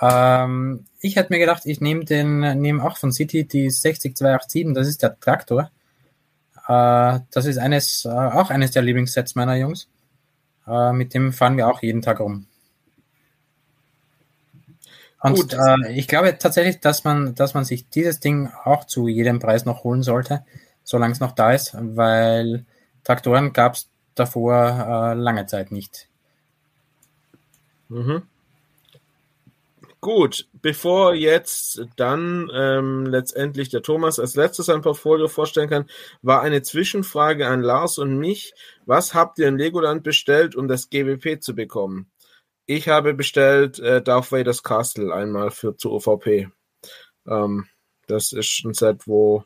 [0.00, 4.86] Ähm, ich hätte mir gedacht, ich nehme den, nehme auch von City die 60287, das
[4.86, 5.72] ist der Traktor.
[6.68, 9.88] Äh, das ist eines, äh, auch eines der Lieblingssets meiner Jungs.
[10.68, 12.46] Äh, mit dem fahren wir auch jeden Tag rum.
[15.20, 15.54] Und Gut.
[15.54, 19.64] Äh, ich glaube tatsächlich, dass man, dass man sich dieses Ding auch zu jedem Preis
[19.64, 20.44] noch holen sollte,
[20.84, 22.64] solange es noch da ist, weil
[23.04, 26.08] Traktoren gab es davor äh, lange Zeit nicht.
[27.88, 28.22] Mhm.
[30.00, 35.90] Gut, bevor jetzt dann ähm, letztendlich der Thomas als letztes sein Portfolio vorstellen kann,
[36.22, 38.54] war eine Zwischenfrage an Lars und mich.
[38.86, 42.10] Was habt ihr in Legoland bestellt, um das GWP zu bekommen?
[42.66, 46.48] Ich habe bestellt äh, Darth Vader's Castle einmal für zur OVP.
[47.26, 47.66] Ähm,
[48.06, 49.44] das ist ein Set, wo,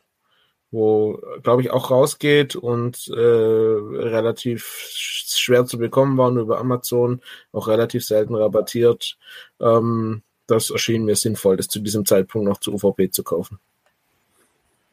[0.71, 7.23] wo glaube ich, auch rausgeht und äh, relativ schwer zu bekommen war, nur über Amazon,
[7.53, 9.17] auch relativ selten rabattiert.
[9.61, 10.23] Ähm,
[10.53, 13.59] das erschien mir sinnvoll, das zu diesem Zeitpunkt noch zu UVP zu kaufen.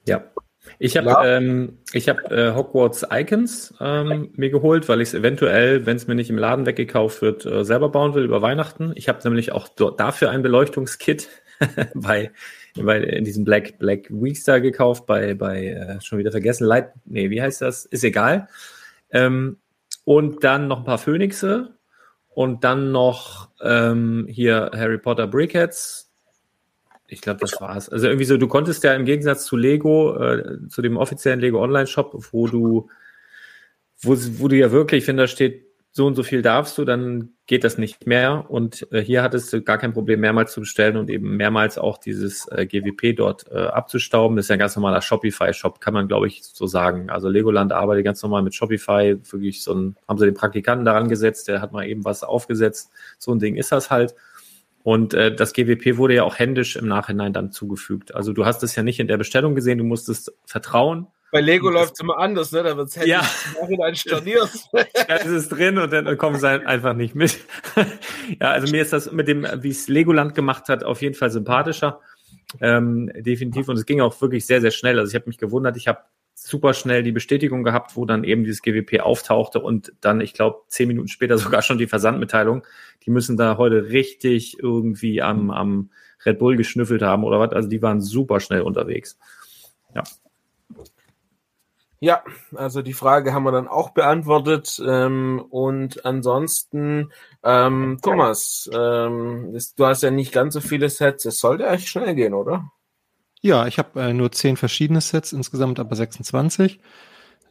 [0.05, 0.23] Ja.
[0.77, 5.85] Ich habe ähm, ich hab, äh, Hogwarts Icons ähm, mir geholt, weil ich es eventuell,
[5.85, 8.91] wenn es mir nicht im Laden weggekauft wird, äh, selber bauen will über Weihnachten.
[8.95, 11.29] Ich habe nämlich auch dafür ein Beleuchtungskit
[11.95, 12.31] bei,
[12.75, 16.91] bei in diesem Black Black Weeks da gekauft, bei, bei äh, schon wieder vergessen, Light,
[17.05, 17.85] nee, wie heißt das?
[17.85, 18.47] Ist egal.
[19.11, 19.57] Ähm,
[20.05, 21.78] und dann noch ein paar Phönixe
[22.29, 26.11] und dann noch ähm, hier Harry Potter Brickheads.
[27.07, 27.89] Ich glaube, das war's.
[27.89, 31.61] Also irgendwie so, du konntest ja im Gegensatz zu Lego, äh, zu dem offiziellen Lego
[31.61, 32.89] Online-Shop, wo du,
[34.01, 37.31] wo, wo du ja wirklich, wenn da steht, so und so viel darfst du, dann
[37.47, 38.45] geht das nicht mehr.
[38.49, 41.97] Und äh, hier hattest du gar kein Problem, mehrmals zu bestellen und eben mehrmals auch
[41.97, 44.37] dieses äh, GWP dort äh, abzustauben.
[44.37, 47.09] Das ist ja ein ganz normaler Shopify-Shop, kann man, glaube ich, so sagen.
[47.09, 49.17] Also Legoland arbeitet ganz normal mit Shopify.
[49.31, 52.91] Wirklich so ein, haben sie den Praktikanten daran gesetzt, der hat mal eben was aufgesetzt.
[53.17, 54.13] So ein Ding ist das halt.
[54.83, 58.13] Und äh, das GWP wurde ja auch händisch im Nachhinein dann zugefügt.
[58.13, 61.69] Also du hast es ja nicht in der Bestellung gesehen, du musstest vertrauen bei Lego
[61.69, 62.63] läuft es immer anders, ne?
[62.63, 63.21] Da wird es ja.
[63.61, 64.49] Nachhinein storniert.
[64.71, 67.39] da ist es drin und dann kommen sie halt einfach nicht mit.
[68.41, 71.29] ja, also mir ist das mit dem, wie es Legoland gemacht hat, auf jeden Fall
[71.29, 71.99] sympathischer.
[72.61, 73.69] Ähm, definitiv.
[73.69, 74.99] Und es ging auch wirklich sehr, sehr schnell.
[74.99, 75.99] Also ich habe mich gewundert, ich habe
[76.33, 80.61] super schnell die Bestätigung gehabt, wo dann eben dieses GWP auftauchte und dann, ich glaube,
[80.67, 82.65] zehn Minuten später sogar schon die Versandmitteilung.
[83.05, 85.91] Die müssen da heute richtig irgendwie am, am
[86.25, 87.51] Red Bull geschnüffelt haben oder was.
[87.51, 89.17] Also die waren super schnell unterwegs.
[89.95, 90.03] Ja.
[92.01, 92.23] Ja,
[92.55, 94.81] also die Frage haben wir dann auch beantwortet.
[94.85, 97.11] Ähm, und ansonsten,
[97.43, 101.25] ähm, Thomas, ähm, ist, du hast ja nicht ganz so viele Sets.
[101.25, 102.71] Es sollte eigentlich schnell gehen, oder?
[103.41, 106.79] Ja, ich habe äh, nur zehn verschiedene Sets, insgesamt aber 26.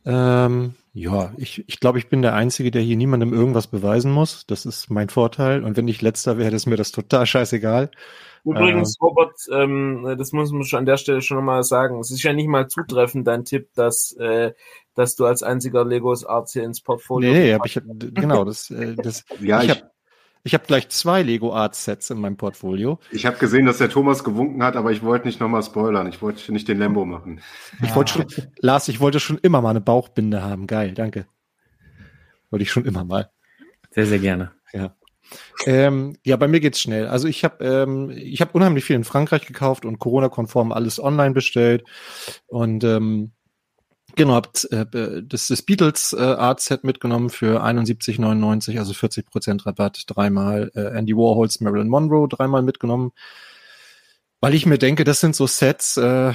[0.07, 4.47] Ähm, ja, ich, ich glaube, ich bin der Einzige, der hier niemandem irgendwas beweisen muss.
[4.47, 5.63] Das ist mein Vorteil.
[5.63, 7.91] Und wenn ich letzter wäre, ist mir das total scheißegal.
[8.45, 11.99] Übrigens, ähm, Robert, ähm, das muss man schon an der Stelle schon nochmal sagen.
[12.01, 14.53] Es ist ja nicht mal zutreffend, dein Tipp, dass, äh,
[14.95, 17.33] dass du als einziger Legos Arts hier ins Portfolio.
[17.33, 17.81] Nee, hab ich,
[18.15, 19.91] genau, das, äh, das, ja, ich, ich habe
[20.45, 22.99] ich hab gleich zwei Lego Arts Sets in meinem Portfolio.
[23.11, 26.07] Ich habe gesehen, dass der Thomas gewunken hat, aber ich wollte nicht nochmal spoilern.
[26.07, 27.41] Ich wollte nicht den Lambo machen.
[27.83, 28.27] Ich wollte schon,
[28.61, 30.67] Lars, ich wollte schon immer mal eine Bauchbinde haben.
[30.67, 31.27] Geil, danke.
[32.51, 33.31] Wollte ich schon immer mal.
[33.91, 34.53] Sehr, sehr gerne.
[34.73, 34.95] Ja.
[35.67, 37.07] Ähm, ja, bei mir geht's schnell.
[37.07, 41.35] Also ich habe ähm, ich habe unheimlich viel in Frankreich gekauft und Corona-konform alles online
[41.35, 41.85] bestellt
[42.47, 43.33] und ähm,
[44.17, 49.67] genau hab äh, das, das Beatles äh, Art Set mitgenommen für 71,99, also 40 Prozent
[49.67, 53.13] Rabatt, dreimal äh, Andy Warhols Marilyn Monroe dreimal mitgenommen.
[54.41, 56.33] Weil ich mir denke, das sind so Sets, äh,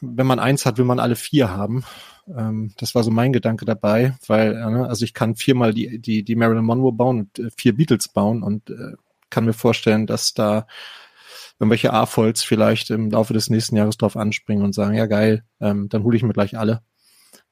[0.00, 1.84] wenn man eins hat, will man alle vier haben.
[2.26, 6.00] Ähm, das war so mein Gedanke dabei, weil, äh, ne, also ich kann viermal die,
[6.00, 8.94] die, die Marilyn Monroe bauen und äh, vier Beatles bauen und äh,
[9.30, 10.66] kann mir vorstellen, dass da
[11.58, 15.88] irgendwelche A-Folds vielleicht im Laufe des nächsten Jahres drauf anspringen und sagen, ja geil, ähm,
[15.88, 16.82] dann hole ich mir gleich alle.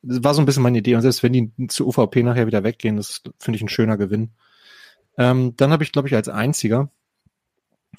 [0.03, 0.97] Das war so ein bisschen meine Idee.
[0.97, 4.33] Und selbst wenn die zu UVP nachher wieder weggehen, das finde ich ein schöner Gewinn.
[5.17, 6.91] Ähm, dann habe ich, glaube ich, als einziger,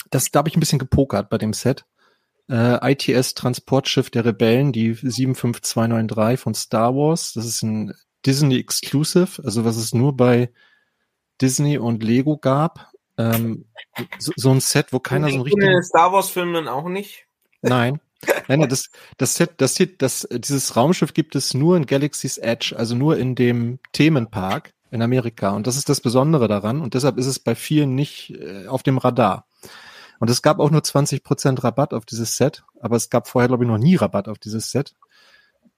[0.10, 1.86] das, da habe ich ein bisschen gepokert bei dem Set
[2.50, 7.34] äh, ITS Transportschiff der Rebellen, die 75293 von Star Wars.
[7.34, 7.94] Das ist ein
[8.26, 10.52] Disney Exclusive, also was es nur bei
[11.42, 12.92] Disney und Lego gab.
[13.18, 13.66] Ähm,
[14.18, 15.84] so, so, ein Set, wo keiner so ein richtig.
[15.84, 17.28] Star Wars Filmen auch nicht.
[17.62, 18.00] Nein.
[18.48, 22.96] Nein, das, das Set, das das, dieses Raumschiff gibt es nur in Galaxy's Edge, also
[22.96, 25.52] nur in dem Themenpark in Amerika.
[25.52, 26.80] Und das ist das Besondere daran.
[26.80, 29.46] Und deshalb ist es bei vielen nicht äh, auf dem Radar.
[30.20, 33.64] Und es gab auch nur 20% Rabatt auf dieses Set, aber es gab vorher, glaube
[33.64, 34.94] ich, noch nie Rabatt auf dieses Set.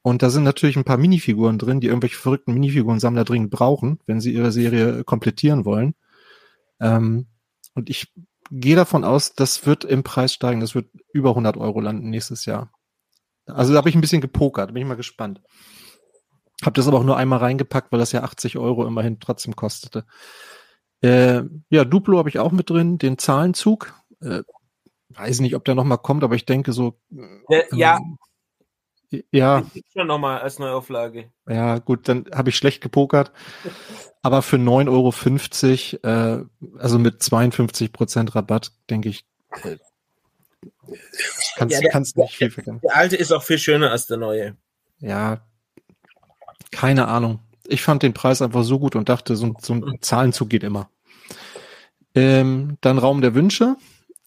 [0.01, 4.21] Und da sind natürlich ein paar Minifiguren drin, die irgendwelche verrückten Minifiguren-Sammler dringend brauchen, wenn
[4.21, 5.95] sie ihre Serie komplettieren wollen.
[6.79, 7.25] Ähm,
[7.73, 8.13] und ich
[8.51, 10.61] gehe davon aus, das wird im Preis steigen.
[10.61, 12.71] Das wird über 100 Euro landen nächstes Jahr.
[13.47, 15.41] Also da habe ich ein bisschen gepokert, bin ich mal gespannt.
[16.63, 20.05] Hab das aber auch nur einmal reingepackt, weil das ja 80 Euro immerhin trotzdem kostete.
[21.01, 23.93] Äh, ja, Duplo habe ich auch mit drin, den Zahlenzug.
[24.21, 24.43] Äh,
[25.09, 26.99] weiß nicht, ob der nochmal kommt, aber ich denke so.
[27.09, 27.99] Der, ähm, ja.
[29.31, 29.63] Ja.
[29.93, 31.31] Schon nochmal als Neuauflage.
[31.47, 33.31] Ja, gut, dann habe ich schlecht gepokert.
[34.23, 36.45] Aber für 9,50 Euro, äh,
[36.79, 39.23] also mit 52 Prozent Rabatt, denke ich,
[39.63, 39.77] äh,
[41.55, 42.81] kannst, Ja, der- kannst nicht viel verkennen.
[42.81, 44.57] Der alte ist auch viel schöner als der neue.
[44.97, 45.45] Ja,
[46.71, 47.39] keine Ahnung.
[47.67, 50.63] Ich fand den Preis einfach so gut und dachte, so, ein- so ein Zahlenzug geht
[50.63, 50.89] immer.
[52.15, 53.75] Ähm, dann Raum der Wünsche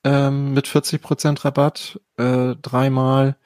[0.04, 3.36] ähm, mit 40% Rabatt, äh, dreimal.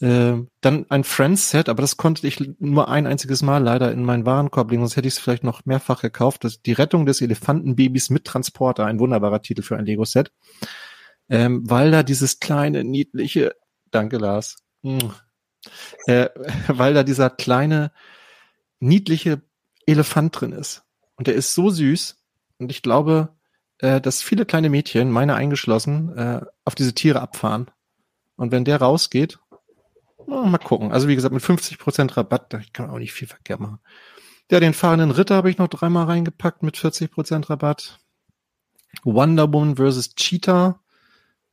[0.00, 4.26] Ähm, dann ein Friends-Set, aber das konnte ich nur ein einziges Mal leider in meinen
[4.26, 6.44] Warenkorb legen, sonst hätte ich es vielleicht noch mehrfach gekauft.
[6.44, 10.30] Das, die Rettung des Elefantenbabys mit Transporter, ein wunderbarer Titel für ein Lego-Set.
[11.28, 13.54] Ähm, weil da dieses kleine, niedliche,
[13.90, 14.98] danke Lars, Mm.
[16.06, 16.28] äh,
[16.68, 17.92] weil da dieser kleine,
[18.80, 19.42] niedliche
[19.86, 20.84] Elefant drin ist.
[21.16, 22.22] Und der ist so süß.
[22.58, 23.36] Und ich glaube,
[23.78, 27.70] äh, dass viele kleine Mädchen, meine eingeschlossen, äh, auf diese Tiere abfahren.
[28.36, 29.38] Und wenn der rausgeht,
[30.26, 30.92] na, mal gucken.
[30.92, 33.78] Also wie gesagt, mit 50% Rabatt, da kann man auch nicht viel verkehrt machen.
[34.50, 37.98] Ja, den fahrenden Ritter habe ich noch dreimal reingepackt mit 40% Rabatt.
[39.04, 40.14] Wonder Woman vs.
[40.14, 40.80] Cheetah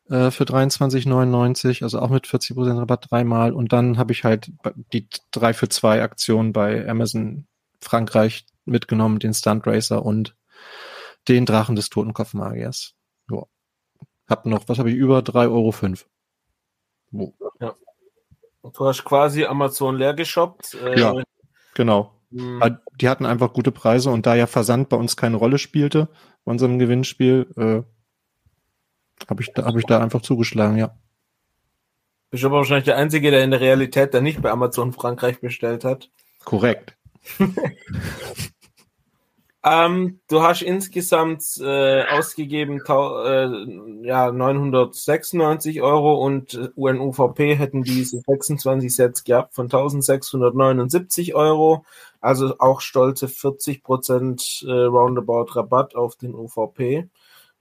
[0.09, 3.53] äh, für 23,99, also auch mit 40% Rabatt dreimal.
[3.53, 4.51] Und dann habe ich halt
[4.93, 7.47] die 3 für 2 Aktion bei Amazon
[7.81, 10.35] Frankreich mitgenommen, den Stunt Racer und
[11.27, 12.93] den Drachen des Totenkopfmagiers.
[13.31, 13.43] Ja.
[14.27, 15.19] Hab noch, was habe ich über?
[15.19, 15.73] 3,05 Euro.
[17.11, 17.33] Wo?
[17.59, 17.75] Ja.
[18.63, 20.73] Du hast quasi Amazon leer geshoppt.
[20.75, 21.13] Äh, Ja,
[21.75, 22.13] genau.
[22.31, 26.09] hm, Die hatten einfach gute Preise und da ja Versand bei uns keine Rolle spielte,
[26.43, 27.83] bei unserem Gewinnspiel, äh,
[29.29, 30.97] habe ich, da- hab ich da einfach zugeschlagen, ja.
[32.31, 35.83] Bist aber wahrscheinlich der Einzige, der in der Realität dann nicht bei Amazon Frankreich bestellt
[35.85, 36.09] hat.
[36.43, 36.97] Korrekt.
[39.67, 48.21] Ähm, du hast insgesamt äh, ausgegeben äh, ja, 996 Euro und äh, UNUVP hätten diese
[48.27, 51.83] 26 Sets gehabt von 1679 Euro.
[52.21, 57.09] Also auch stolze 40 Prozent äh, Roundabout Rabatt auf den UVP.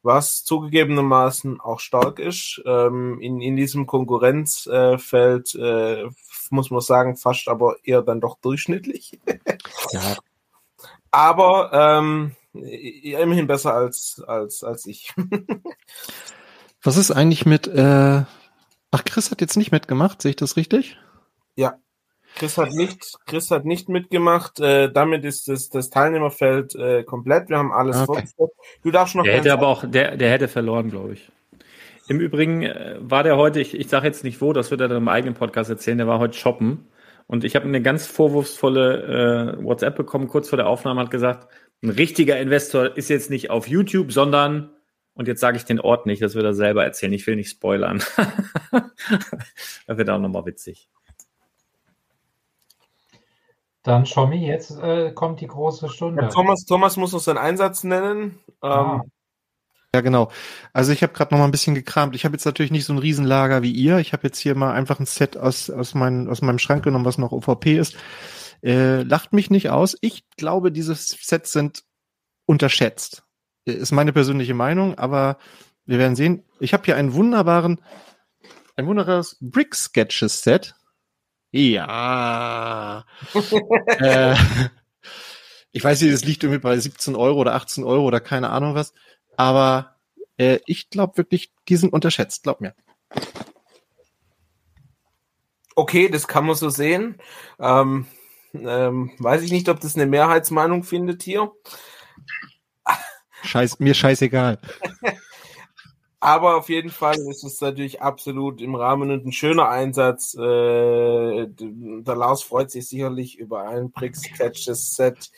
[0.03, 2.63] Was zugegebenermaßen auch stark ist.
[2.67, 6.05] Ähm, in, in diesem Konkurrenzfeld äh,
[6.51, 9.19] muss man sagen, fast aber eher dann doch durchschnittlich.
[9.93, 10.17] Ja,
[11.15, 15.13] Aber ähm, immerhin besser als, als, als ich.
[16.83, 18.23] Was ist eigentlich mit, äh,
[18.91, 20.99] ach, Chris hat jetzt nicht mitgemacht, sehe ich das richtig?
[21.57, 21.75] ja.
[22.37, 24.59] Chris hat nicht, Chris hat nicht mitgemacht.
[24.59, 27.49] Äh, damit ist das, das Teilnehmerfeld äh, komplett.
[27.49, 28.07] Wir haben alles Okay.
[28.07, 28.51] vorgestellt.
[28.83, 31.31] Du darfst noch Der hätte aber auch, der, der hätte verloren, glaube ich.
[32.09, 34.89] Im Übrigen äh, war der heute, ich, ich sage jetzt nicht wo, das wird er
[34.89, 36.89] dann im eigenen Podcast erzählen, der war heute shoppen.
[37.27, 41.49] Und ich habe eine ganz vorwurfsvolle äh, WhatsApp bekommen, kurz vor der Aufnahme, hat gesagt,
[41.83, 44.71] ein richtiger Investor ist jetzt nicht auf YouTube, sondern,
[45.15, 47.51] und jetzt sage ich den Ort nicht, das wird er selber erzählen, ich will nicht
[47.51, 48.03] spoilern.
[49.87, 50.89] das wird auch nochmal witzig.
[53.83, 56.23] Dann Schommi, jetzt äh, kommt die große Stunde.
[56.23, 58.39] Ja, Thomas, Thomas muss noch seinen Einsatz nennen.
[58.63, 59.03] Ähm, Ah.
[59.95, 60.33] Ja, genau.
[60.73, 62.17] Also ich habe gerade noch mal ein bisschen gekramt.
[62.17, 63.99] Ich habe jetzt natürlich nicht so ein Riesenlager wie ihr.
[63.99, 67.05] Ich habe jetzt hier mal einfach ein Set aus, aus, mein, aus meinem Schrank genommen,
[67.05, 67.95] was noch OVP ist.
[68.61, 69.97] Äh, lacht mich nicht aus.
[70.01, 71.85] Ich glaube, diese Sets sind
[72.45, 73.23] unterschätzt.
[73.69, 75.39] Äh, Ist meine persönliche Meinung, aber
[75.87, 76.43] wir werden sehen.
[76.59, 77.81] Ich habe hier einen wunderbaren,
[78.75, 80.75] ein wunderbares Brick Sketches Set.
[81.53, 83.05] Ja.
[84.01, 84.35] äh,
[85.71, 88.75] ich weiß nicht, das liegt irgendwie bei 17 Euro oder 18 Euro oder keine Ahnung
[88.75, 88.93] was.
[89.37, 89.97] Aber
[90.37, 92.75] äh, ich glaube wirklich, die sind unterschätzt, glaub mir.
[95.75, 97.17] okay, das kann man so sehen.
[97.59, 98.07] Ähm,
[98.55, 101.53] ähm, weiß ich nicht, ob das eine Mehrheitsmeinung findet hier.
[103.43, 104.59] Scheiß, mir scheißegal.
[106.25, 110.33] Aber auf jeden Fall ist es natürlich absolut im Rahmen und ein schöner Einsatz.
[110.33, 115.31] Äh, der Lars freut sich sicherlich über ein Bricks Catches Set,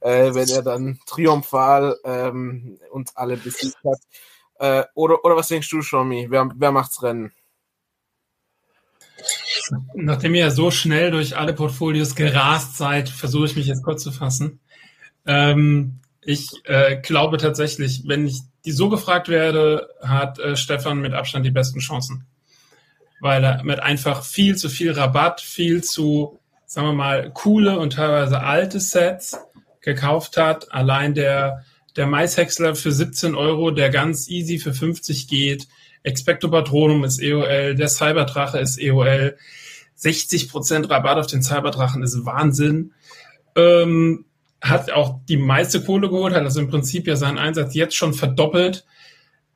[0.00, 4.00] äh, wenn er dann triumphal ähm, uns alle besiegt hat.
[4.58, 6.26] Äh, oder, oder was denkst du, Schommi?
[6.28, 7.32] Wer, wer macht's Rennen?
[9.94, 14.12] Nachdem ihr so schnell durch alle Portfolios gerast seid, versuche ich mich jetzt kurz zu
[14.12, 14.60] fassen.
[15.24, 21.12] Ähm, ich äh, glaube tatsächlich, wenn ich die so gefragt werde, hat äh, Stefan mit
[21.12, 22.26] Abstand die besten Chancen.
[23.20, 27.94] Weil er mit einfach viel zu viel Rabatt, viel zu, sagen wir mal, coole und
[27.94, 29.38] teilweise alte Sets
[29.80, 30.72] gekauft hat.
[30.72, 31.64] Allein der,
[31.96, 35.68] der Maishäcksler für 17 Euro, der ganz easy für 50 geht.
[36.02, 39.36] Expecto Patronum ist EOL, der Cyberdrache ist EOL.
[39.98, 42.92] 60% Rabatt auf den Cyberdrachen ist Wahnsinn.
[43.56, 44.24] Ähm,
[44.64, 48.14] hat auch die meiste Kohle geholt, hat also im Prinzip ja seinen Einsatz jetzt schon
[48.14, 48.86] verdoppelt.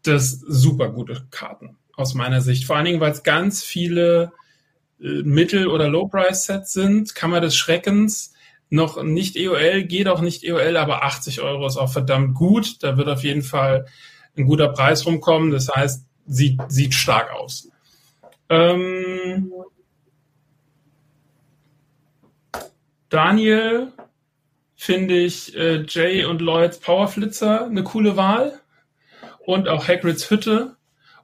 [0.03, 2.67] das super gute Karten aus meiner Sicht.
[2.67, 4.33] Vor allen Dingen, weil es ganz viele
[5.01, 8.35] äh, Mittel- oder Low-Price-Sets sind, Kammer des Schreckens,
[8.71, 12.83] noch nicht EOL, geht auch nicht EOL, aber 80 Euro ist auch verdammt gut.
[12.83, 13.87] Da wird auf jeden Fall
[14.37, 15.51] ein guter Preis rumkommen.
[15.51, 17.71] Das heißt, sieht, sieht stark aus.
[18.51, 19.53] Ähm,
[23.09, 23.93] Daniel
[24.81, 28.61] finde ich äh, Jay und Lloyds Powerflitzer eine coole Wahl.
[29.45, 30.77] Und auch Hagrids Hütte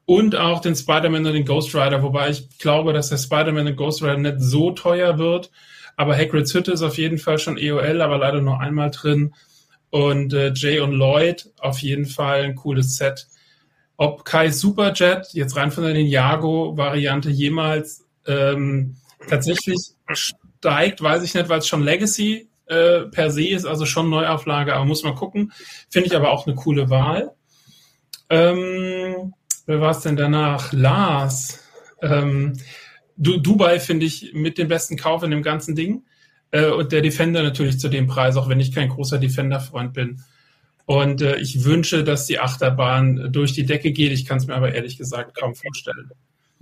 [0.07, 3.77] und auch den Spider-Man und den Ghost Rider, wobei ich glaube, dass der Spider-Man und
[3.77, 5.53] Ghost Rider nicht so teuer wird.
[5.97, 9.35] Aber Hagrids Hütte ist auf jeden Fall schon EOL, aber leider nur einmal drin.
[9.91, 13.29] Und äh, Jay und Lloyd auf jeden Fall ein cooles Set.
[13.97, 18.97] Ob Kai Superjet, jetzt rein von der Ninjago-Variante, jemals ähm,
[19.29, 24.11] tatsächlich steigt, weiß ich nicht, weil es schon Legacy äh, per se ist, also schon
[24.11, 25.53] Neuauflage, aber muss man gucken.
[25.91, 27.33] Finde ich aber auch eine coole Wahl.
[28.31, 29.35] Ähm,
[29.67, 30.73] wer war es denn danach?
[30.73, 31.61] Lars.
[32.03, 32.55] Ähm,
[33.17, 36.05] du, Dubai finde ich mit dem besten Kauf in dem ganzen Ding.
[36.51, 40.23] Äh, und der Defender natürlich zu dem Preis, auch wenn ich kein großer Defender-Freund bin.
[40.87, 44.13] Und äh, ich wünsche, dass die Achterbahn durch die Decke geht.
[44.13, 46.11] Ich kann es mir aber ehrlich gesagt kaum vorstellen.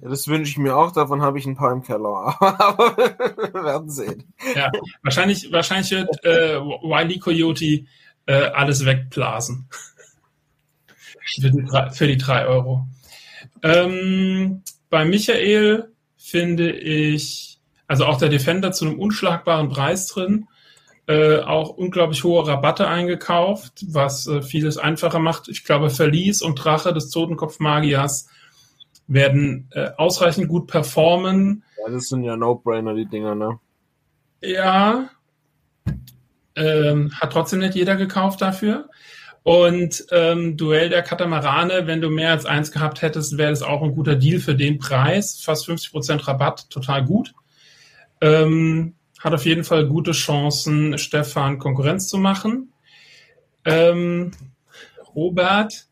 [0.02, 0.92] Ja, das wünsche ich mir auch.
[0.92, 2.36] Davon habe ich ein paar im Keller.
[2.40, 4.34] aber wir werden sehen.
[4.54, 4.70] Ja,
[5.02, 7.84] wahrscheinlich, wahrscheinlich wird äh, Wiley Coyote
[8.26, 9.68] äh, alles wegblasen
[11.92, 12.86] für die drei, Euro.
[13.62, 20.48] Ähm, bei Michael finde ich, also auch der Defender zu einem unschlagbaren Preis drin,
[21.06, 25.48] äh, auch unglaublich hohe Rabatte eingekauft, was äh, vieles einfacher macht.
[25.48, 28.28] Ich glaube, Verlies und Drache des Totenkopf-Magiers
[29.06, 31.64] werden äh, ausreichend gut performen.
[31.84, 33.58] Ja, das sind ja No-Brainer, die Dinger, ne?
[34.40, 35.10] Ja.
[36.54, 38.88] Ähm, hat trotzdem nicht jeder gekauft dafür.
[39.42, 43.82] Und ähm, Duell der Katamarane, wenn du mehr als eins gehabt hättest, wäre das auch
[43.82, 45.40] ein guter Deal für den Preis.
[45.42, 47.32] Fast 50% Rabatt, total gut.
[48.20, 52.72] Ähm, hat auf jeden Fall gute Chancen, Stefan Konkurrenz zu machen.
[53.64, 54.32] Ähm,
[55.14, 55.86] Robert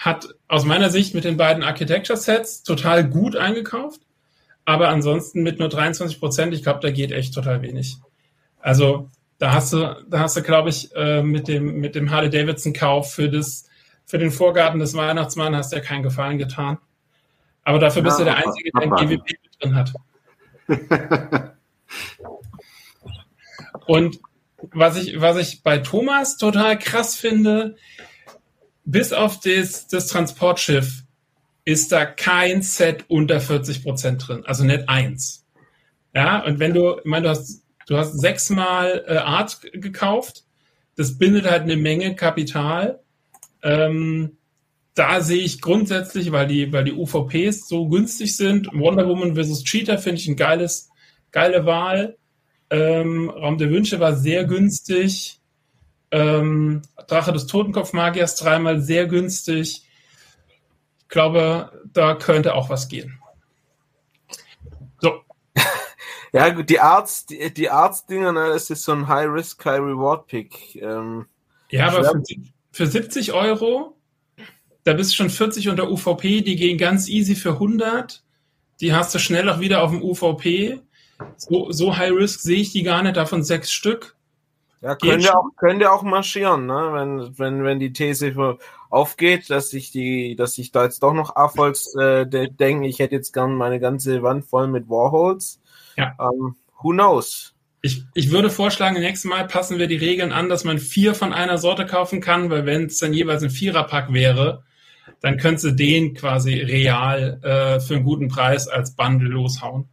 [0.00, 4.00] hat aus meiner Sicht mit den beiden Architecture Sets total gut eingekauft,
[4.64, 7.98] aber ansonsten mit nur 23 Prozent, ich glaube, da geht echt total wenig.
[8.60, 12.30] Also da hast du, da hast du, glaube ich, äh, mit dem, mit dem Harley
[12.30, 13.68] Davidson Kauf für das,
[14.06, 16.78] für den Vorgarten des Weihnachtsmanns hast du ja keinen Gefallen getan.
[17.62, 19.92] Aber dafür bist ja, du der Einzige, der ein GWP drin hat.
[23.86, 24.18] Und
[24.72, 27.76] was ich, was ich bei Thomas total krass finde,
[28.84, 31.02] bis auf das, das Transportschiff
[31.64, 34.44] ist da kein Set unter 40 Prozent drin.
[34.46, 35.46] Also nicht eins.
[36.14, 40.44] Ja, und wenn du, ich meine, du hast Du hast sechsmal äh, Art gekauft.
[40.94, 43.00] Das bindet halt eine Menge Kapital.
[43.64, 44.36] Ähm,
[44.94, 49.64] da sehe ich grundsätzlich, weil die, weil die UVPs so günstig sind, Wonder Woman vs.
[49.64, 50.88] Cheetah finde ich ein geiles,
[51.32, 52.16] geile Wahl.
[52.70, 55.39] Ähm, Raum der Wünsche war sehr günstig.
[56.10, 59.82] Ähm, Drache des Totenkopfmagiers dreimal sehr günstig.
[60.98, 63.20] Ich glaube, da könnte auch was gehen.
[66.32, 70.76] Ja, gut, die Arzt, die, die Arztdinger, ne, das ist so ein High-Risk, High-Reward-Pick.
[70.76, 71.26] Ähm,
[71.70, 72.22] ja, aber für,
[72.70, 73.96] für 70 Euro,
[74.84, 78.22] da bist du schon 40 unter UVP, die gehen ganz easy für 100.
[78.80, 80.80] Die hast du schnell auch wieder auf dem UVP.
[81.36, 84.16] So, so High Risk sehe ich die gar nicht, davon sechs Stück.
[84.82, 86.90] Ja, könnt ihr, auch, könnt ihr auch marschieren, ne?
[86.92, 88.56] wenn, wenn, wenn die These
[88.88, 93.14] aufgeht, dass ich die, dass ich da jetzt doch noch Erfolgs äh, denke, ich hätte
[93.14, 95.60] jetzt gern meine ganze Wand voll mit Warhols.
[95.96, 96.16] Ja.
[96.18, 97.54] Ähm, who knows?
[97.82, 101.34] Ich, ich würde vorschlagen, nächstes Mal passen wir die Regeln an, dass man vier von
[101.34, 104.64] einer Sorte kaufen kann, weil wenn es dann jeweils ein Viererpack wäre,
[105.20, 109.88] dann könntest du den quasi real äh, für einen guten Preis als Bundle loshauen.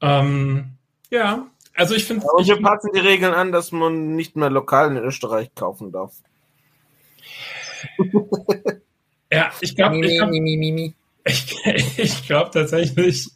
[0.00, 0.72] Ähm,
[1.10, 1.46] ja,
[1.78, 2.26] also ich finde.
[2.26, 6.12] Und wir passen die Regeln an, dass man nicht mehr lokal in Österreich kaufen darf.
[9.32, 10.16] ja, ich glaube, ich
[11.46, 13.30] glaube glaub tatsächlich,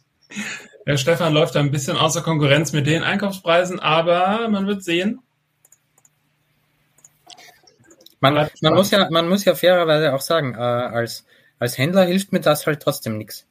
[0.85, 5.21] der Stefan läuft da ein bisschen außer Konkurrenz mit den Einkaufspreisen, aber man wird sehen.
[8.19, 11.25] Man, man, muss, ja, man muss ja fairerweise auch sagen, äh, als,
[11.59, 13.47] als Händler hilft mir das halt trotzdem nichts.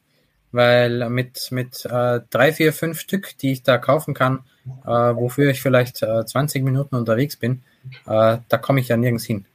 [0.51, 4.45] Weil mit, mit äh, drei, vier, fünf Stück, die ich da kaufen kann,
[4.85, 7.63] äh, wofür ich vielleicht äh, 20 Minuten unterwegs bin,
[8.05, 9.45] äh, da komme ich ja nirgends hin.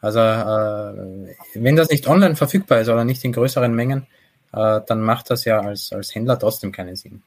[0.00, 4.06] Also äh, wenn das nicht online verfügbar ist oder nicht in größeren Mengen,
[4.52, 7.22] äh, dann macht das ja als, als Händler trotzdem keinen Sinn.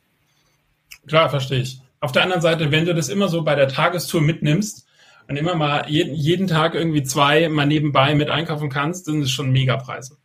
[1.07, 1.81] Klar, verstehe ich.
[1.99, 4.87] Auf der anderen Seite, wenn du das immer so bei der Tagestour mitnimmst
[5.27, 9.31] und immer mal jeden, jeden Tag irgendwie zwei mal nebenbei mit einkaufen kannst, sind es
[9.31, 10.17] schon Megapreise.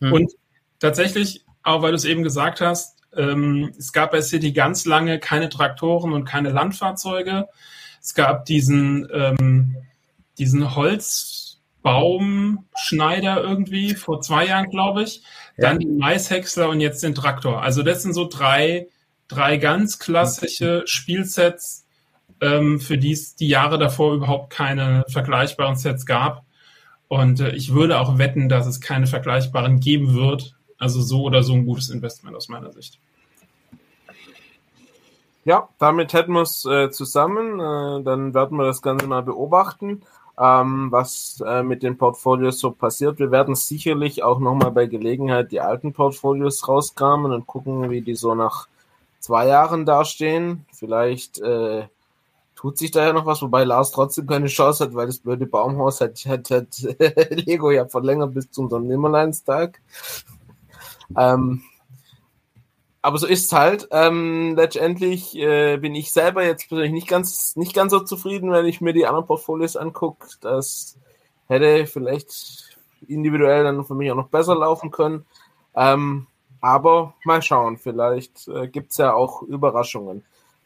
[0.00, 0.12] Hm.
[0.12, 0.32] Und
[0.78, 5.18] tatsächlich, auch weil du es eben gesagt hast, ähm, es gab bei City ganz lange
[5.18, 7.48] keine Traktoren und keine Landfahrzeuge.
[8.00, 9.76] Es gab diesen, ähm,
[10.38, 15.22] diesen Holzbaumschneider irgendwie vor zwei Jahren, glaube ich.
[15.56, 15.68] Ja.
[15.68, 17.62] Dann die Maishäcksler und jetzt den Traktor.
[17.62, 18.88] Also das sind so drei,
[19.28, 21.86] drei ganz klassische Spielsets,
[22.40, 26.44] ähm, für die es die Jahre davor überhaupt keine vergleichbaren Sets gab.
[27.08, 30.53] Und äh, ich würde auch wetten, dass es keine vergleichbaren geben wird.
[30.78, 32.98] Also so oder so ein gutes Investment aus meiner Sicht.
[35.44, 37.60] Ja, damit hätten wir es äh, zusammen.
[37.60, 40.02] Äh, dann werden wir das Ganze mal beobachten,
[40.38, 43.18] ähm, was äh, mit den Portfolios so passiert.
[43.18, 48.14] Wir werden sicherlich auch nochmal bei Gelegenheit die alten Portfolios rauskramen und gucken, wie die
[48.14, 48.68] so nach
[49.20, 50.64] zwei Jahren dastehen.
[50.72, 51.88] Vielleicht äh,
[52.56, 55.44] tut sich da ja noch was, wobei Lars trotzdem keine Chance hat, weil das blöde
[55.44, 56.78] Baumhaus hat, hat, hat
[57.30, 59.78] Lego ja verlängert bis zum Sonnenimmerleinstag.
[61.16, 61.62] Ähm,
[63.02, 63.88] aber so ist es halt.
[63.90, 68.64] Ähm, letztendlich äh, bin ich selber jetzt persönlich nicht ganz, nicht ganz so zufrieden, wenn
[68.64, 70.26] ich mir die anderen Portfolios angucke.
[70.40, 70.96] Das
[71.46, 75.26] hätte vielleicht individuell dann für mich auch noch besser laufen können.
[75.74, 76.26] Ähm,
[76.62, 80.24] aber mal schauen, vielleicht äh, gibt es ja auch Überraschungen.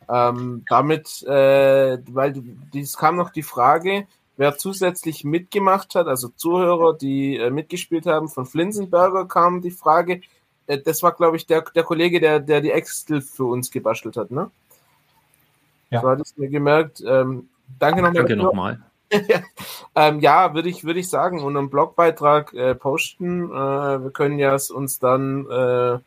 [0.08, 2.40] Ähm, damit, äh, weil
[2.72, 4.06] es kam noch die Frage,
[4.38, 10.22] wer zusätzlich mitgemacht hat, also Zuhörer, die äh, mitgespielt haben, von Flinsenberger kam die Frage,
[10.66, 14.16] äh, das war, glaube ich, der, der Kollege, der, der die Excel für uns gebastelt
[14.16, 14.50] hat, ne?
[15.90, 16.00] Ja.
[16.00, 17.02] So hat es mir gemerkt.
[17.04, 17.48] Ähm,
[17.78, 18.14] danke nochmal.
[18.14, 18.80] Danke nochmal.
[19.94, 23.50] ähm, ja, würde ich, würde ich sagen, und einen Blogbeitrag äh, posten.
[23.50, 25.98] Äh, wir können ja es uns dann äh,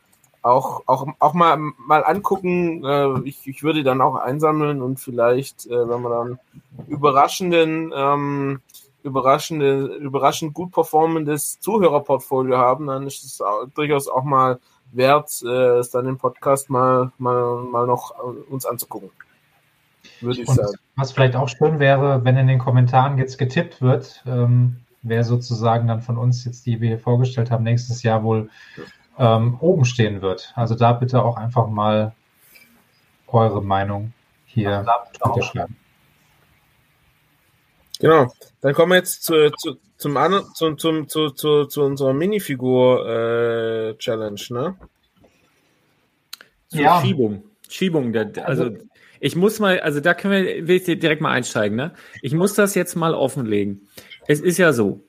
[0.41, 2.83] auch, auch, auch mal, mal angucken.
[2.83, 6.39] Äh, ich, ich würde dann auch einsammeln und vielleicht, äh, wenn wir dann
[6.87, 8.61] überraschenden ähm,
[9.03, 14.59] überraschende, überraschend gut performendes Zuhörerportfolio haben, dann ist es auch, durchaus auch mal
[14.91, 19.09] wert, äh, es dann im Podcast mal, mal, mal noch äh, uns anzugucken.
[20.19, 20.77] Würde ich Und sagen.
[20.95, 25.87] Was vielleicht auch schön wäre, wenn in den Kommentaren jetzt getippt wird, ähm, wer sozusagen
[25.87, 28.49] dann von uns jetzt, die wir hier vorgestellt haben, nächstes Jahr wohl
[29.21, 30.51] ähm, oben stehen wird.
[30.55, 32.15] Also da bitte auch einfach mal
[33.27, 34.13] eure Meinung
[34.45, 34.83] hier
[35.23, 35.77] bitte schreiben.
[37.99, 38.33] Genau.
[38.61, 40.17] Dann kommen wir jetzt zu, zu, zum
[40.55, 44.75] zum, zum, zu, zu, zu unserer Minifigur-Challenge, äh, ne?
[46.69, 46.99] Zur ja.
[47.01, 47.43] Schiebung.
[47.69, 48.13] Schiebung.
[48.13, 48.77] Der, also, also,
[49.19, 51.93] ich muss mal, also da können wir, will ich direkt mal einsteigen, ne?
[52.23, 53.87] Ich muss das jetzt mal offenlegen.
[54.27, 55.03] Es ist ja so,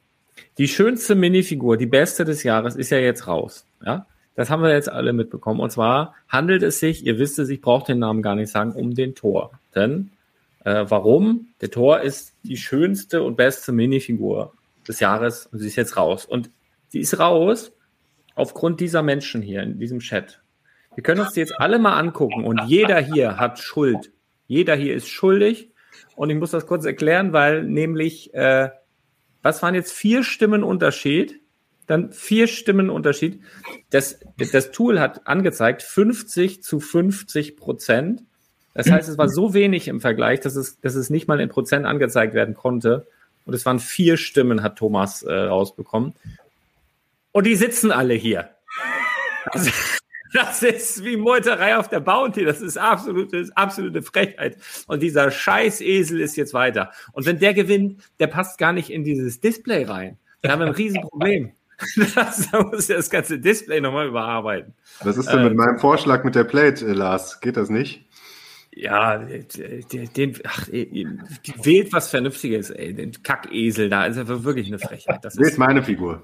[0.59, 4.07] die schönste Minifigur, die beste des Jahres, ist ja jetzt raus, ja?
[4.35, 5.61] Das haben wir jetzt alle mitbekommen.
[5.61, 8.73] Und zwar handelt es sich, ihr wisst es, ich brauche den Namen gar nicht sagen,
[8.73, 9.53] um den Tor.
[9.75, 10.11] Denn
[10.65, 11.49] äh, warum?
[11.61, 14.55] Der Tor ist die schönste und beste Minifigur
[14.89, 16.25] des Jahres und sie ist jetzt raus.
[16.25, 16.51] Und
[16.93, 17.73] die ist raus
[18.35, 20.41] aufgrund dieser Menschen hier in diesem Chat.
[20.95, 24.13] Wir können uns die jetzt alle mal angucken und jeder hier hat Schuld.
[24.47, 25.71] Jeder hier ist schuldig.
[26.17, 28.71] Und ich muss das kurz erklären, weil nämlich, äh,
[29.43, 31.41] was waren jetzt vier Stimmen Unterschied?
[31.93, 33.43] Dann vier Stimmen Unterschied.
[33.91, 34.19] Das,
[34.51, 38.23] das Tool hat angezeigt 50 zu 50 Prozent.
[38.73, 41.51] Das heißt, es war so wenig im Vergleich, dass es, dass es nicht mal in
[41.51, 43.07] Prozent angezeigt werden konnte.
[43.45, 46.15] Und es waren vier Stimmen, hat Thomas äh, rausbekommen.
[47.31, 48.49] Und die sitzen alle hier.
[49.45, 49.71] Also,
[50.33, 52.47] das ist wie Meuterei auf der Bounty.
[52.47, 54.57] Das ist absolute, absolute Frechheit.
[54.87, 56.91] Und dieser Scheißesel ist jetzt weiter.
[57.13, 60.17] Und wenn der gewinnt, der passt gar nicht in dieses Display rein.
[60.41, 61.53] Da haben wir ein Riesenproblem.
[62.15, 64.75] Das, da muss das ganze Display nochmal überarbeiten.
[65.03, 67.41] Was ist denn ähm, mit meinem Vorschlag mit der Plate, äh, Lars?
[67.41, 68.07] Geht das nicht?
[68.75, 72.95] Ja, den, ach, wählt was Vernünftiges, ey.
[72.95, 75.23] Den Kackesel da ist einfach wirklich eine Frechheit.
[75.23, 76.23] Das ist meine Figur.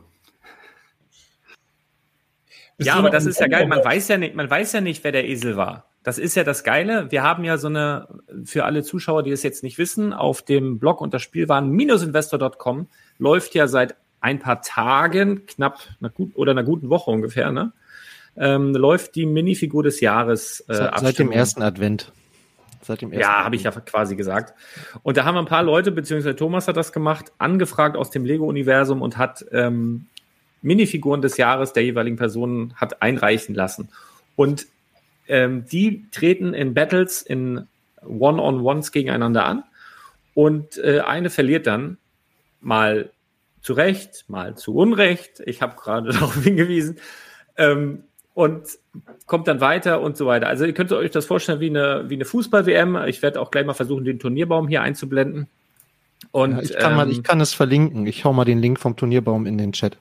[2.79, 3.67] Ja, aber das ist ja geil.
[3.67, 5.91] Man weiß ja nicht, man weiß ja nicht, wer der Esel war.
[6.05, 7.11] Das ist ja das Geile.
[7.11, 8.09] Wir haben ja so eine,
[8.45, 13.67] für alle Zuschauer, die es jetzt nicht wissen, auf dem Blog unter Spielwaren-investor.com läuft ja
[13.67, 17.73] seit ein paar Tagen, knapp einer gut, oder einer guten Woche ungefähr, ne?
[18.37, 20.61] Ähm, läuft die Minifigur des Jahres.
[20.69, 22.13] Äh, seit, seit dem ersten Advent.
[22.83, 24.55] Seit dem ersten ja, habe ich ja quasi gesagt.
[25.03, 29.03] Und da haben ein paar Leute, beziehungsweise Thomas hat das gemacht, angefragt aus dem Lego-Universum
[29.03, 30.07] und hat ähm,
[30.63, 33.89] Minifiguren des Jahres der jeweiligen Personen hat einreichen lassen.
[34.37, 34.67] Und
[35.27, 37.67] ähm, die treten in Battles, in
[38.03, 39.65] One-on-Ones gegeneinander an.
[40.35, 41.99] Und äh, eine verliert dann
[42.61, 43.11] mal
[43.69, 45.43] zu Recht, mal zu Unrecht.
[45.45, 46.97] Ich habe gerade darauf hingewiesen.
[47.59, 48.63] Ähm, und
[49.27, 50.47] kommt dann weiter und so weiter.
[50.47, 52.97] Also ihr könnt euch das vorstellen wie eine, wie eine Fußball-WM.
[53.09, 55.49] Ich werde auch gleich mal versuchen, den Turnierbaum hier einzublenden.
[56.31, 58.07] Und, ja, ich, kann mal, ich ähm, kann es verlinken.
[58.07, 59.99] Ich hau mal den Link vom Turnierbaum in den Chat.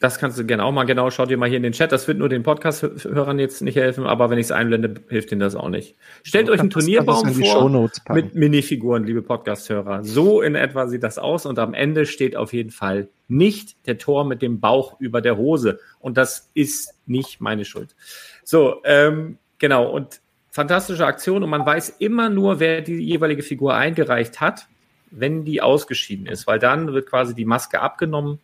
[0.00, 1.92] Das kannst du gerne auch mal genau, schau dir mal hier in den Chat.
[1.92, 5.42] Das wird nur den Podcast-Hörern jetzt nicht helfen, aber wenn ich es einblende, hilft ihnen
[5.42, 5.94] das auch nicht.
[6.22, 10.02] Stellt Du euch einen Turnierbaum vor mit Minifiguren, liebe Podcast-Hörer.
[10.02, 13.98] So in etwa sieht das aus und am Ende steht auf jeden Fall nicht der
[13.98, 15.78] Tor mit dem Bauch über der Hose.
[15.98, 17.94] Und das ist nicht meine Schuld.
[18.42, 19.90] So, ähm, genau.
[19.90, 24.66] Und fantastische Aktion und man weiß immer nur, wer die jeweilige Figur eingereicht hat,
[25.10, 28.38] wenn die ausgeschieden ist, weil dann wird quasi die Maske abgenommen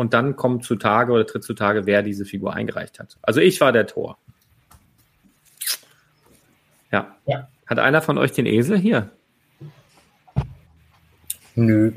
[0.00, 3.18] und dann kommt zutage oder tritt zutage, wer diese Figur eingereicht hat.
[3.20, 4.16] Also ich war der Tor.
[6.90, 7.14] Ja.
[7.26, 7.48] Ja.
[7.66, 9.10] Hat einer von euch den Esel hier?
[11.54, 11.92] Nö.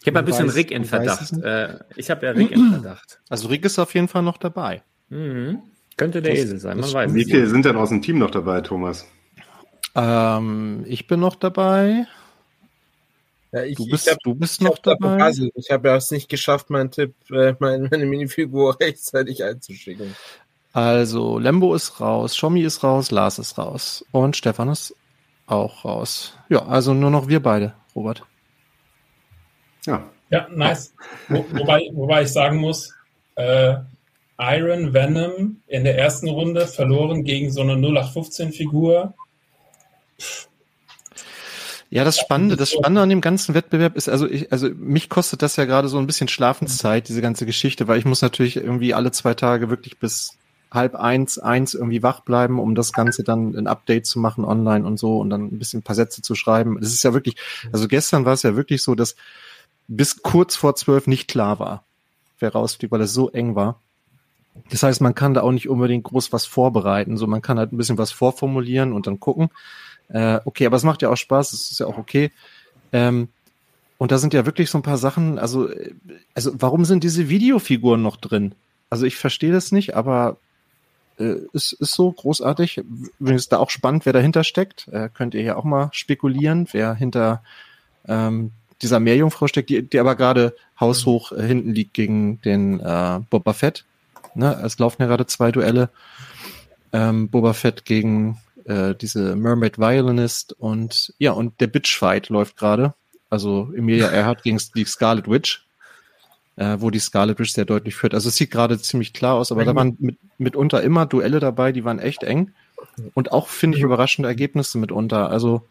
[0.00, 1.32] Ich habe ein bisschen weißt- Rick in Verdacht.
[1.42, 3.20] Äh, ich habe ja Rick in Verdacht.
[3.28, 4.82] Also Rick ist auf jeden Fall noch dabei.
[5.08, 5.60] Mhm.
[5.96, 8.30] Könnte der Das- Esel sein, man weiß Wie viele sind denn aus dem Team noch
[8.32, 9.06] dabei, Thomas?
[9.94, 12.06] Ähm, ich bin noch dabei.
[13.52, 15.32] Ja, ich, Du ich bist, hab- du bist ich noch dabei.
[15.54, 20.14] Ich habe ja es nicht geschafft, meinen Tipp, äh, meine, meine Minifigur rechtzeitig einzuschicken.
[20.72, 24.94] Also Lembo ist raus, Schommi ist raus, Lars ist raus und Stefan ist
[25.46, 26.34] auch raus.
[26.50, 28.22] Ja, also nur noch wir beide, Robert.
[29.86, 30.92] Ja, Ja, nice.
[31.28, 32.94] Wo, wobei, wobei ich sagen muss,
[33.36, 33.76] äh,
[34.40, 39.14] Iron Venom in der ersten Runde verloren gegen so eine 0815-Figur.
[41.90, 45.40] Ja, das Spannende, das Spannende an dem ganzen Wettbewerb ist, also ich, also mich kostet
[45.40, 48.92] das ja gerade so ein bisschen Schlafenszeit, diese ganze Geschichte, weil ich muss natürlich irgendwie
[48.92, 50.36] alle zwei Tage wirklich bis
[50.70, 54.86] halb eins, eins irgendwie wach bleiben, um das Ganze dann ein Update zu machen online
[54.86, 56.78] und so und dann ein bisschen ein paar Sätze zu schreiben.
[56.78, 57.36] Das ist ja wirklich,
[57.72, 59.16] also gestern war es ja wirklich so, dass
[59.86, 61.84] bis kurz vor zwölf nicht klar war,
[62.38, 63.80] wer rausfliegt, weil es so eng war.
[64.70, 67.16] Das heißt, man kann da auch nicht unbedingt groß was vorbereiten.
[67.16, 69.50] So, man kann halt ein bisschen was vorformulieren und dann gucken.
[70.08, 72.30] Äh, okay, aber es macht ja auch Spaß, es ist ja auch okay.
[72.92, 73.28] Ähm,
[73.98, 75.68] und da sind ja wirklich so ein paar Sachen, also,
[76.34, 78.54] also warum sind diese Videofiguren noch drin?
[78.90, 80.38] Also ich verstehe das nicht, aber
[81.18, 82.82] äh, ist, ist so großartig.
[83.18, 84.88] Übrigens da auch spannend, wer dahinter steckt.
[84.88, 87.42] Äh, könnt ihr ja auch mal spekulieren, wer hinter
[88.06, 93.20] ähm, dieser Meerjungfrau steckt, die, die aber gerade haushoch äh, hinten liegt gegen den äh,
[93.28, 93.84] Boba Fett.
[94.34, 94.60] Ne?
[94.64, 95.90] Es laufen ja gerade zwei Duelle.
[96.92, 98.38] Ähm, Boba Fett gegen
[98.68, 102.94] äh, diese Mermaid Violinist und ja, und der Bitchfight läuft gerade.
[103.30, 105.66] Also Emilia Earhart gegen die Scarlet Witch,
[106.56, 108.14] äh, wo die Scarlet Witch sehr deutlich führt.
[108.14, 111.72] Also es sieht gerade ziemlich klar aus, aber da waren mit, mitunter immer Duelle dabei,
[111.72, 112.52] die waren echt eng.
[113.14, 115.30] Und auch, finde ich, überraschende Ergebnisse mitunter.
[115.30, 115.62] Also,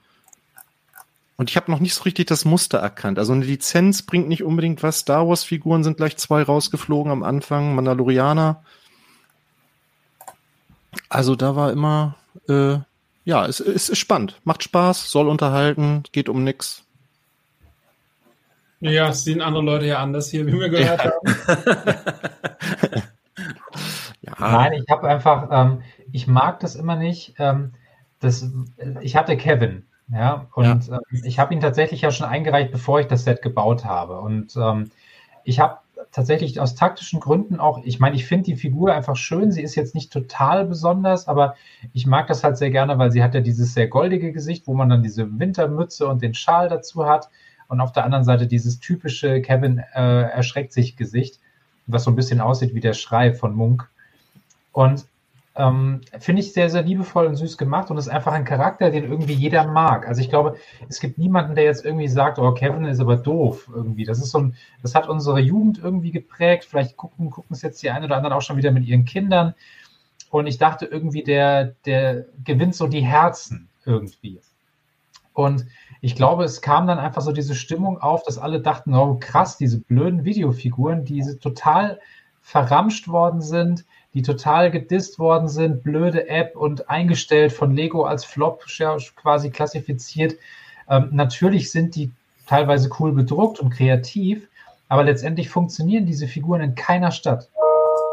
[1.38, 3.20] und ich habe noch nicht so richtig das Muster erkannt.
[3.20, 5.00] Also eine Lizenz bringt nicht unbedingt was.
[5.00, 8.64] Star Wars-Figuren sind gleich zwei rausgeflogen am Anfang, Mandalorianer.
[11.10, 12.16] Also da war immer,
[12.48, 12.78] äh,
[13.26, 16.84] ja, es, es ist spannend, macht Spaß, soll unterhalten, geht um nix.
[18.80, 23.04] Ja, das sehen andere Leute ja anders hier, wie wir gehört haben.
[24.22, 25.82] Ja, Nein, ich habe einfach, ähm,
[26.12, 27.36] ich mag das immer nicht.
[27.40, 27.74] Ähm,
[28.20, 28.50] das,
[29.02, 33.08] ich hatte Kevin, ja, und Ähm, ich habe ihn tatsächlich ja schon eingereicht, bevor ich
[33.08, 34.20] das Set gebaut habe.
[34.20, 34.92] Und ähm,
[35.44, 35.78] ich habe
[36.18, 39.52] tatsächlich aus taktischen Gründen auch, ich meine, ich finde die Figur einfach schön.
[39.52, 41.54] Sie ist jetzt nicht total besonders, aber
[41.94, 44.74] ich mag das halt sehr gerne, weil sie hat ja dieses sehr goldige Gesicht, wo
[44.74, 47.30] man dann diese Wintermütze und den Schal dazu hat.
[47.68, 51.40] Und auf der anderen Seite dieses typische Kevin äh, erschreckt sich Gesicht,
[51.86, 53.88] was so ein bisschen aussieht wie der Schrei von Munk.
[54.72, 55.06] Und
[55.58, 59.06] ähm, finde ich sehr, sehr liebevoll und süß gemacht und ist einfach ein Charakter, den
[59.06, 60.08] irgendwie jeder mag.
[60.08, 60.56] Also ich glaube,
[60.88, 64.06] es gibt niemanden, der jetzt irgendwie sagt, oh, Kevin ist aber doof irgendwie.
[64.06, 66.66] Das ist so ein, das hat unsere Jugend irgendwie geprägt.
[66.66, 69.56] Vielleicht gucken, gucken es jetzt die einen oder anderen auch schon wieder mit ihren Kindern.
[70.30, 74.40] Und ich dachte irgendwie, der, der gewinnt so die Herzen irgendwie.
[75.34, 75.66] Und
[76.02, 79.58] ich glaube, es kam dann einfach so diese Stimmung auf, dass alle dachten, oh krass,
[79.58, 82.00] diese blöden Videofiguren, die total
[82.42, 83.86] verramscht worden sind,
[84.18, 88.66] die total gedisst worden sind, blöde App und eingestellt von Lego als Flop
[89.16, 90.38] quasi klassifiziert.
[90.90, 92.12] Ähm, natürlich sind die
[92.48, 94.48] teilweise cool bedruckt und kreativ,
[94.90, 97.48] aber letztendlich funktionieren diese Figuren in keiner Stadt.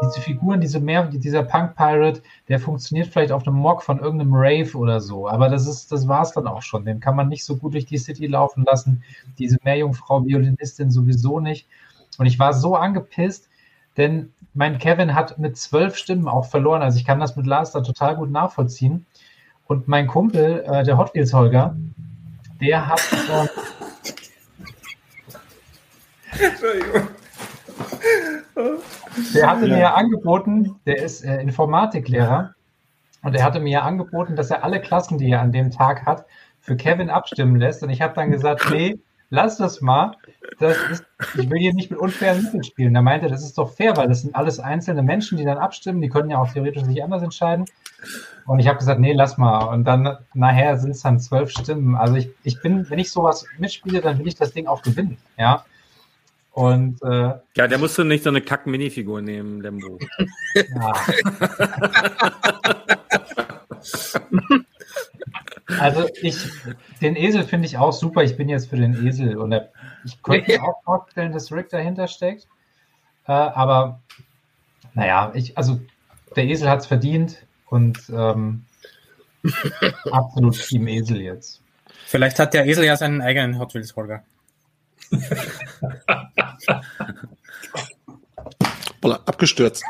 [0.03, 4.35] Diese Figuren, diese mehr, dieser Punk Pirate, der funktioniert vielleicht auf einem Mock von irgendeinem
[4.35, 6.85] Rave oder so, aber das ist, das war's dann auch schon.
[6.85, 9.03] Den kann man nicht so gut durch die City laufen lassen.
[9.39, 11.67] Diese Meerjungfrau Violinistin sowieso nicht.
[12.19, 13.49] Und ich war so angepisst,
[13.97, 16.81] denn mein Kevin hat mit zwölf Stimmen auch verloren.
[16.81, 19.05] Also ich kann das mit Lars da total gut nachvollziehen.
[19.67, 21.75] Und mein Kumpel, äh, der Hot Wheels Holger,
[22.61, 23.01] der hat.
[23.11, 23.47] Äh,
[29.33, 32.55] der hatte mir ja angeboten, der ist äh, Informatiklehrer,
[33.25, 36.05] und er hatte mir ja angeboten, dass er alle Klassen, die er an dem Tag
[36.05, 36.25] hat,
[36.59, 37.81] für Kevin abstimmen lässt.
[37.81, 38.99] Und ich habe dann gesagt, nee,
[39.31, 40.15] lass das mal.
[40.59, 41.05] Das ist,
[41.37, 42.93] ich will hier nicht mit unfairen Mitteln spielen.
[42.93, 45.57] Da meinte er, das ist doch fair, weil das sind alles einzelne Menschen, die dann
[45.57, 46.01] abstimmen.
[46.01, 47.65] Die können ja auch theoretisch sich anders entscheiden.
[48.45, 49.65] Und ich habe gesagt, nee, lass mal.
[49.65, 51.95] Und dann nachher sind es dann zwölf Stimmen.
[51.95, 55.17] Also ich, ich bin, wenn ich sowas mitspiele, dann will ich das Ding auch gewinnen.
[55.37, 55.65] Ja.
[56.51, 59.99] Und äh, ja, der musst du nicht so eine Kack-Minifigur nehmen, Lembo.
[60.55, 60.93] ja.
[65.67, 66.37] Also ich,
[67.01, 68.23] den Esel finde ich auch super.
[68.23, 69.53] Ich bin jetzt für den Esel und
[70.03, 72.47] ich könnte mir auch vorstellen, dass Rick dahinter steckt.
[73.27, 74.01] Äh, aber
[74.93, 75.79] naja, ich, also
[76.35, 78.65] der Esel hat es verdient und ähm,
[80.11, 81.61] absolut Team Esel jetzt.
[82.05, 84.23] Vielleicht hat der Esel ja seinen eigenen Hot Wheels Holger.
[89.01, 89.83] abgestürzt.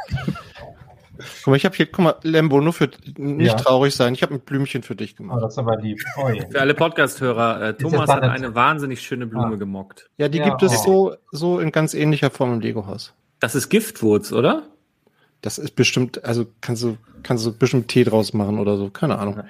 [1.46, 3.54] Guck mal, ich habe hier, guck mal, Lembo, nur für nicht ja.
[3.54, 4.16] traurig sein.
[4.16, 5.38] Ich habe ein Blümchen für dich gemacht.
[5.38, 6.02] Oh, das ist aber lieb.
[6.18, 6.44] Oh, ja.
[6.50, 9.56] Für alle Podcast-Hörer, äh, Thomas hat eine wahnsinnig schöne Blume ah.
[9.56, 10.10] gemockt.
[10.18, 10.66] Ja, die ja, gibt oh.
[10.66, 13.14] es so, so in ganz ähnlicher Form im Lego-Haus.
[13.40, 14.64] Das ist Giftwurz, oder?
[15.42, 18.90] Das ist bestimmt, also kannst du, kannst du bestimmt Tee draus machen oder so.
[18.90, 19.44] Keine Ahnung.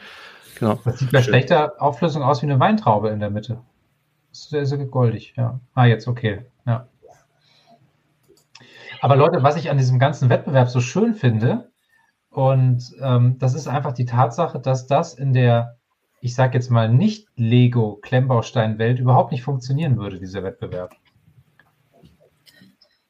[0.59, 0.77] Genau.
[0.83, 3.61] Das sieht bei schlechter Auflösung aus wie eine Weintraube in der Mitte.
[4.31, 5.61] Das ist sehr goldig, ja.
[5.73, 6.41] Ah, jetzt okay.
[6.65, 6.89] Ja.
[8.99, 11.69] Aber Leute, was ich an diesem ganzen Wettbewerb so schön finde,
[12.35, 15.77] und ähm, das ist einfach die Tatsache, dass das in der,
[16.19, 20.93] ich sage jetzt mal, nicht Lego-Klemmbaustein-Welt überhaupt nicht funktionieren würde, dieser Wettbewerb.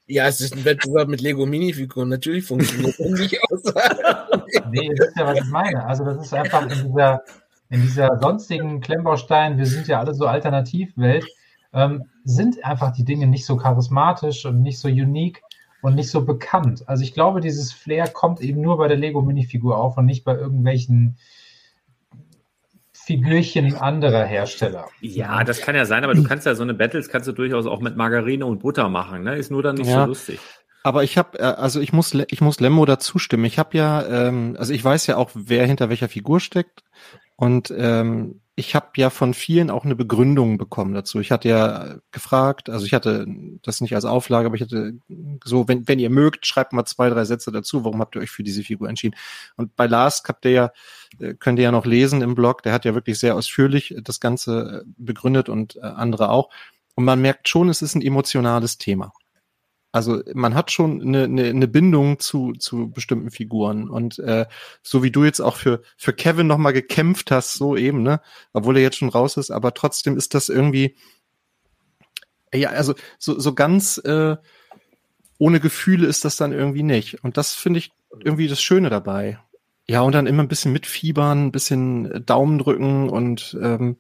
[0.06, 2.08] Ja, es ist ein Wettbewerb mit Lego-Minifiguren.
[2.08, 3.64] Natürlich funktioniert das nicht aus.
[4.70, 5.84] nee, ihr wisst ja, was ich meine.
[5.84, 7.24] Also das ist einfach in dieser,
[7.72, 11.26] in dieser sonstigen Klemmbaustein, wir sind ja alle so Alternativwelt,
[11.74, 15.42] ähm, sind einfach die Dinge nicht so charismatisch und nicht so unique
[15.86, 16.84] und nicht so bekannt.
[16.88, 20.34] Also ich glaube, dieses Flair kommt eben nur bei der Lego-Minifigur auf und nicht bei
[20.34, 21.18] irgendwelchen
[22.92, 24.88] Figürchen anderer Hersteller.
[25.00, 27.68] Ja, das kann ja sein, aber du kannst ja so eine Battles kannst du durchaus
[27.68, 29.36] auch mit Margarine und Butter machen, ne?
[29.36, 30.02] Ist nur dann nicht ja.
[30.02, 30.40] so lustig.
[30.82, 33.46] Aber ich habe, äh, also ich muss, ich muss Lemmo dazu stimmen.
[33.46, 36.84] Ich habe ja, ähm, also ich weiß ja auch, wer hinter welcher Figur steckt.
[37.36, 41.20] Und ähm, ich habe ja von vielen auch eine Begründung bekommen dazu.
[41.20, 43.26] Ich hatte ja gefragt, also ich hatte
[43.62, 44.94] das nicht als Auflage, aber ich hatte
[45.44, 48.32] so, wenn, wenn ihr mögt, schreibt mal zwei, drei Sätze dazu, warum habt ihr euch
[48.32, 49.18] für diese Figur entschieden?
[49.58, 50.72] Und bei Lars habt ihr ja,
[51.20, 54.22] äh, könnt ihr ja noch lesen im Blog, der hat ja wirklich sehr ausführlich das
[54.22, 56.50] Ganze begründet und äh, andere auch.
[56.96, 59.12] Und man merkt schon, es ist ein emotionales Thema.
[59.96, 63.90] Also man hat schon eine, eine, eine Bindung zu, zu bestimmten Figuren.
[63.90, 64.46] Und äh,
[64.84, 68.20] so wie du jetzt auch für, für Kevin nochmal gekämpft hast, so eben, ne?
[68.52, 70.98] Obwohl er jetzt schon raus ist, aber trotzdem ist das irgendwie,
[72.54, 74.36] ja, also so, so ganz äh,
[75.38, 77.24] ohne Gefühle ist das dann irgendwie nicht.
[77.24, 79.40] Und das finde ich irgendwie das Schöne dabei.
[79.88, 83.96] Ja, und dann immer ein bisschen mitfiebern, ein bisschen Daumen drücken und ähm,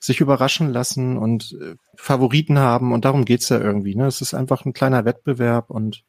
[0.00, 3.94] sich überraschen lassen und äh, Favoriten haben und darum geht's ja irgendwie.
[3.94, 4.06] Ne?
[4.06, 6.02] Es ist einfach ein kleiner Wettbewerb und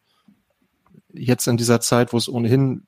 [1.13, 2.85] jetzt in dieser Zeit, wo es ohnehin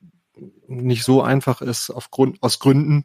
[0.66, 3.04] nicht so einfach ist, aufgrund, aus Gründen,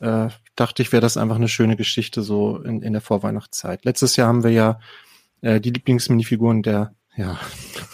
[0.00, 3.86] äh, dachte ich, wäre das einfach eine schöne Geschichte so in, in der Vorweihnachtszeit.
[3.86, 4.78] Letztes Jahr haben wir ja
[5.40, 7.40] äh, die Lieblingsminifiguren der, ja,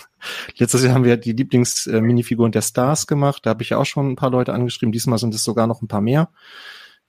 [0.57, 3.47] letztes Jahr haben wir die Lieblingsminifiguren der Stars gemacht.
[3.47, 4.93] Da habe ich ja auch schon ein paar Leute angeschrieben.
[4.93, 6.31] Diesmal sind es sogar noch ein paar mehr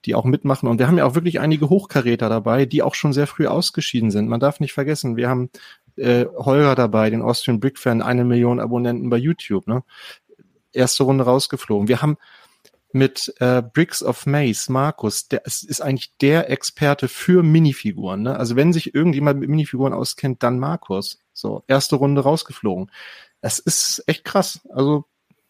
[0.04, 0.68] die auch mitmachen.
[0.68, 4.10] Und wir haben ja auch wirklich einige Hochkaräter dabei, die auch schon sehr früh ausgeschieden
[4.10, 4.28] sind.
[4.28, 5.50] Man darf nicht vergessen, wir haben
[5.96, 9.66] äh, Holger dabei, den Austrian Brick Fan, eine Million Abonnenten bei YouTube.
[9.66, 9.82] Ne?
[10.72, 11.88] Erste Runde rausgeflogen.
[11.88, 12.16] Wir haben
[12.92, 18.22] mit äh, Bricks of Maze, Markus, der ist, ist eigentlich der Experte für Minifiguren.
[18.22, 18.36] Ne?
[18.36, 21.20] Also wenn sich irgendjemand mit Minifiguren auskennt, dann Markus.
[21.32, 22.90] So, erste Runde rausgeflogen.
[23.40, 24.60] Es ist echt krass.
[24.70, 25.04] Also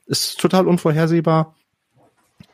[0.07, 1.55] ist total unvorhersehbar.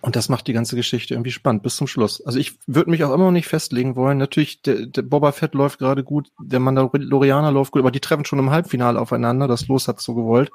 [0.03, 2.21] Und das macht die ganze Geschichte irgendwie spannend bis zum Schluss.
[2.27, 4.19] Also ich würde mich auch immer noch nicht festlegen wollen.
[4.19, 8.25] Natürlich, der, der Boba Fett läuft gerade gut, der Mandalorianer läuft gut, aber die treffen
[8.25, 9.47] schon im Halbfinale aufeinander.
[9.47, 10.51] Das Los hat so gewollt.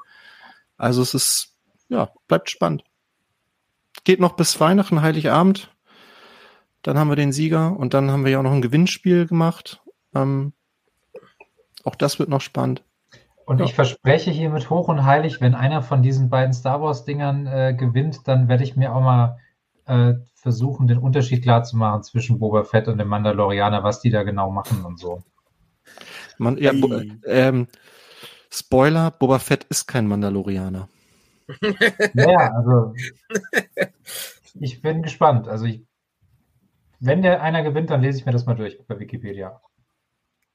[0.76, 1.54] Also es ist,
[1.88, 2.84] ja, bleibt spannend.
[4.04, 5.74] Geht noch bis Weihnachten, Heiligabend.
[6.82, 9.80] Dann haben wir den Sieger und dann haben wir ja auch noch ein Gewinnspiel gemacht.
[10.14, 10.52] Ähm,
[11.84, 12.84] auch das wird noch spannend.
[13.48, 13.64] Und ja.
[13.64, 18.28] ich verspreche hiermit hoch und heilig, wenn einer von diesen beiden Star Wars-Dingern äh, gewinnt,
[18.28, 19.38] dann werde ich mir auch mal
[19.86, 24.10] äh, versuchen, den Unterschied klar zu machen zwischen Boba Fett und dem Mandalorianer, was die
[24.10, 25.22] da genau machen und so.
[26.36, 26.72] Man, ja,
[27.24, 27.68] ähm,
[28.50, 30.90] Spoiler, Boba Fett ist kein Mandalorianer.
[32.12, 32.92] Ja, also
[34.60, 35.48] ich bin gespannt.
[35.48, 35.86] Also ich,
[37.00, 39.58] wenn der einer gewinnt, dann lese ich mir das mal durch bei Wikipedia.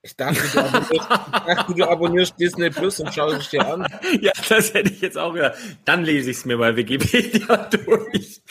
[0.05, 1.09] Ich dachte, du abonnierst,
[1.47, 3.87] dachte, du abonnierst Disney Plus und schaust es dir an.
[4.19, 5.53] Ja, das hätte ich jetzt auch gedacht.
[5.85, 8.41] Dann lese ich es mir bei Wikipedia durch.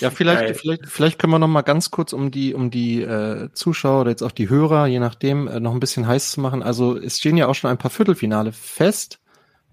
[0.00, 3.50] Ja, vielleicht, vielleicht, vielleicht können wir noch mal ganz kurz, um die, um die äh,
[3.52, 6.64] Zuschauer oder jetzt auch die Hörer, je nachdem, äh, noch ein bisschen heiß zu machen.
[6.64, 9.20] Also es stehen ja auch schon ein paar Viertelfinale fest.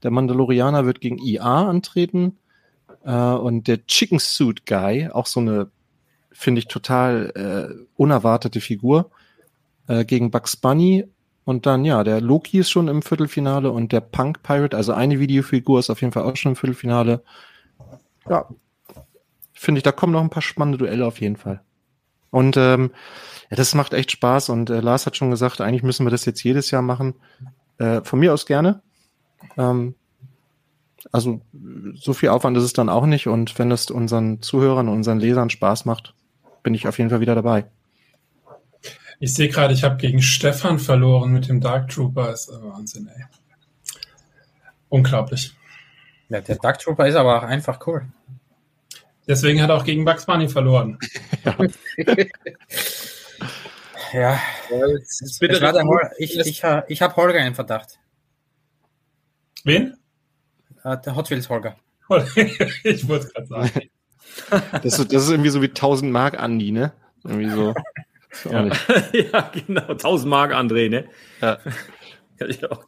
[0.04, 2.38] Der Mandalorianer wird gegen IA antreten
[3.04, 5.72] äh, und der Chicken Suit Guy, auch so eine,
[6.32, 9.10] finde ich total äh, unerwartete Figur,
[9.88, 11.06] äh, gegen Bugs Bunny.
[11.44, 15.20] Und dann, ja, der Loki ist schon im Viertelfinale und der Punk Pirate, also eine
[15.20, 17.24] Videofigur ist auf jeden Fall auch schon im Viertelfinale.
[18.28, 18.48] Ja,
[19.54, 21.62] finde ich, da kommen noch ein paar spannende Duelle auf jeden Fall.
[22.32, 22.92] Und ähm,
[23.50, 24.50] ja, das macht echt Spaß.
[24.50, 27.14] Und äh, Lars hat schon gesagt, eigentlich müssen wir das jetzt jedes Jahr machen.
[27.78, 28.82] Äh, von mir aus gerne.
[29.58, 29.96] Ähm,
[31.12, 31.42] also
[31.94, 33.28] so viel Aufwand ist es dann auch nicht.
[33.28, 36.14] Und wenn das unseren Zuhörern unseren Lesern Spaß macht,
[36.64, 37.66] bin ich auf jeden Fall wieder dabei.
[39.20, 42.34] Ich sehe gerade, ich habe gegen Stefan verloren mit dem Dark Trooper.
[42.34, 43.24] Ist Wahnsinn, ey.
[44.90, 45.56] Unglaublich.
[46.30, 48.06] Ja, der Dark Trooper ist aber auch einfach cool.
[49.28, 51.00] Deswegen hat er auch gegen Bugs Bunny verloren.
[51.44, 51.56] ja.
[54.14, 54.40] ja.
[54.70, 55.84] Das ist bitte das der
[56.20, 58.00] ich ich, ich habe Holger einen Verdacht.
[59.64, 59.98] Wen?
[60.84, 61.76] Uh, der Hot Wheels Holger.
[62.84, 63.90] ich wollte es gerade sagen.
[64.84, 66.94] Das ist, das ist irgendwie so wie 1000 Mark Andi, ne?
[67.24, 67.74] Irgendwie so.
[68.44, 68.66] Ja.
[69.14, 69.88] ja, genau.
[69.90, 71.06] 1000 Mark André, ne?
[71.42, 71.58] Ja.
[72.38, 72.86] Kann ich auch.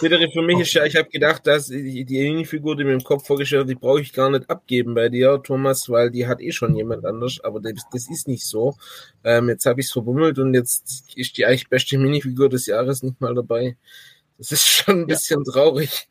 [0.00, 3.26] Für mich ist ja, ich habe gedacht, dass die, die Minifigur, die mir im Kopf
[3.26, 6.52] vorgestellt hat, die brauche ich gar nicht abgeben bei dir, Thomas, weil die hat eh
[6.52, 8.76] schon jemand anders, aber das, das ist nicht so.
[9.24, 13.02] Ähm, jetzt habe ich es verbummelt und jetzt ist die eigentlich beste Minifigur des Jahres
[13.02, 13.76] nicht mal dabei.
[14.36, 15.52] Das ist schon ein bisschen ja.
[15.52, 16.08] traurig.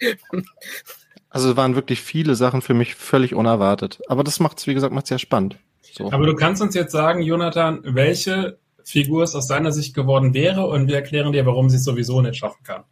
[1.30, 4.00] Also waren wirklich viele Sachen für mich völlig unerwartet.
[4.08, 5.58] Aber das macht es, wie gesagt, macht sehr spannend.
[5.98, 6.12] So.
[6.12, 10.66] Aber du kannst uns jetzt sagen, Jonathan, welche Figur es aus deiner Sicht geworden wäre
[10.68, 12.84] und wir erklären dir, warum sie es sowieso nicht schaffen kann.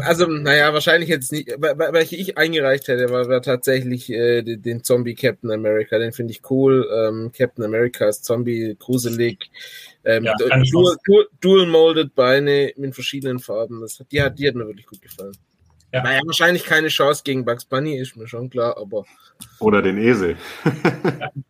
[0.00, 5.14] Also, naja, wahrscheinlich jetzt nicht, welche ich eingereicht hätte, war, war tatsächlich äh, den Zombie
[5.14, 5.98] Captain America.
[5.98, 6.88] Den finde ich cool.
[6.94, 9.50] Ähm, Captain America ist Zombie, gruselig.
[10.04, 13.80] Ähm, ja, dual, dual, dual, molded Beine mit verschiedenen Farben.
[13.80, 15.36] Das, die, hat, die hat mir wirklich gut gefallen.
[15.92, 16.02] Ja.
[16.02, 19.04] Naja, wahrscheinlich keine Chance gegen Bugs Bunny, ist mir schon klar, aber.
[19.58, 20.36] Oder den Esel.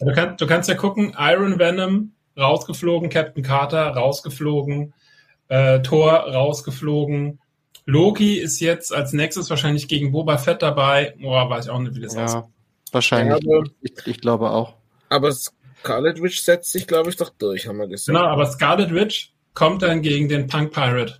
[0.00, 4.94] du, kann, du kannst ja gucken, Iron Venom rausgeflogen, Captain Carter rausgeflogen,
[5.48, 7.40] äh, Thor rausgeflogen.
[7.86, 11.14] Loki ist jetzt als nächstes wahrscheinlich gegen Boba Fett dabei.
[11.20, 12.44] Boah, weiß ich auch nicht, wie das ja, aussieht.
[12.92, 13.42] Wahrscheinlich.
[13.44, 14.74] Ja, ich, ich, glaube auch.
[15.08, 18.14] Aber Scarlet Witch setzt sich, glaube ich, doch durch, haben wir gesehen.
[18.14, 21.16] Genau, aber Scarlet Witch kommt dann gegen den Punk Pirate.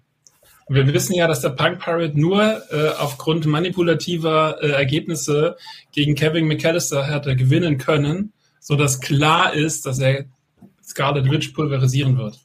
[0.67, 5.57] Und wir wissen ja, dass der Punk Pirate nur äh, aufgrund manipulativer äh, Ergebnisse
[5.93, 8.35] gegen Kevin McAllister hätte gewinnen können,
[8.69, 10.27] sodass klar ist, dass er
[10.85, 12.39] Scarlet Witch pulverisieren wird.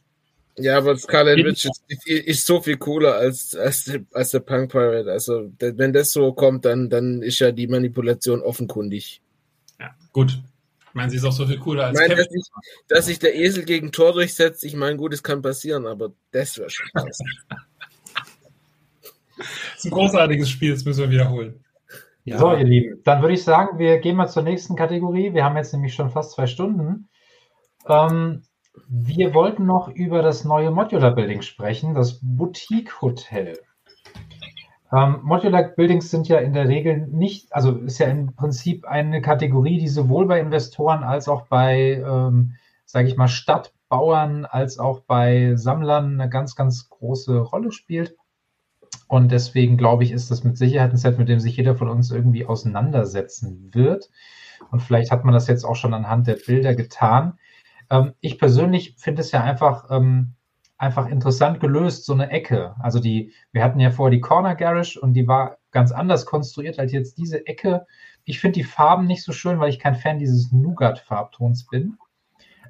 [0.58, 5.12] Ja, aber Scarlet Witch ist, ist, so viel cooler als, als, als der Punk Pirate.
[5.12, 9.22] Also, wenn das so kommt, dann, dann ist ja die Manipulation offenkundig.
[9.82, 10.41] Ja, gut.
[10.88, 12.44] Ich meine, sie ist auch so viel cooler als ich meine, dass sich,
[12.88, 16.58] dass sich der Esel gegen Tor durchsetzt, ich meine, gut, es kann passieren, aber das
[16.58, 17.18] wäre schon krass.
[19.38, 19.48] das
[19.78, 21.60] ist ein großartiges Spiel, das müssen wir wiederholen.
[22.26, 22.38] Ja.
[22.38, 25.34] So, ihr Lieben, dann würde ich sagen, wir gehen mal zur nächsten Kategorie.
[25.34, 27.10] Wir haben jetzt nämlich schon fast zwei Stunden.
[27.88, 28.44] Ähm,
[28.88, 33.60] wir wollten noch über das neue Modular Building sprechen, das Boutique Hotel.
[34.91, 39.22] Ähm, Modular Buildings sind ja in der Regel nicht, also ist ja im Prinzip eine
[39.22, 42.54] Kategorie, die sowohl bei Investoren als auch bei, ähm,
[42.86, 48.16] sage ich mal, Stadtbauern als auch bei Sammlern eine ganz, ganz große Rolle spielt.
[49.14, 51.88] Und deswegen glaube ich, ist das mit Sicherheit ein Set, mit dem sich jeder von
[51.88, 54.10] uns irgendwie auseinandersetzen wird.
[54.72, 57.38] Und vielleicht hat man das jetzt auch schon anhand der Bilder getan.
[57.91, 60.34] Ähm, ich persönlich finde es ja einfach, ähm,
[60.80, 62.73] einfach interessant gelöst, so eine Ecke.
[62.80, 66.80] Also die, wir hatten ja vorher die Corner Garage und die war ganz anders konstruiert
[66.80, 67.85] als jetzt diese Ecke.
[68.26, 71.99] Ich finde die Farben nicht so schön, weil ich kein Fan dieses Nougat-Farbtons bin.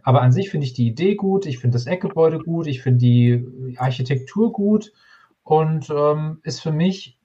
[0.04, 3.00] Aber an sich finde ich die Idee gut, ich finde das Eckgebäude gut, ich finde
[3.00, 4.92] die Architektur gut
[5.44, 7.18] und ähm, ist für mich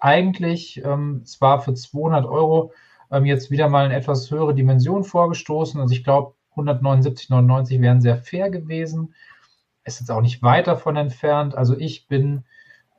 [0.00, 2.72] eigentlich ähm, zwar für 200 Euro
[3.10, 5.80] ähm, jetzt wieder mal eine etwas höhere Dimension vorgestoßen.
[5.80, 9.14] Also ich glaube, 179,99 wären sehr fair gewesen.
[9.84, 11.54] Ist jetzt auch nicht weit davon entfernt.
[11.54, 12.44] Also ich bin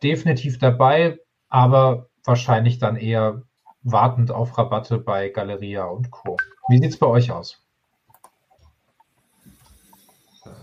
[0.02, 3.44] definitiv dabei, aber wahrscheinlich dann eher
[3.82, 6.38] wartend auf Rabatte bei Galeria und Co.
[6.68, 7.62] Wie sieht es bei euch aus?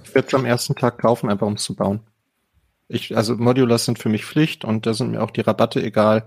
[0.04, 2.00] Ich werde es am ersten Tag kaufen, einfach um es zu bauen.
[2.88, 6.26] Ich, also Modulars sind für mich Pflicht und da sind mir auch die Rabatte egal.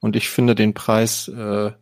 [0.00, 1.72] Und ich finde den Preis äh,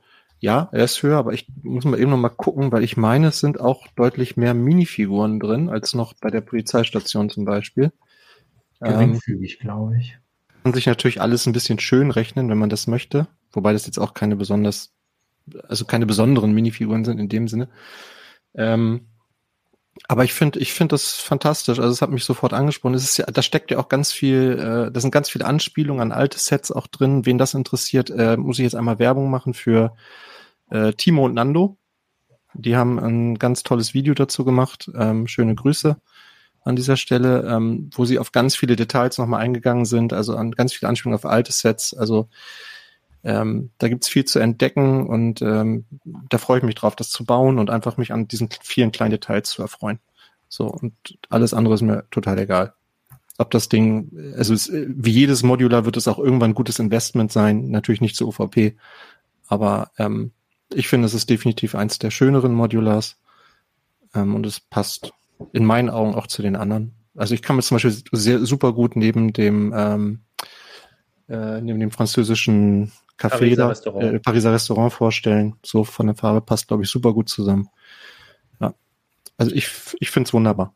[0.43, 3.28] ja, er ist höher, aber ich muss mal eben noch mal gucken, weil ich meine,
[3.28, 7.93] es sind auch deutlich mehr Minifiguren drin, als noch bei der Polizeistation zum Beispiel.
[8.81, 10.19] Geringfügig, ähm, glaube ich.
[10.62, 13.27] Kann sich natürlich alles ein bisschen schön rechnen, wenn man das möchte.
[13.53, 14.95] Wobei das jetzt auch keine besonders
[15.69, 17.69] also keine besonderen Minifiguren sind in dem Sinne.
[18.55, 19.07] Ähm,
[20.09, 21.78] aber ich finde, ich finde das fantastisch.
[21.78, 22.94] Also es hat mich sofort angesprochen.
[22.94, 26.02] Es ist ja, da steckt ja auch ganz viel, äh, da sind ganz viele Anspielungen
[26.02, 27.27] an alte Sets auch drin.
[27.27, 29.94] Wen das interessiert, äh, muss ich jetzt einmal Werbung machen für
[30.70, 31.77] äh, Timo und Nando.
[32.55, 34.90] Die haben ein ganz tolles Video dazu gemacht.
[34.94, 35.97] Ähm, schöne Grüße
[36.62, 40.51] an dieser Stelle, ähm, wo sie auf ganz viele Details nochmal eingegangen sind, also an
[40.52, 41.94] ganz viele Anspielungen auf alte Sets.
[41.94, 42.28] Also
[43.23, 45.85] ähm, da gibt's viel zu entdecken und ähm,
[46.29, 49.11] da freue ich mich drauf, das zu bauen und einfach mich an diesen vielen kleinen
[49.11, 49.99] Details zu erfreuen.
[50.49, 50.95] So, und
[51.29, 52.75] alles andere ist mir total egal.
[53.39, 57.33] Ob das Ding, also es, wie jedes Modular wird es auch irgendwann ein gutes Investment
[57.33, 58.77] sein, natürlich nicht zu UVP,
[59.49, 60.33] aber ähm,
[60.73, 63.17] ich finde, es ist definitiv eins der schöneren Modulars
[64.15, 65.13] ähm, und es passt
[65.53, 66.93] in meinen Augen auch zu den anderen.
[67.17, 70.21] Also ich kann mir zum Beispiel sehr super gut neben dem ähm,
[71.31, 74.15] äh, neben dem französischen Café Pariser da, Restaurant.
[74.15, 75.57] Äh, Pariser Restaurant vorstellen.
[75.65, 77.69] So von der Farbe passt, glaube ich, super gut zusammen.
[78.61, 78.74] Ja.
[79.36, 79.70] Also ich,
[80.01, 80.74] ich finde es wunderbar.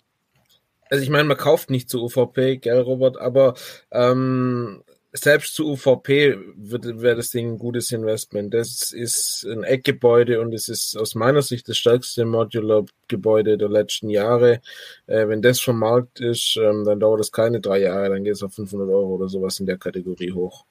[0.90, 3.54] Also ich meine, man kauft nicht zu UVP, gell, Robert, aber
[3.90, 4.82] ähm,
[5.16, 8.52] selbst zu UVP wäre das Ding ein gutes Investment.
[8.52, 14.10] Das ist ein Eckgebäude und es ist aus meiner Sicht das stärkste Modular-Gebäude der letzten
[14.10, 14.60] Jahre.
[15.06, 18.34] Äh, wenn das vom Markt ist, ähm, dann dauert es keine drei Jahre, dann geht
[18.34, 20.66] es auf 500 Euro oder sowas in der Kategorie hoch.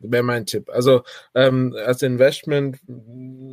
[0.00, 0.68] Wäre mein Tipp.
[0.68, 1.04] Also
[1.34, 2.78] ähm, als Investment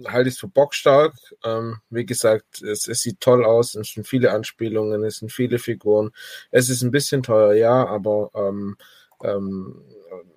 [0.08, 1.14] halte ich es für bockstark.
[1.46, 5.60] Ähm, wie gesagt, es, es sieht toll aus, es sind viele Anspielungen, es sind viele
[5.60, 6.12] Figuren.
[6.50, 8.76] Es ist ein bisschen teuer, ja, aber ähm,
[9.24, 9.82] ähm,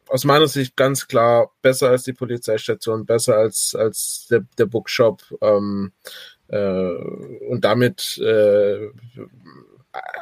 [0.08, 5.22] aus meiner Sicht ganz klar besser als die Polizeistation, besser als, als der, der Bookshop
[5.40, 5.92] ähm,
[6.48, 6.94] äh,
[7.48, 8.90] und damit äh,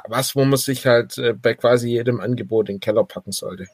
[0.08, 3.66] was, wo man sich halt äh, bei quasi jedem Angebot in den Keller packen sollte.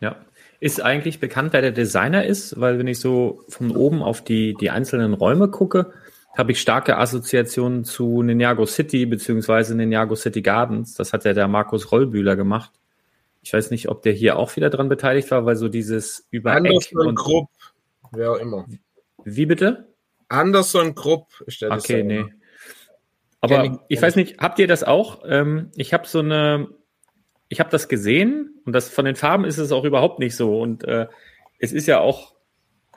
[0.00, 0.16] Ja.
[0.58, 2.58] Ist eigentlich bekannt, wer der Designer ist?
[2.58, 5.92] Weil wenn ich so von oben auf die, die einzelnen Räume gucke,
[6.36, 10.94] habe ich starke Assoziationen zu Ninjago City beziehungsweise Ninjago City Gardens.
[10.94, 12.70] Das hat ja der Markus Rollbühler gemacht.
[13.46, 16.50] Ich weiß nicht, ob der hier auch wieder dran beteiligt war, weil so dieses über
[16.50, 17.48] Anderson Grupp,
[18.10, 18.66] wer auch immer.
[19.22, 19.94] Wie bitte?
[20.26, 22.24] Anderson Grupp ist der Okay, nee.
[23.40, 25.22] Aber ich, ich weiß nicht, habt ihr das auch?
[25.28, 26.70] Ähm, ich habe so eine,
[27.48, 30.60] ich habe das gesehen und das von den Farben ist es auch überhaupt nicht so
[30.60, 31.06] und äh,
[31.60, 32.34] es ist ja auch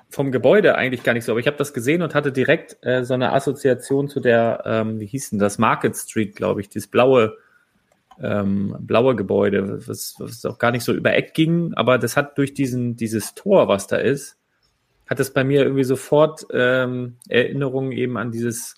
[0.09, 3.03] vom Gebäude eigentlich gar nicht so, aber ich habe das gesehen und hatte direkt äh,
[3.03, 6.87] so eine Assoziation zu der, ähm, wie hieß denn das, Market Street, glaube ich, dieses
[6.87, 7.37] blaue
[8.21, 12.37] ähm, blaue Gebäude, was, was auch gar nicht so über Eck ging, aber das hat
[12.37, 14.37] durch diesen, dieses Tor, was da ist,
[15.07, 18.75] hat es bei mir irgendwie sofort ähm, Erinnerungen eben an dieses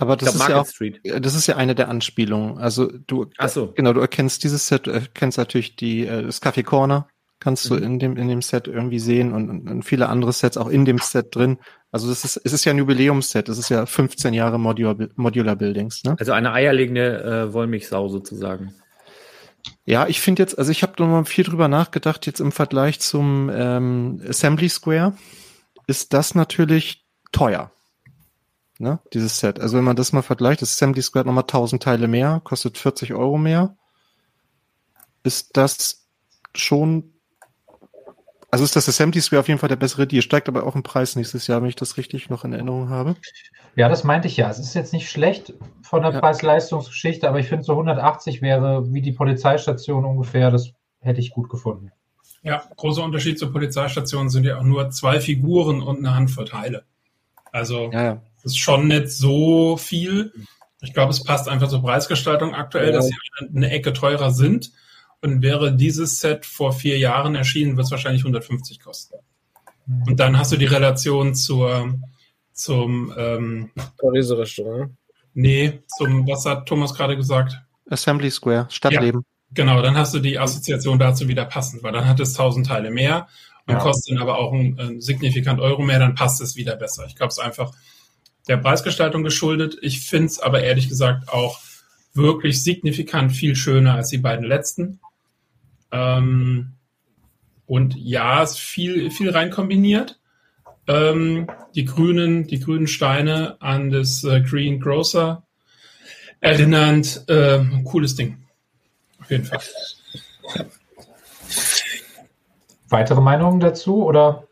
[0.00, 2.56] aber das glaub, ist ja auch, das ist ja eine der Anspielungen.
[2.56, 3.72] Also du, so.
[3.72, 7.06] genau, du erkennst dieses Set, du erkennst natürlich die, äh, das Café Corner,
[7.38, 7.82] kannst du mhm.
[7.82, 10.96] in dem, in dem Set irgendwie sehen und, und, viele andere Sets auch in dem
[10.96, 11.58] Set drin.
[11.92, 15.56] Also das ist, es ist ja ein Jubiläumsset, es ist ja 15 Jahre Modular, Modular
[15.56, 16.04] Buildings.
[16.04, 16.16] Ne?
[16.18, 18.74] Also eine eierlegende äh, Wollmilchsau sozusagen.
[19.84, 23.00] Ja, ich finde jetzt, also ich habe noch mal viel drüber nachgedacht, jetzt im Vergleich
[23.00, 25.14] zum ähm, Assembly Square
[25.86, 27.72] ist das natürlich teuer.
[28.78, 29.60] Ne, dieses Set.
[29.60, 32.78] Also wenn man das mal vergleicht, das Assembly Square hat nochmal 1000 Teile mehr, kostet
[32.78, 33.76] 40 Euro mehr.
[35.22, 36.06] Ist das
[36.54, 37.12] schon
[38.50, 40.22] also ist das Assembly Sphere auf jeden Fall der bessere Deal.
[40.22, 43.16] Steigt aber auch im Preis nächstes Jahr, wenn ich das richtig noch in Erinnerung habe.
[43.76, 44.50] Ja, das meinte ich ja.
[44.50, 46.20] Es ist jetzt nicht schlecht von der ja.
[46.20, 50.50] Preis-Leistungsgeschichte, aber ich finde so 180 wäre wie die Polizeistation ungefähr.
[50.50, 51.92] Das hätte ich gut gefunden.
[52.42, 56.84] Ja, großer Unterschied zur Polizeistation sind ja auch nur zwei Figuren und eine Handvoll Teile.
[57.52, 58.22] Also ja, ja.
[58.42, 60.32] das ist schon nicht so viel.
[60.80, 62.92] Ich glaube, es passt einfach zur Preisgestaltung aktuell, ja.
[62.92, 63.14] dass sie
[63.54, 64.72] eine Ecke teurer sind.
[65.22, 69.16] Und wäre dieses Set vor vier Jahren erschienen, wird es wahrscheinlich 150 kosten.
[70.06, 71.98] Und dann hast du die Relation zur,
[72.52, 74.92] zum ähm, Pariser Restaurant.
[75.34, 77.60] Nee, zum, was hat Thomas gerade gesagt?
[77.88, 79.20] Assembly Square, Stadtleben.
[79.20, 82.66] Ja, genau, dann hast du die Assoziation dazu wieder passend, weil dann hat es 1000
[82.66, 83.28] Teile mehr
[83.66, 83.80] und ja.
[83.80, 87.04] kostet dann aber auch ein, ein signifikant Euro mehr, dann passt es wieder besser.
[87.06, 87.72] Ich glaube, es ist einfach
[88.48, 89.76] der Preisgestaltung geschuldet.
[89.82, 91.60] Ich finde es aber ehrlich gesagt auch
[92.14, 95.00] wirklich signifikant viel schöner als die beiden letzten.
[95.92, 96.72] Ähm,
[97.66, 100.20] und ja, es ist viel, viel rein kombiniert.
[100.86, 105.44] Ähm, die grünen, die grünen Steine an das äh, Green Grocer
[106.40, 107.24] erinnernd.
[107.28, 108.42] Äh, cooles Ding.
[109.20, 109.60] Auf jeden Fall.
[112.88, 114.48] Weitere Meinungen dazu oder?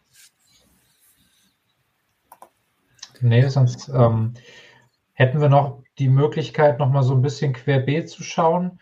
[3.20, 4.34] Nee, sonst ähm,
[5.12, 8.78] hätten wir noch die Möglichkeit, noch mal so ein bisschen querbeet zu schauen.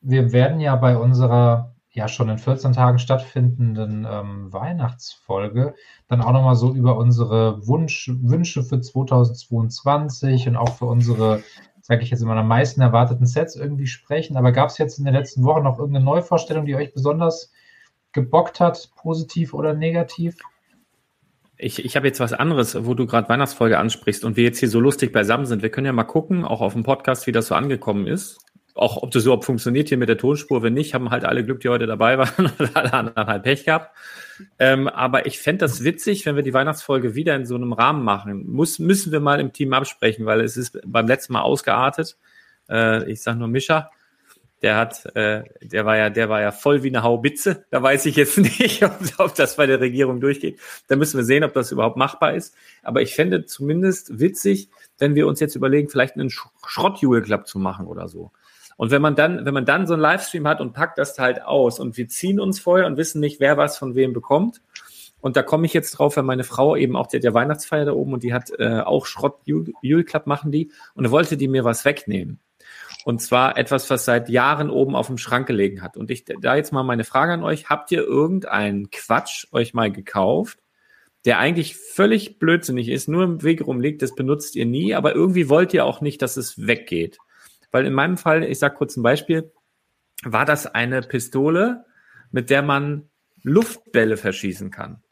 [0.00, 5.74] Wir werden ja bei unserer ja schon in 14 Tagen stattfindenden ähm, Weihnachtsfolge
[6.08, 11.42] dann auch nochmal so über unsere Wunsch, Wünsche für 2022 und auch für unsere,
[11.80, 14.36] sage ich jetzt immer, am meisten erwarteten Sets irgendwie sprechen.
[14.36, 17.50] Aber gab es jetzt in den letzten Wochen noch irgendeine Neuvorstellung, die euch besonders
[18.12, 20.36] gebockt hat, positiv oder negativ?
[21.56, 24.68] Ich, ich habe jetzt was anderes, wo du gerade Weihnachtsfolge ansprichst und wir jetzt hier
[24.68, 25.62] so lustig beisammen sind.
[25.62, 28.45] Wir können ja mal gucken, auch auf dem Podcast, wie das so angekommen ist
[28.76, 30.62] auch ob das überhaupt funktioniert hier mit der Tonspur.
[30.62, 33.96] Wenn nicht, haben halt alle Glück, die heute dabei waren alle anderen halt Pech gehabt.
[34.58, 38.04] Ähm, aber ich fände das witzig, wenn wir die Weihnachtsfolge wieder in so einem Rahmen
[38.04, 38.46] machen.
[38.48, 42.16] Muss, müssen wir mal im Team absprechen, weil es ist beim letzten Mal ausgeartet.
[42.68, 43.90] Äh, ich sag nur Mischa.
[44.62, 47.66] Der hat, äh, der war ja, der war ja voll wie eine Haubitze.
[47.70, 50.60] Da weiß ich jetzt nicht, ob, ob das bei der Regierung durchgeht.
[50.88, 52.54] Da müssen wir sehen, ob das überhaupt machbar ist.
[52.82, 57.86] Aber ich fände zumindest witzig, wenn wir uns jetzt überlegen, vielleicht einen Schrott-Jule-Club zu machen
[57.86, 58.32] oder so.
[58.76, 61.42] Und wenn man dann, wenn man dann so einen Livestream hat und packt das halt
[61.42, 64.60] aus und wir ziehen uns vorher und wissen nicht, wer was von wem bekommt.
[65.20, 67.86] Und da komme ich jetzt drauf, weil meine Frau eben auch, die hat ja Weihnachtsfeier
[67.86, 71.36] da oben und die hat äh, auch Schrott Jule Club machen die und da wollte
[71.36, 72.38] die mir was wegnehmen.
[73.04, 75.96] Und zwar etwas, was seit Jahren oben auf dem Schrank gelegen hat.
[75.96, 79.92] Und ich da jetzt mal meine Frage an euch, habt ihr irgendeinen Quatsch euch mal
[79.92, 80.58] gekauft,
[81.24, 85.48] der eigentlich völlig blödsinnig ist, nur im Weg rumliegt, das benutzt ihr nie, aber irgendwie
[85.48, 87.18] wollt ihr auch nicht, dass es weggeht.
[87.72, 89.52] Weil in meinem Fall, ich sage kurz ein Beispiel,
[90.24, 91.84] war das eine Pistole,
[92.30, 93.08] mit der man
[93.42, 95.02] Luftbälle verschießen kann.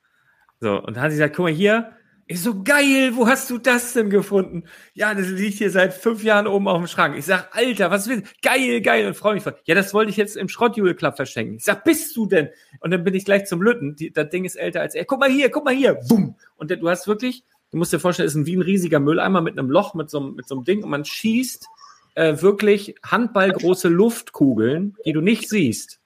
[0.60, 1.92] So, und dann hat sie gesagt, guck mal hier,
[2.26, 4.64] ist so geil, wo hast du das denn gefunden?
[4.94, 7.18] Ja, das liegt hier seit fünf Jahren oben auf dem Schrank.
[7.18, 8.30] Ich sag, Alter, was willst du?
[8.40, 9.06] Geil, geil.
[9.06, 9.56] Und freue mich voll.
[9.64, 11.56] Ja, das wollte ich jetzt im Schrottjule Club verschenken.
[11.56, 12.48] Ich sag, bist du denn?
[12.80, 13.94] Und dann bin ich gleich zum Lütten.
[13.96, 15.04] Die, das Ding ist älter als er.
[15.04, 15.98] Guck mal hier, guck mal hier.
[16.08, 16.36] Bumm.
[16.56, 19.58] Und du hast wirklich, du musst dir vorstellen, es ist wie ein riesiger Mülleimer mit
[19.58, 20.82] einem Loch, mit so, mit so einem Ding.
[20.82, 21.68] Und man schießt
[22.14, 26.00] äh, wirklich handballgroße Luftkugeln, die du nicht siehst.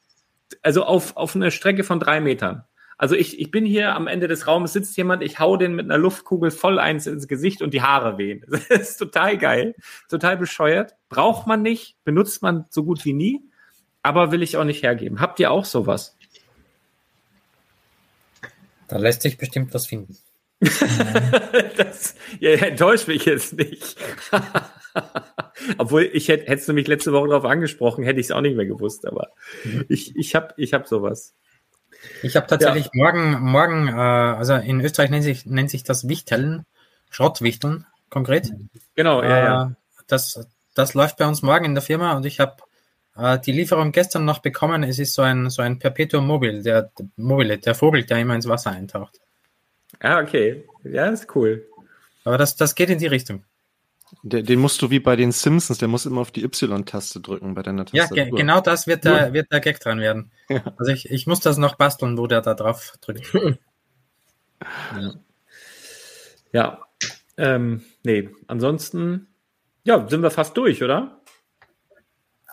[0.63, 2.65] Also auf, auf eine Strecke von drei Metern.
[2.97, 5.85] Also ich, ich bin hier am Ende des Raumes, sitzt jemand, ich hau den mit
[5.85, 8.45] einer Luftkugel voll eins ins Gesicht und die Haare wehen.
[8.51, 9.77] Das ist total geil,
[10.09, 10.97] total bescheuert.
[11.09, 13.41] Braucht man nicht, benutzt man so gut wie nie,
[14.03, 15.21] aber will ich auch nicht hergeben.
[15.21, 16.17] Habt ihr auch sowas?
[18.89, 20.17] Da lässt sich bestimmt was finden.
[21.77, 23.97] das ja, enttäuscht mich jetzt nicht.
[25.79, 28.57] Obwohl, ich hätte, hättest du mich letzte Woche darauf angesprochen, hätte ich es auch nicht
[28.57, 29.31] mehr gewusst, aber
[29.65, 29.85] mhm.
[29.89, 31.35] ich, ich habe ich hab sowas.
[32.23, 32.91] Ich habe tatsächlich ja.
[32.95, 36.65] morgen, morgen, äh, also in Österreich nennt sich, nennt sich das Wichteln,
[37.11, 38.53] Schrottwichteln konkret.
[38.95, 39.73] Genau, ja, äh, ja.
[40.07, 42.57] Das, das läuft bei uns morgen in der Firma und ich habe
[43.17, 44.83] äh, die Lieferung gestern noch bekommen.
[44.85, 48.49] Es ist so ein, so ein Perpetuum mobile, der, mobile, der Vogel, der immer ins
[48.49, 49.21] Wasser eintaucht.
[50.01, 50.65] Ah, okay.
[50.85, 51.67] Ja, ist cool.
[52.25, 53.45] Aber das, das geht in die Richtung.
[54.23, 57.55] Den, den musst du wie bei den Simpsons, der muss immer auf die Y-Taste drücken
[57.55, 58.17] bei deiner Tastatur.
[58.17, 60.33] Ja, ge genau das wird der, wird der Gag dran werden.
[60.49, 60.63] Ja.
[60.77, 63.33] Also ich, ich muss das noch basteln, wo der da drauf drückt.
[64.95, 65.15] ja.
[66.53, 66.79] ja.
[67.37, 69.29] Ähm, nee, ansonsten,
[69.85, 71.18] ja, sind wir fast durch, oder?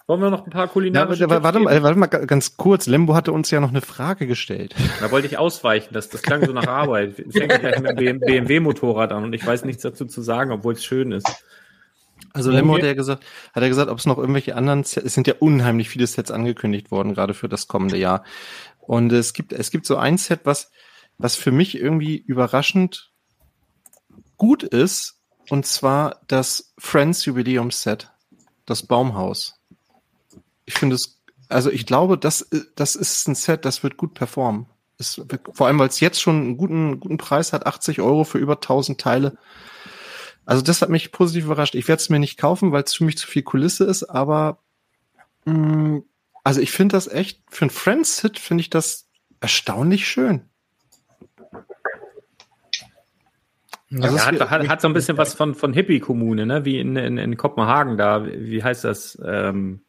[0.08, 2.86] Wollen wir noch ein paar kulinarische ja, warte, mal, warte mal ganz kurz.
[2.86, 4.76] Lembo hatte uns ja noch eine Frage gestellt.
[5.00, 5.94] Da wollte ich ausweichen.
[5.94, 7.16] Das, das klang so nach Arbeit.
[7.16, 10.86] Fängt gleich mit dem BMW-Motorrad an und ich weiß nichts dazu zu sagen, obwohl es
[10.86, 11.28] schön ist.
[12.34, 13.24] Also Lembo hat ja gesagt,
[13.54, 16.30] hat er gesagt, ob es noch irgendwelche anderen Sets, es sind ja unheimlich viele Sets
[16.30, 18.24] angekündigt worden, gerade für das kommende Jahr.
[18.80, 20.70] Und es gibt, es gibt so ein Set, was,
[21.18, 23.12] was für mich irgendwie überraschend
[24.38, 28.12] gut ist, und zwar das Friends Jubiläum Set,
[28.66, 29.56] das Baumhaus
[30.66, 34.68] ich finde es, also ich glaube, das, das ist ein Set, das wird gut performen.
[34.98, 35.22] Es,
[35.52, 38.54] vor allem, weil es jetzt schon einen guten, guten Preis hat, 80 Euro für über
[38.56, 39.38] 1000 Teile.
[40.46, 41.76] Also das hat mich positiv überrascht.
[41.76, 44.60] Ich werde es mir nicht kaufen, weil es für mich zu viel Kulisse ist, aber
[45.46, 46.04] mh, mm,
[46.44, 49.10] also ich finde das echt, für ein Friends-Hit finde ich das
[49.40, 50.48] erstaunlich schön.
[53.92, 56.64] Also ja, hat, hat, hat, so ein bisschen was von, von Hippie-Kommune, ne?
[56.66, 58.26] wie in, in, in Kopenhagen da.
[58.26, 59.18] Wie heißt das?
[59.26, 59.85] Ähm,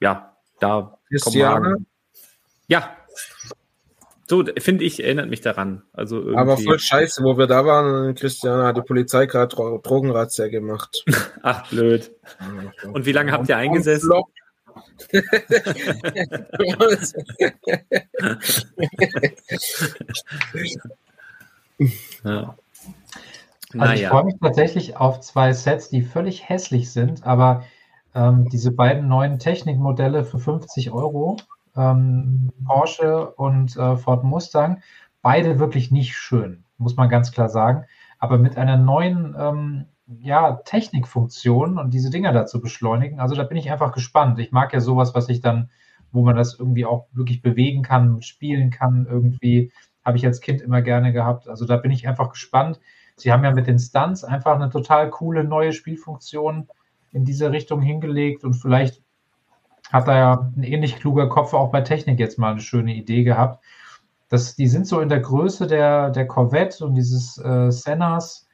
[0.00, 1.76] ja, da Christiane?
[2.68, 2.96] Ja.
[4.28, 5.82] So, finde ich, erinnert mich daran.
[5.92, 6.36] Also irgendwie.
[6.36, 11.04] Aber voll scheiße, wo wir da waren, Christiane hat die Polizei gerade Drogenrazzia gemacht.
[11.42, 12.10] Ach, blöd.
[12.92, 14.10] Und wie lange habt ihr eingesessen?
[22.24, 22.56] ja.
[23.72, 23.94] Also naja.
[23.94, 27.64] ich freue mich tatsächlich auf zwei Sets, die völlig hässlich sind, aber
[28.16, 31.36] ähm, diese beiden neuen Technikmodelle für 50 Euro,
[31.76, 34.82] ähm, Porsche und äh, Ford Mustang,
[35.22, 37.84] beide wirklich nicht schön, muss man ganz klar sagen.
[38.18, 43.58] Aber mit einer neuen ähm, ja, Technikfunktion und diese Dinger dazu beschleunigen, also da bin
[43.58, 44.38] ich einfach gespannt.
[44.40, 45.70] Ich mag ja sowas, was ich dann
[46.16, 49.72] wo man das irgendwie auch wirklich bewegen kann, spielen kann, irgendwie.
[50.04, 51.48] Habe ich als Kind immer gerne gehabt.
[51.48, 52.80] Also da bin ich einfach gespannt.
[53.16, 56.68] Sie haben ja mit den Stunts einfach eine total coole neue Spielfunktion
[57.16, 59.02] in diese Richtung hingelegt und vielleicht
[59.90, 63.24] hat da ja ein ähnlich kluger Kopf auch bei Technik jetzt mal eine schöne Idee
[63.24, 63.64] gehabt.
[64.28, 68.46] Das, die sind so in der Größe der, der Corvette und dieses äh, Sennas,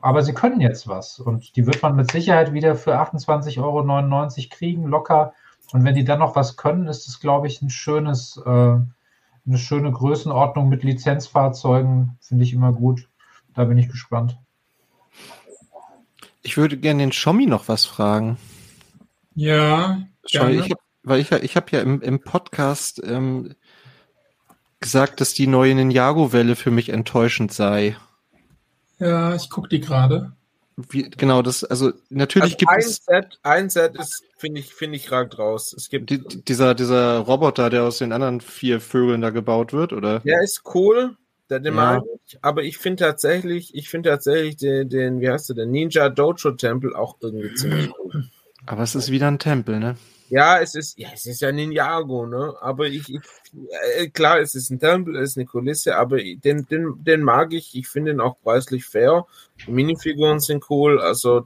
[0.00, 4.48] aber sie können jetzt was und die wird man mit Sicherheit wieder für 28,99 Euro
[4.50, 5.32] kriegen, locker.
[5.72, 9.58] Und wenn die dann noch was können, ist es, glaube ich, ein schönes, äh, eine
[9.58, 13.08] schöne Größenordnung mit Lizenzfahrzeugen, finde ich immer gut.
[13.54, 14.41] Da bin ich gespannt.
[16.42, 18.36] Ich würde gerne den Schommi noch was fragen.
[19.34, 23.54] Ja, Schau, ich hab, weil ich, ich habe ja im, im Podcast ähm,
[24.80, 27.96] gesagt, dass die neue Ninjago-Welle für mich enttäuschend sei.
[28.98, 30.32] Ja, ich gucke die gerade.
[30.76, 34.72] Wie, genau, das, also natürlich Also gibt ein es Set, ein Set ist, finde ich,
[34.72, 35.74] finde ich ragt raus.
[35.76, 39.92] Es gibt, die, dieser, dieser Roboter, der aus den anderen vier Vögeln da gebaut wird,
[39.92, 40.20] oder?
[40.20, 41.16] der ist cool,
[41.58, 41.80] den Ja.
[41.80, 45.70] mag ich, aber ich finde tatsächlich, ich finde tatsächlich den, den, wie heißt der, den
[45.70, 48.24] Ninja Dojo Tempel auch irgendwie ziemlich cool.
[48.66, 49.96] Aber es ist wieder ein Tempel, ne?
[50.32, 52.54] Ja, es ist, ja, es ist ja Ninjago, ne?
[52.62, 53.20] Aber ich, ich
[53.98, 57.52] äh, klar, es ist ein Tempel, es ist eine Kulisse, aber den, den, den mag
[57.52, 57.74] ich.
[57.74, 59.26] Ich finde ihn auch preislich fair.
[59.66, 61.40] Die Minifiguren sind cool, also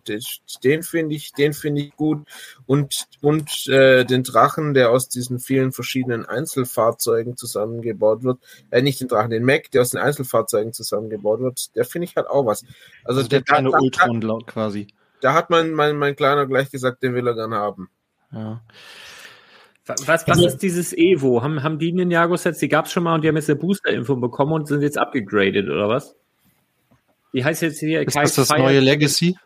[0.62, 2.28] den, finde ich, den finde ich gut.
[2.66, 8.38] Und, und äh, den Drachen, der aus diesen vielen verschiedenen Einzelfahrzeugen zusammengebaut wird,
[8.70, 12.14] äh, nicht den Drachen, den Mac, der aus den Einzelfahrzeugen zusammengebaut wird, der finde ich
[12.14, 12.62] halt auch was.
[13.02, 14.86] Also, Also der kleine Ultron laut quasi.
[15.22, 17.90] da hat mein, mein, mein Kleiner gleich gesagt, den will er gern haben.
[18.32, 18.62] Ja.
[19.86, 21.42] Was, was Also- ist dieses Evo?
[21.42, 24.16] Haben, haben die Ninjago-Sets, die gab es schon mal und die haben jetzt eine Booster-Info
[24.16, 26.16] bekommen und sind jetzt abgegradet, oder was?
[27.32, 29.36] Die heißt jetzt hier Ist Kai's das das Fire- neue Legacy?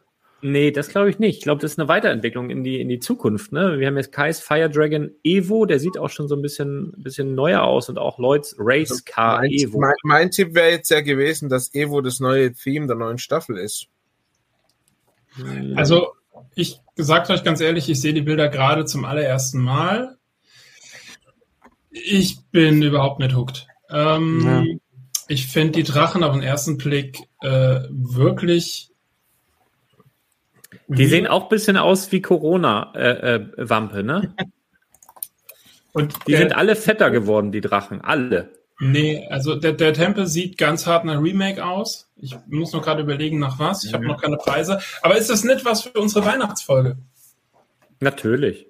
[0.43, 1.37] Nee, das glaube ich nicht.
[1.39, 3.53] Ich glaube, das ist eine Weiterentwicklung in die, in die Zukunft.
[3.53, 3.79] Ne?
[3.79, 7.35] Wir haben jetzt Kai's Fire Dragon Evo, der sieht auch schon so ein bisschen, bisschen
[7.35, 9.79] neuer aus und auch Lloyds Race Car mein, Evo.
[9.79, 13.59] mein, mein Tipp wäre jetzt ja gewesen, dass Evo das neue Theme der neuen Staffel
[13.59, 13.89] ist.
[15.77, 16.15] Also,
[16.55, 20.17] ich sagt euch ganz ehrlich, ich sehe die Bilder gerade zum allerersten Mal.
[21.91, 23.67] Ich bin überhaupt nicht hooked.
[23.91, 24.65] Ähm, Ja.
[25.29, 28.91] Ich finde die Drachen auf den ersten Blick äh, wirklich.
[30.89, 34.35] Die sehen auch ein bisschen aus wie Corona-Wampe, ne?
[35.93, 38.01] Und Die sind alle fetter geworden, die Drachen.
[38.01, 38.51] Alle.
[38.81, 42.11] Nee, also der, der Tempel sieht ganz hart nach Remake aus.
[42.17, 43.85] Ich muss noch gerade überlegen, nach was.
[43.85, 44.81] Ich habe noch keine Preise.
[45.03, 46.97] Aber ist das nicht was für unsere Weihnachtsfolge?
[48.01, 48.67] Natürlich.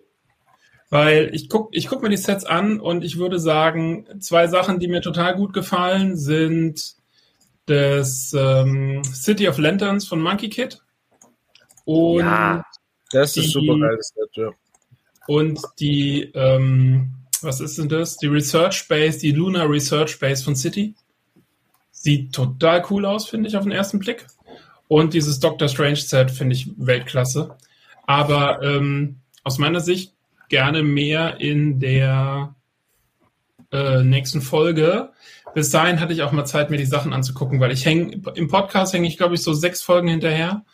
[0.89, 4.81] Weil ich guck, ich guck mir die Sets an und ich würde sagen, zwei Sachen,
[4.81, 6.95] die mir total gut gefallen, sind
[7.66, 10.82] das ähm, City of Lanterns von Monkey Kid
[11.85, 12.65] und, Ja.
[13.12, 14.51] Das ist Die- super geil, das Set, ja.
[15.28, 17.12] und die, ähm,
[17.43, 18.17] was ist denn das?
[18.17, 20.95] Die Research Base, die Lunar Research Base von City.
[21.91, 24.27] Sieht total cool aus, finde ich, auf den ersten Blick.
[24.89, 27.57] Und dieses Doctor Strange Set finde ich Weltklasse.
[28.07, 30.15] Aber ähm, aus meiner Sicht
[30.49, 32.55] gerne mehr in der
[33.73, 35.11] äh, nächsten Folge.
[35.55, 38.49] Bis dahin hatte ich auch mal Zeit, mir die Sachen anzugucken, weil ich hänge im
[38.49, 40.65] Podcast hänge ich, glaube ich, so sechs Folgen hinterher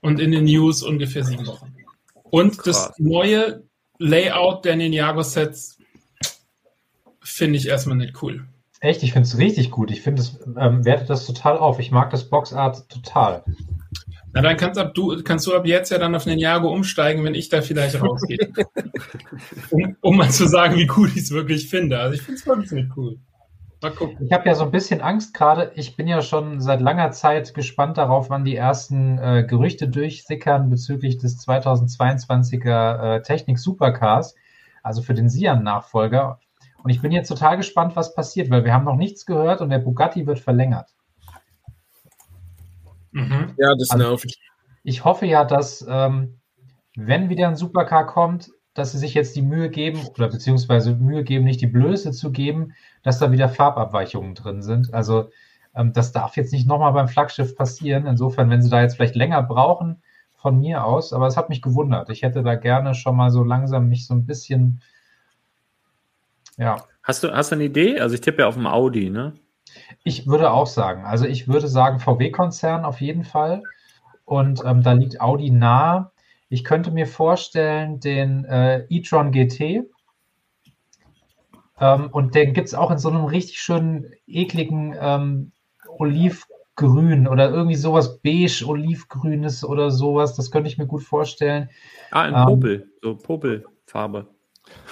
[0.00, 1.74] und in den News ungefähr sieben Wochen.
[2.22, 2.98] Und das Krass.
[2.98, 3.62] neue
[3.98, 5.73] Layout der Ninjago-Sets
[7.24, 8.46] finde ich erstmal nicht cool.
[8.80, 9.90] Echt, ich finde es richtig gut.
[9.90, 11.80] Ich finde es, ähm, wertet das total auf.
[11.80, 13.42] Ich mag das Boxart total.
[14.34, 17.34] Na, dann kannst, ab, du, kannst du ab jetzt ja dann auf Ninjago umsteigen, wenn
[17.34, 18.52] ich da vielleicht rausgehe.
[19.70, 21.98] um, um mal zu sagen, wie cool ich es wirklich finde.
[21.98, 23.16] Also ich finde es wirklich nicht cool.
[23.80, 24.26] Mal gucken.
[24.26, 25.70] Ich habe ja so ein bisschen Angst gerade.
[25.76, 30.68] Ich bin ja schon seit langer Zeit gespannt darauf, wann die ersten äh, Gerüchte durchsickern
[30.68, 34.34] bezüglich des 2022er äh, Technik Supercars,
[34.82, 36.40] also für den Sian-Nachfolger.
[36.84, 39.70] Und ich bin jetzt total gespannt, was passiert, weil wir haben noch nichts gehört und
[39.70, 40.90] der Bugatti wird verlängert.
[43.10, 43.54] Mhm.
[43.56, 44.38] Ja, das Also nervt.
[44.82, 46.40] Ich hoffe ja, dass, ähm,
[46.94, 51.24] wenn wieder ein Supercar kommt, dass sie sich jetzt die Mühe geben, oder beziehungsweise Mühe
[51.24, 54.92] geben, nicht die Blöße zu geben, dass da wieder Farbabweichungen drin sind.
[54.92, 55.30] Also
[55.74, 58.06] ähm, das darf jetzt nicht nochmal beim Flaggschiff passieren.
[58.06, 60.02] Insofern, wenn sie da jetzt vielleicht länger brauchen,
[60.36, 62.10] von mir aus, aber es hat mich gewundert.
[62.10, 64.82] Ich hätte da gerne schon mal so langsam mich so ein bisschen,
[66.56, 68.00] ja, Hast du, hast du eine Idee?
[68.00, 69.34] Also ich tippe ja auf dem Audi, ne?
[70.04, 73.62] Ich würde auch sagen, also ich würde sagen VW-Konzern auf jeden Fall.
[74.24, 76.12] Und ähm, da liegt Audi nah.
[76.48, 79.84] Ich könnte mir vorstellen, den äh, e-tron GT.
[81.78, 85.52] Ähm, und den gibt es auch in so einem richtig schönen, ekligen ähm,
[85.98, 90.36] Olivgrün oder irgendwie sowas beige, olivgrünes oder sowas.
[90.36, 91.68] Das könnte ich mir gut vorstellen.
[92.12, 92.90] Ah, in Ähm, Popel.
[93.02, 94.33] So Popelfarbe.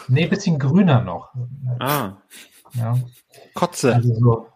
[0.09, 1.33] Nee, bisschen grüner noch.
[1.79, 2.13] Ah.
[2.75, 2.99] Ja.
[3.55, 3.95] Kotze.
[3.95, 4.47] Also so,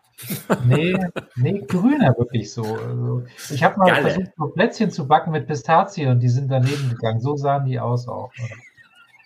[0.65, 0.97] nee,
[1.36, 2.62] nee, grüner wirklich so.
[2.62, 4.11] Also ich habe mal Galle.
[4.11, 7.20] versucht, so Plätzchen zu backen mit Pistazien und die sind daneben gegangen.
[7.20, 8.31] So sahen die aus auch.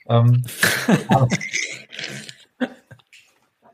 [0.09, 0.43] Ähm,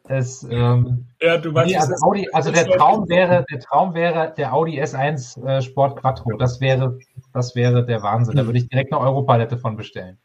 [0.08, 4.34] es, ähm, Ja, du weißt, nee, also, Audi, also der Traum wäre, der Traum wäre
[4.36, 6.36] der Audi S1 äh, Sport Quattro.
[6.36, 6.98] Das wäre,
[7.32, 8.36] das wäre der Wahnsinn.
[8.36, 10.18] Da würde ich direkt eine Europalette von bestellen.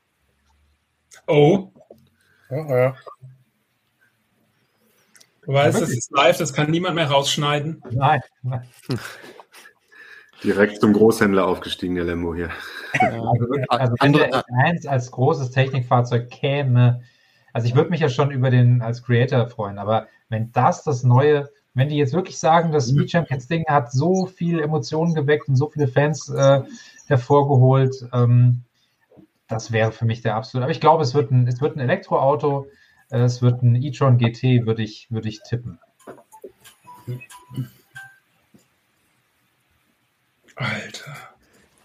[1.28, 1.72] Oh,
[2.52, 2.96] Ja, ja.
[5.44, 6.00] du weißt, das wirklich?
[6.00, 7.82] ist live, das kann niemand mehr rausschneiden.
[7.92, 8.22] Nein.
[10.44, 12.50] Direkt zum Großhändler aufgestiegen, der Lembo hier.
[13.00, 17.02] Also, wirklich, also wenn der S1 als großes Technikfahrzeug käme,
[17.54, 21.04] also ich würde mich ja schon über den als Creator freuen, aber wenn das das
[21.04, 25.48] neue, wenn die jetzt wirklich sagen, das Speed Champions Ding hat so viele Emotionen geweckt
[25.48, 26.62] und so viele Fans äh,
[27.08, 28.64] hervorgeholt, ähm,
[29.52, 30.64] das wäre für mich der absolute.
[30.66, 32.68] Aber ich glaube, es wird ein, es wird ein Elektroauto,
[33.10, 35.80] äh, es wird ein e-tron GT, würde ich, würde ich tippen.
[40.56, 41.16] Alter.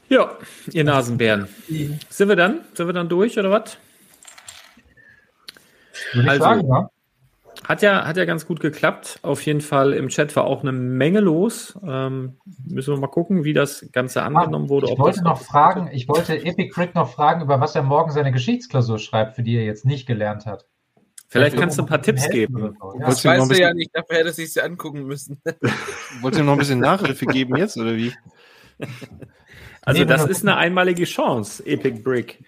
[0.09, 0.37] Ja,
[0.73, 1.49] ihr Nasenbären.
[2.09, 2.61] Sind wir dann?
[2.75, 3.77] Sind wir dann durch oder was?
[6.13, 6.91] Würde ich Also- sagen, ja.
[7.65, 9.19] Hat ja, hat ja ganz gut geklappt.
[9.23, 11.79] Auf jeden Fall im Chat war auch eine Menge los.
[11.87, 14.87] Ähm, müssen wir mal gucken, wie das Ganze angenommen wurde.
[14.87, 17.83] Ich ob wollte das noch fragen, ich wollte Epic Rick noch fragen, über was er
[17.83, 20.67] morgen seine Geschichtsklausur schreibt, für die er jetzt nicht gelernt hat.
[21.29, 22.59] Vielleicht kannst du ein paar Tipps geben.
[22.59, 23.07] Ja.
[23.07, 25.41] Das du weißt du ja nicht, dafür hätte ich sie angucken müssen.
[26.21, 28.13] wollt ihr noch ein bisschen Nachhilfe geben jetzt, oder wie?
[29.83, 32.45] Also Nee, das ist eine einmalige Chance, Epic Brick.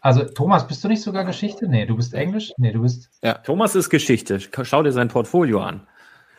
[0.00, 1.68] Also Thomas, bist du nicht sogar Geschichte?
[1.68, 2.52] Nee, du bist Englisch?
[2.56, 3.10] Nee, du bist.
[3.44, 4.40] Thomas ist Geschichte.
[4.62, 5.86] Schau dir sein Portfolio an.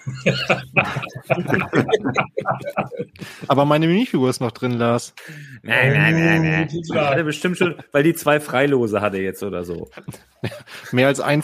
[3.48, 5.14] Aber meine Minifigur ist noch drin, Lars.
[5.62, 6.68] Nein, nein, nein, nein.
[6.68, 7.12] Titular.
[7.12, 9.90] Hatte bestimmt schon, weil die zwei Freilose hatte jetzt oder so.
[10.92, 11.44] Mehr als ein,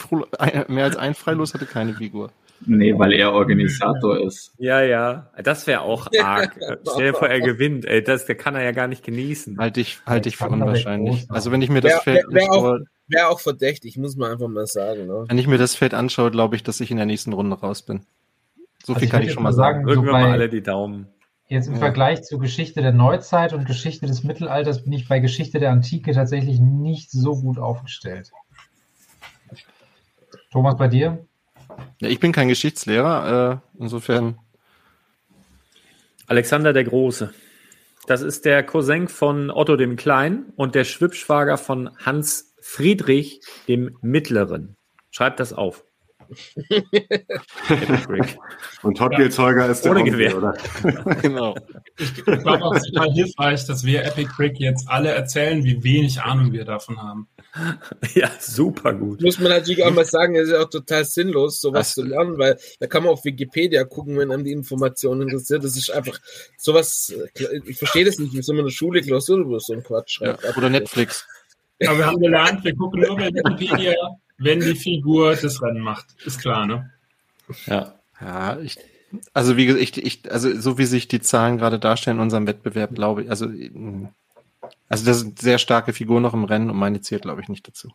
[0.68, 2.30] mehr als ein Freilos hatte keine Figur.
[2.66, 4.52] Nee, weil er Organisator ist.
[4.58, 5.30] Ja, ja.
[5.42, 6.58] Das wäre auch arg.
[6.92, 7.84] Stell dir vor, er gewinnt.
[7.84, 9.58] Ey, das der kann er ja gar nicht genießen.
[9.58, 11.30] Halte ich, halte ich für unwahrscheinlich.
[11.30, 14.32] Also wenn ich mir das Wer- Feld wer auch- anschaue, Wäre auch verdächtig, muss man
[14.32, 15.06] einfach mal sagen.
[15.06, 15.24] Ne?
[15.28, 17.80] wenn ich mir das Feld anschaue, glaube ich, dass ich in der nächsten Runde raus
[17.80, 18.02] bin.
[18.84, 19.78] So Also viel kann ich schon mal sagen.
[19.78, 21.06] sagen, Drücken wir so mal alle die Daumen.
[21.46, 21.78] Jetzt im Ja.
[21.78, 26.12] Vergleich zu Geschichte der Neuzeit und Geschichte des Mittelalters bin ich bei Geschichte der Antike
[26.12, 28.30] tatsächlich nicht so gut aufgestellt.
[30.50, 31.26] Thomas, bei dir?
[32.00, 34.38] Ja, ich bin kein Geschichtslehrer, äh, insofern.
[36.26, 37.32] Alexander der Große.
[38.06, 43.96] Das ist der Cousin von Otto dem Kleinen und der Schwippschwager von Hans Friedrich dem
[44.00, 44.76] Mittleren.
[45.10, 45.84] Schreibt das auf.
[46.68, 48.38] Epic Brick.
[48.82, 50.36] Und Hot Wheels Holger ist der Ohne Onkel, Gewehr.
[50.36, 50.54] oder?
[51.22, 51.54] genau.
[51.98, 56.52] Ich glaube auch total hilfreich, dass wir Epic Brick jetzt alle erzählen, wie wenig Ahnung
[56.52, 57.28] wir davon haben.
[58.14, 59.20] Ja, super gut.
[59.22, 62.02] Muss man natürlich auch mal sagen, es ist ja auch total sinnlos, sowas Das- zu
[62.04, 65.64] lernen, weil da kann man auf Wikipedia gucken, wenn einem die Information interessiert.
[65.64, 66.18] Das ist einfach
[66.56, 67.12] sowas,
[67.66, 70.38] ich verstehe das nicht, wie man in der Schule Klausur über so einen Quatsch Ja,
[70.38, 70.56] schreibt.
[70.56, 71.26] oder Netflix.
[71.86, 73.94] Aber wir haben gelernt, wir gucken nur bei Wikipedia,
[74.38, 76.06] wenn die Figur das Rennen macht.
[76.24, 76.90] Ist klar, ne?
[77.66, 77.94] Ja.
[78.20, 78.76] Ja, ich,
[79.32, 82.48] also wie gesagt, ich, ich, also so wie sich die Zahlen gerade darstellen in unserem
[82.48, 83.46] Wettbewerb, glaube ich, also,
[84.88, 87.68] also das sind sehr starke Figuren noch im Rennen und meine zählt, glaube ich, nicht
[87.68, 87.92] dazu.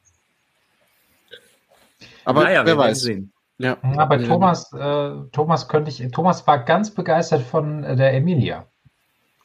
[2.24, 3.02] Aber naja, wer wir werden weiß.
[3.02, 3.34] sehen.
[3.58, 3.76] Ja.
[3.76, 8.66] Bei Thomas, äh, Thomas könnte ich, Thomas war ganz begeistert von äh, der Emilia.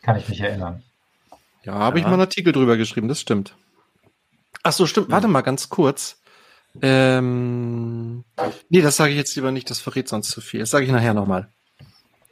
[0.02, 0.82] Kann ich mich erinnern.
[1.65, 2.09] Ja, habe ich Ja.
[2.09, 3.55] mal einen Artikel drüber geschrieben, das stimmt.
[4.69, 5.11] Ach so, stimmt.
[5.11, 6.20] Warte mal ganz kurz.
[6.82, 8.23] Ähm,
[8.69, 10.61] nee, das sage ich jetzt lieber nicht, das verrät sonst zu viel.
[10.61, 11.49] Das sage ich nachher nochmal.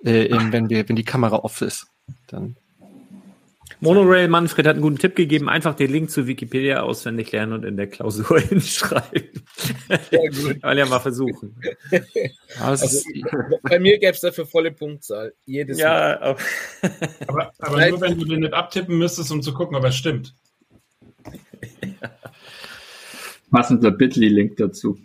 [0.04, 1.86] Äh, wenn wir, wenn die Kamera off ist.
[2.26, 2.56] Dann.
[3.80, 5.48] Monorail Manfred hat einen guten Tipp gegeben.
[5.48, 9.30] Einfach den Link zu Wikipedia auswendig lernen und in der Klausur hinschreiben.
[10.10, 10.60] Sehr gut.
[10.60, 11.56] Kann ja mal versuchen.
[12.60, 13.06] Also, ist,
[13.62, 15.32] bei mir gäbe es dafür volle Punktzahl.
[15.46, 15.82] Jedes Mal.
[15.84, 16.40] Ja, auch-
[17.28, 20.34] Aber, aber nur wenn du den nicht abtippen müsstest, um zu gucken, ob er stimmt.
[23.56, 24.98] Passender Bitly-Link dazu.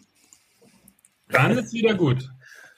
[1.29, 2.29] Dann ist wieder gut.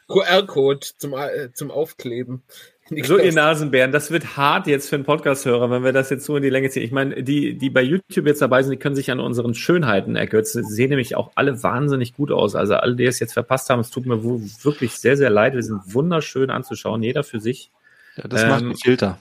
[0.07, 2.43] QR-Code zum, äh, zum Aufkleben.
[2.91, 3.33] Die So, ihr.
[3.33, 6.51] Nasenbären, das wird hart jetzt für einen Podcast-Hörer, wenn wir das jetzt so in die
[6.51, 6.83] Länge ziehen.
[6.83, 10.15] Ich meine, die, die bei YouTube jetzt dabei sind, die können sich an unseren Schönheiten
[10.15, 10.63] ergötzen.
[10.63, 12.53] Sie sehen nämlich auch alle wahnsinnig gut aus.
[12.53, 15.55] Also alle, die es jetzt verpasst haben, es tut mir wirklich sehr, sehr leid.
[15.55, 17.71] Wir sind wunderschön anzuschauen, jeder für sich.
[18.15, 19.17] ja, das Ähm, ein Filter.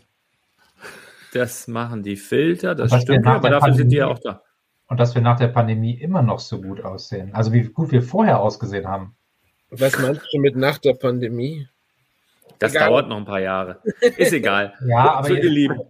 [1.33, 4.43] Das machen die Filter, das Was stimmt, aber dafür sind die ja auch da.
[4.93, 7.31] Und dass wir nach der Pandemie immer noch so gut aussehen.
[7.33, 9.17] Also wie gut wir vorher ausgesehen haben.
[9.71, 11.67] Was meinst du mit nach der Pandemie?
[12.59, 12.91] Das Egal.
[12.91, 13.79] dauert noch ein paar Jahre.
[14.19, 14.75] Ist egal.
[14.87, 15.81] Ja, aber so, ihr Lieben,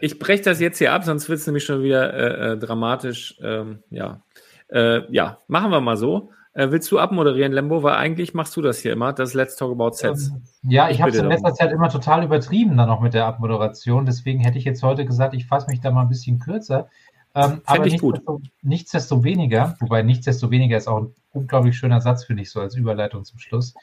[0.00, 3.36] ich breche das jetzt hier ab, sonst wird es nämlich schon wieder äh, äh, dramatisch.
[3.42, 4.22] Ähm, ja.
[4.68, 6.30] Äh, ja, machen wir mal so.
[6.54, 7.82] Äh, willst du abmoderieren, Lembo?
[7.82, 10.28] Weil eigentlich machst du das hier immer, das Let's Talk About Sets.
[10.28, 13.12] Ähm, ja, ich, ich habe es in letzter Zeit immer total übertrieben dann noch mit
[13.12, 14.06] der Abmoderation.
[14.06, 16.88] Deswegen hätte ich jetzt heute gesagt, ich fasse mich da mal ein bisschen kürzer.
[17.34, 18.20] Ähm, aber ich gut.
[18.62, 23.38] nichtsdestoweniger, wobei nichtsdestoweniger ist auch ein unglaublich schöner Satz, finde ich, so als Überleitung zum
[23.38, 23.74] Schluss.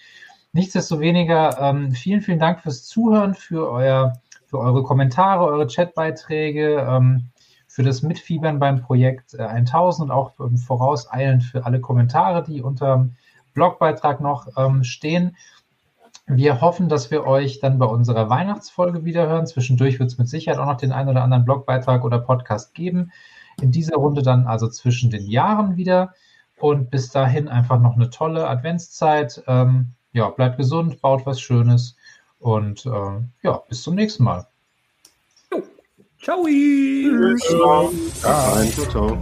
[0.53, 4.13] Nichtsdestoweniger, ähm, vielen, vielen Dank fürs Zuhören, für, euer,
[4.47, 6.85] für eure Kommentare, eure Chatbeiträge.
[6.88, 7.30] Ähm,
[7.69, 12.63] für das Mitfiebern beim Projekt äh, 1000 und auch ähm, vorauseilend für alle Kommentare, die
[12.63, 13.15] unter dem
[13.53, 15.38] Blogbeitrag noch ähm, stehen.
[16.26, 19.47] Wir hoffen, dass wir euch dann bei unserer Weihnachtsfolge wiederhören.
[19.47, 23.11] Zwischendurch wird es mit Sicherheit auch noch den einen oder anderen Blogbeitrag oder Podcast geben.
[23.61, 26.14] In dieser Runde dann also zwischen den Jahren wieder.
[26.57, 29.44] Und bis dahin einfach noch eine tolle Adventszeit.
[29.48, 31.95] Ähm, ja, bleibt gesund, baut was Schönes
[32.40, 34.48] und äh, ja, bis zum nächsten Mal.
[36.22, 36.45] Ciao.
[36.45, 37.41] Tschüss.
[37.48, 37.91] Ciao.
[38.22, 38.86] ciao.
[38.90, 39.18] ciao.